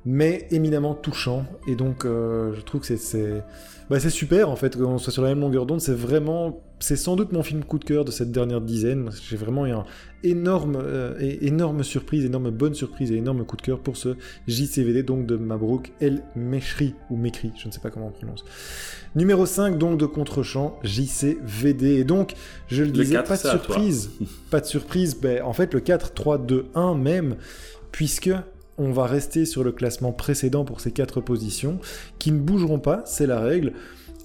[0.04, 1.44] mais éminemment touchant.
[1.66, 3.42] Et donc, euh, je trouve que c'est
[3.92, 5.82] bah, c'est super en fait qu'on soit sur la même longueur d'onde.
[5.82, 9.10] C'est vraiment, c'est sans doute mon film coup de cœur de cette dernière dizaine.
[9.28, 9.84] J'ai vraiment eu un
[10.24, 14.16] énorme, euh, énorme surprise, énorme bonne surprise et énorme coup de cœur pour ce
[14.48, 18.44] JCVD donc de Mabrouk El Meshri ou Mekri, je ne sais pas comment on prononce.
[19.14, 21.96] Numéro 5 donc de Contrechamp, JCVD.
[21.98, 22.32] Et donc,
[22.68, 24.10] je le, disais, pas de surprise.
[24.50, 25.20] pas de surprise.
[25.20, 27.36] Ben, en fait, le 4, 3, 2, 1 même,
[27.90, 28.30] puisque
[28.78, 31.78] on va rester sur le classement précédent pour ces quatre positions,
[32.18, 33.72] qui ne bougeront pas, c'est la règle.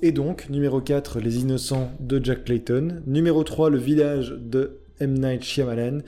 [0.02, 3.02] Et donc, numéro 4, Les Innocents de Jack Clayton.
[3.08, 5.16] Numéro 3, Le Village de M.
[5.18, 6.00] Night Shyamalan.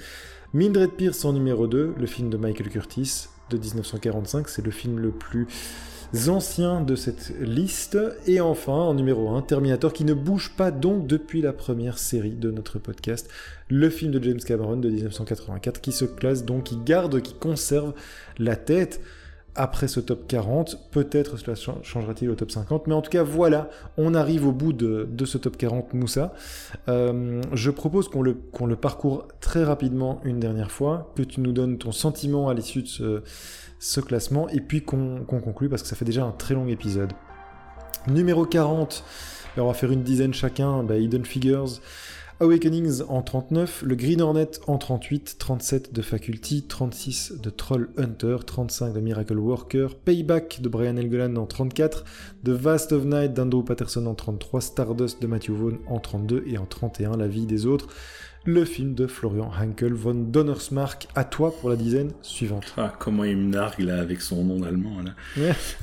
[0.53, 4.47] Mildred Pierce en numéro 2, le film de Michael Curtis de 1945.
[4.47, 5.47] C'est le film le plus
[6.27, 7.97] anciens de cette liste.
[8.27, 12.35] Et enfin, en numéro 1, Terminator qui ne bouge pas donc depuis la première série
[12.35, 13.29] de notre podcast,
[13.69, 17.93] le film de James Cameron de 1984 qui se classe donc, qui garde, qui conserve
[18.37, 19.01] la tête
[19.55, 20.89] après ce top 40.
[20.91, 22.87] Peut-être cela changera-t-il au top 50.
[22.87, 26.33] Mais en tout cas, voilà, on arrive au bout de, ce top 40 Moussa.
[26.87, 31.51] Euh, je propose qu'on le, qu'on parcourt très rapidement une dernière fois, que tu nous
[31.51, 33.23] donnes ton sentiment à l'issue de
[33.79, 37.11] ce classement et puis qu'on conclue parce que ça fait déjà un très long épisode.
[38.07, 39.03] Numéro 40,
[39.57, 41.79] on va faire une dizaine chacun, bah, Hidden Figures.
[42.41, 48.37] Awakenings en 39, le Green Hornet en 38, 37 de Faculty, 36 de Troll Hunter,
[48.45, 52.05] 35 de Miracle Worker, Payback de Brian Helgeland en 34,
[52.45, 56.57] The Vast of Night d'Andrew Patterson en 33, Stardust de Matthew Vaughn en 32 et
[56.57, 57.89] en 31 La vie des autres
[58.45, 61.07] le film de Florian Hankel von Donnersmarck.
[61.13, 62.73] À toi pour la dizaine suivante.
[62.77, 65.11] Ah, comment il me nargue là avec son nom allemand là.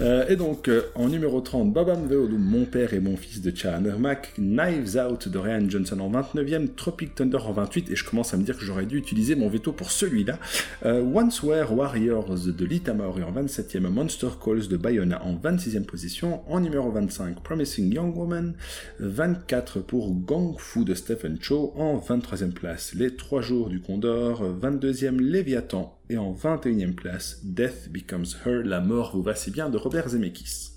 [0.01, 3.55] Euh, et donc euh, en numéro 30, Babam Veodum, Mon père et mon fils de
[3.55, 8.05] Chandler Mac, Knives Out de Ryan Johnson en 29e, Tropic Thunder en 28 et je
[8.05, 10.39] commence à me dire que j'aurais dû utiliser mon veto pour celui-là.
[10.85, 15.85] Euh, Once Were Warriors de Lita Maori en 27e, Monster Calls de Bayona en 26e
[15.85, 18.55] position, en numéro 25, Promising Young Woman,
[19.01, 24.43] 24 pour Gong Fu de Stephen Chow en 23e place, Les Trois Jours du Condor,
[24.43, 29.69] 22e Léviathan, et en 21e place, Death Becomes Her, La mort vous va si bien
[29.69, 30.71] de Robert Zemeckis.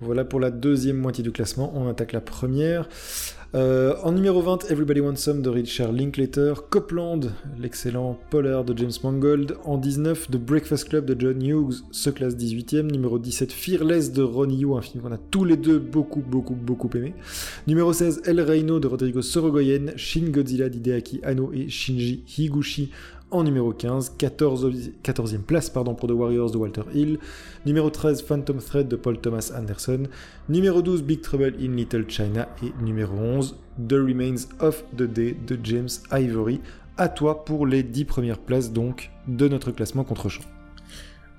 [0.00, 2.88] Voilà pour la deuxième moitié du classement, on attaque la première.
[3.54, 7.20] Euh, en numéro 20, Everybody Wants Some de Richard Linklater, Copland,
[7.58, 12.34] l'excellent Polar de James Mangold, en 19, The Breakfast Club de John Hughes, se classe
[12.34, 16.20] 18ème, numéro 17, Fearless de Ronnie Yu, un film qu'on a tous les deux beaucoup,
[16.20, 17.14] beaucoup, beaucoup aimé,
[17.68, 22.90] numéro 16, El Reino de Rodrigo Sorogoyen, Shin Godzilla d'Hideaki Anno et Shinji Higuchi,
[23.30, 27.18] en numéro 15, 14, e place pardon, pour The Warriors de Walter Hill,
[27.64, 30.04] numéro 13 Phantom Thread de Paul Thomas Anderson,
[30.48, 33.56] numéro 12 Big Trouble in Little China et numéro 11
[33.88, 36.60] The Remains of the Day de James Ivory.
[36.98, 40.55] À toi pour les 10 premières places donc de notre classement contre-champ.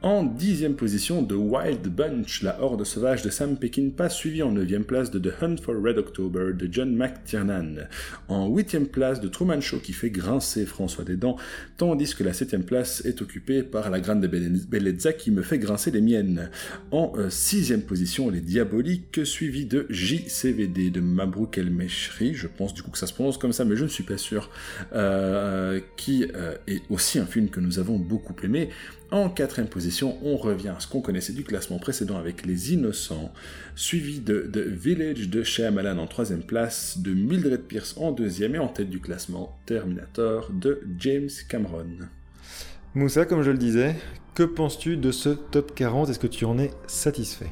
[0.03, 4.83] En dixième position, The Wild Bunch, la horde sauvage de Sam Peckinpah, suivi en neuvième
[4.83, 7.87] place de The Hunt for Red October de John McTiernan.
[8.27, 11.37] En huitième place, de Truman Show qui fait grincer François Desdents,
[11.77, 15.89] tandis que la septième place est occupée par la Grande Bellezza qui me fait grincer
[15.89, 16.51] les miennes.
[16.91, 22.75] En euh, sixième position, Les Diaboliques, suivi de JCVD de Mabrouk El Meshri, je pense
[22.75, 24.51] du coup que ça se prononce comme ça, mais je ne suis pas sûr,
[24.93, 28.69] euh, qui euh, est aussi un film que nous avons beaucoup aimé.
[29.09, 33.31] En quatrième position, on revient à ce qu'on connaissait du classement précédent avec Les Innocents,
[33.75, 38.59] suivi de, The Village de Shyamalan en troisième place, de Mildred Pierce en deuxième et
[38.59, 41.85] en tête du classement Terminator de James Cameron.
[42.95, 43.95] Moussa, comme je le disais,
[44.35, 47.51] que penses-tu de ce top 40 Est-ce que tu en es satisfait?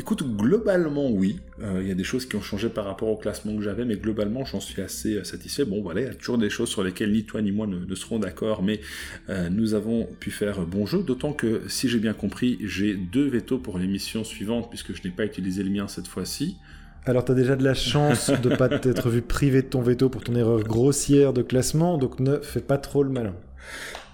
[0.00, 1.40] Écoute, globalement, oui.
[1.60, 3.84] Euh, il y a des choses qui ont changé par rapport au classement que j'avais,
[3.84, 5.64] mais globalement, j'en suis assez euh, satisfait.
[5.64, 7.94] Bon, voilà, il y a toujours des choses sur lesquelles ni toi ni moi ne,
[7.96, 8.80] serons d'accord, mais
[9.28, 11.02] euh, nous avons pu faire bon jeu.
[11.02, 15.10] D'autant que, si j'ai bien compris, j'ai deux vétos pour l'émission suivante, puisque je n'ai
[15.10, 16.58] pas utilisé le mien cette fois-ci.
[17.04, 19.82] Alors, tu as déjà de la chance de ne pas t'être vu privé de ton
[19.82, 23.34] veto pour ton erreur grossière de classement, donc ne fais pas trop le malin.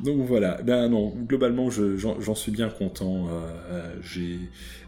[0.01, 3.29] Donc voilà, ben non, globalement j'en suis bien content.
[3.29, 3.41] Euh,
[3.71, 4.39] euh,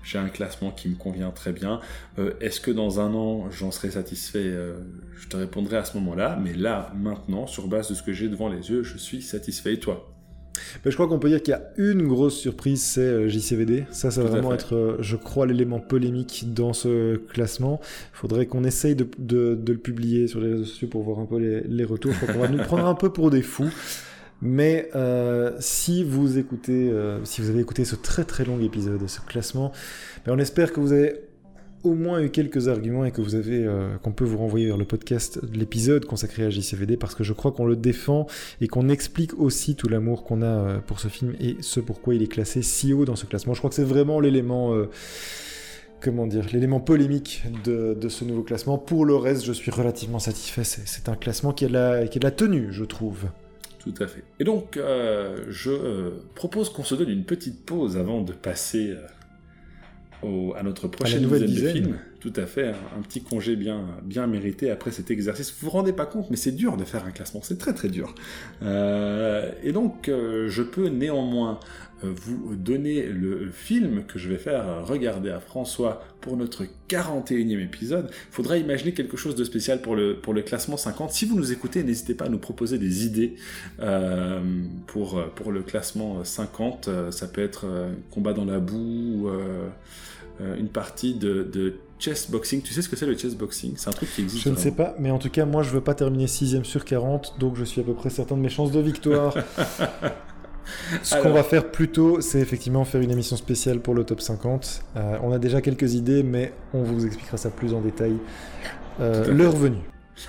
[0.03, 1.81] j'ai un classement qui me convient très bien.
[2.19, 4.53] Euh, est-ce que dans un an j'en serai satisfait?
[5.17, 8.29] Je te répondrai à ce moment-là, mais là, maintenant, sur base de ce que j'ai
[8.29, 9.75] devant les yeux, je suis satisfait.
[9.75, 10.13] Et toi?
[10.83, 13.85] Ben, je crois qu'on peut dire qu'il y a une grosse surprise, c'est JCVD.
[13.91, 17.81] Ça, ça va vraiment être, je crois, l'élément polémique dans ce classement.
[18.15, 21.39] Il faudrait qu'on essaye de, le publier sur les réseaux sociaux pour voir un peu
[21.39, 22.13] les, les retours.
[22.13, 23.71] Je crois qu'on va nous prendre un peu pour des fous.
[24.43, 29.07] Mais euh, si vous écoutez, euh, si vous avez écouté ce très très long épisode,
[29.07, 29.73] ce classement,
[30.25, 31.15] ben on espère que vous avez
[31.85, 34.77] au moins eu quelques arguments et que vous avez, euh, qu'on peut vous renvoyer vers
[34.77, 38.27] le podcast, l'épisode consacré à JCVD, parce que je crois qu'on le défend
[38.61, 42.23] et qu'on explique aussi tout l'amour qu'on a pour ce film et ce pourquoi il
[42.23, 43.55] est classé si haut dans ce classement.
[43.55, 44.75] Je crois que c'est vraiment l'élément
[46.01, 48.79] comment dire, l'élément polémique de, ce nouveau classement.
[48.79, 50.65] Pour le reste, je suis relativement satisfait.
[50.65, 53.27] C'est un classement qui a, qui a de la tenue, je trouve.
[53.87, 54.25] Tout à fait.
[54.41, 58.97] Et donc, euh, je euh, propose qu'on se donne une petite pause avant de passer
[60.25, 61.99] euh, à notre prochaine nouvelle dizaine, de films.
[62.19, 65.53] Tout à fait, un, petit congé bien, bien mérité après cet exercice.
[65.53, 67.89] Vous vous rendez pas compte, mais c'est dur de faire un classement, c'est très très
[67.89, 68.13] dur.
[68.61, 71.61] et donc, je peux néanmoins
[72.03, 78.11] vous donner le film que je vais faire regarder à François pour notre 41e épisode.
[78.11, 81.13] Il faudra imaginer quelque chose de spécial pour le, pour le classement 50.
[81.13, 83.37] Si vous nous écoutez, n'hésitez pas à nous proposer des idées
[83.81, 84.41] euh,
[84.87, 86.89] pour, pour le classement 50.
[86.89, 87.67] Euh, ça peut être
[88.11, 89.31] combat dans la boue,
[90.41, 92.63] une partie de, de chess boxing.
[92.63, 93.75] Tu sais ce que c'est le chess boxing?
[93.77, 94.45] C'est un truc qui existe.
[94.45, 96.85] Je ne sais pas, mais en tout cas, moi, je veux pas terminer 6 sur
[96.85, 99.35] 40, donc je suis à peu près certain de mes chances de victoire.
[101.03, 104.83] Ce qu'on va faire plutôt, c'est effectivement faire une émission spéciale pour le top 50.
[104.97, 108.17] Euh, on a déjà quelques idées, mais on vous expliquera ça plus en détail
[109.01, 109.83] euh, l'heure venue.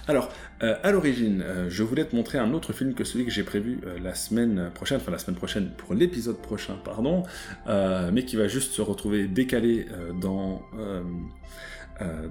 [0.07, 0.29] Alors,
[0.63, 3.79] euh, à l'origine, je voulais te montrer un autre film que celui que j'ai prévu
[4.03, 7.23] la semaine prochaine, enfin la semaine prochaine pour l'épisode prochain, pardon,
[7.67, 9.85] mais qui va juste se retrouver décalé
[10.19, 10.61] dans,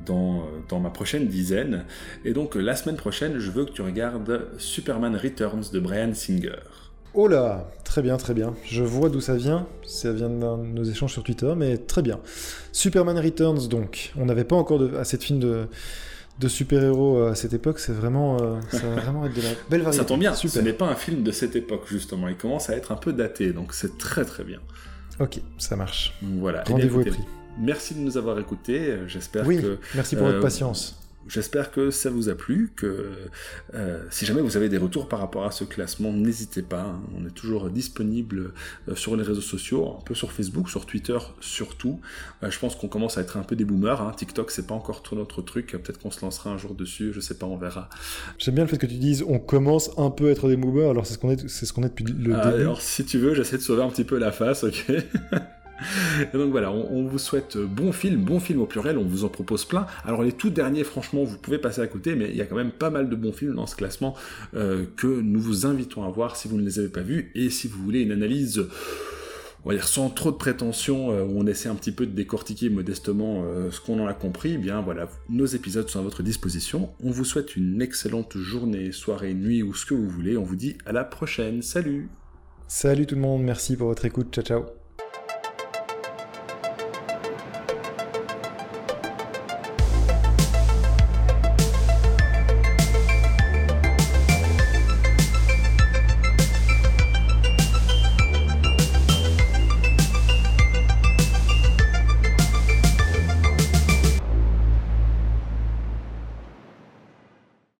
[0.04, 1.84] dans, dans, ma prochaine dizaine.
[2.26, 6.56] Et donc, la semaine prochaine, je veux que tu regardes Superman Returns de Brian Singer.
[7.18, 8.54] Oh là, très bien, très bien.
[8.66, 9.66] Je vois d'où ça vient.
[9.86, 12.20] Ça vient de nos échanges sur Twitter, mais très bien.
[12.72, 14.12] Superman Returns, donc.
[14.18, 15.66] On n'avait pas encore assez de films de,
[16.38, 17.78] de super-héros euh, à cette époque.
[17.78, 20.02] C'est vraiment, euh, ça va vraiment être de la belle variété.
[20.02, 20.34] Ça tombe bien.
[20.34, 22.28] Ce n'est pas un film de cette époque, justement.
[22.28, 24.58] Il commence à être un peu daté, donc c'est très très bien.
[25.18, 26.12] Ok, ça marche.
[26.20, 26.64] Voilà.
[26.68, 27.24] Rendez-vous est pris.
[27.58, 28.94] Merci de nous avoir écoutés.
[29.06, 29.78] J'espère oui, que.
[29.94, 31.00] Merci pour votre euh, patience.
[31.28, 33.10] J'espère que ça vous a plu, que
[33.74, 37.00] euh, si jamais vous avez des retours par rapport à ce classement, n'hésitez pas, hein.
[37.16, 38.52] on est toujours disponible
[38.88, 42.00] euh, sur les réseaux sociaux, un peu sur Facebook, sur Twitter surtout.
[42.42, 44.12] Euh, je pense qu'on commence à être un peu des boomers, hein.
[44.16, 47.20] TikTok c'est pas encore tout notre truc, peut-être qu'on se lancera un jour dessus, je
[47.20, 47.88] sais pas, on verra.
[48.38, 50.90] J'aime bien le fait que tu dises on commence un peu à être des boomers,
[50.90, 52.62] alors c'est ce qu'on est, c'est ce qu'on est depuis le ah, début.
[52.62, 54.86] Alors si tu veux, j'essaie de sauver un petit peu la face, ok?
[56.32, 59.64] Donc voilà, on, vous souhaite bon film, bon film au pluriel, on vous en propose
[59.64, 59.86] plein.
[60.04, 62.56] Alors les tout derniers, franchement, vous pouvez passer à côté, mais il y a quand
[62.56, 64.14] même pas mal de bons films dans ce classement
[64.54, 67.50] euh, que nous vous invitons à voir si vous ne les avez pas vus, et
[67.50, 68.66] si vous voulez une analyse
[69.66, 72.12] on va dire sans trop de prétention, euh, où on essaie un petit peu de
[72.12, 76.02] décortiquer modestement euh, ce qu'on en a compris, eh bien voilà, nos épisodes sont à
[76.02, 76.90] votre disposition.
[77.02, 80.36] On vous souhaite une excellente journée, soirée, nuit ou ce que vous voulez.
[80.36, 81.62] On vous dit à la prochaine.
[81.62, 82.08] Salut
[82.68, 84.75] Salut tout le monde, merci pour votre écoute, ciao ciao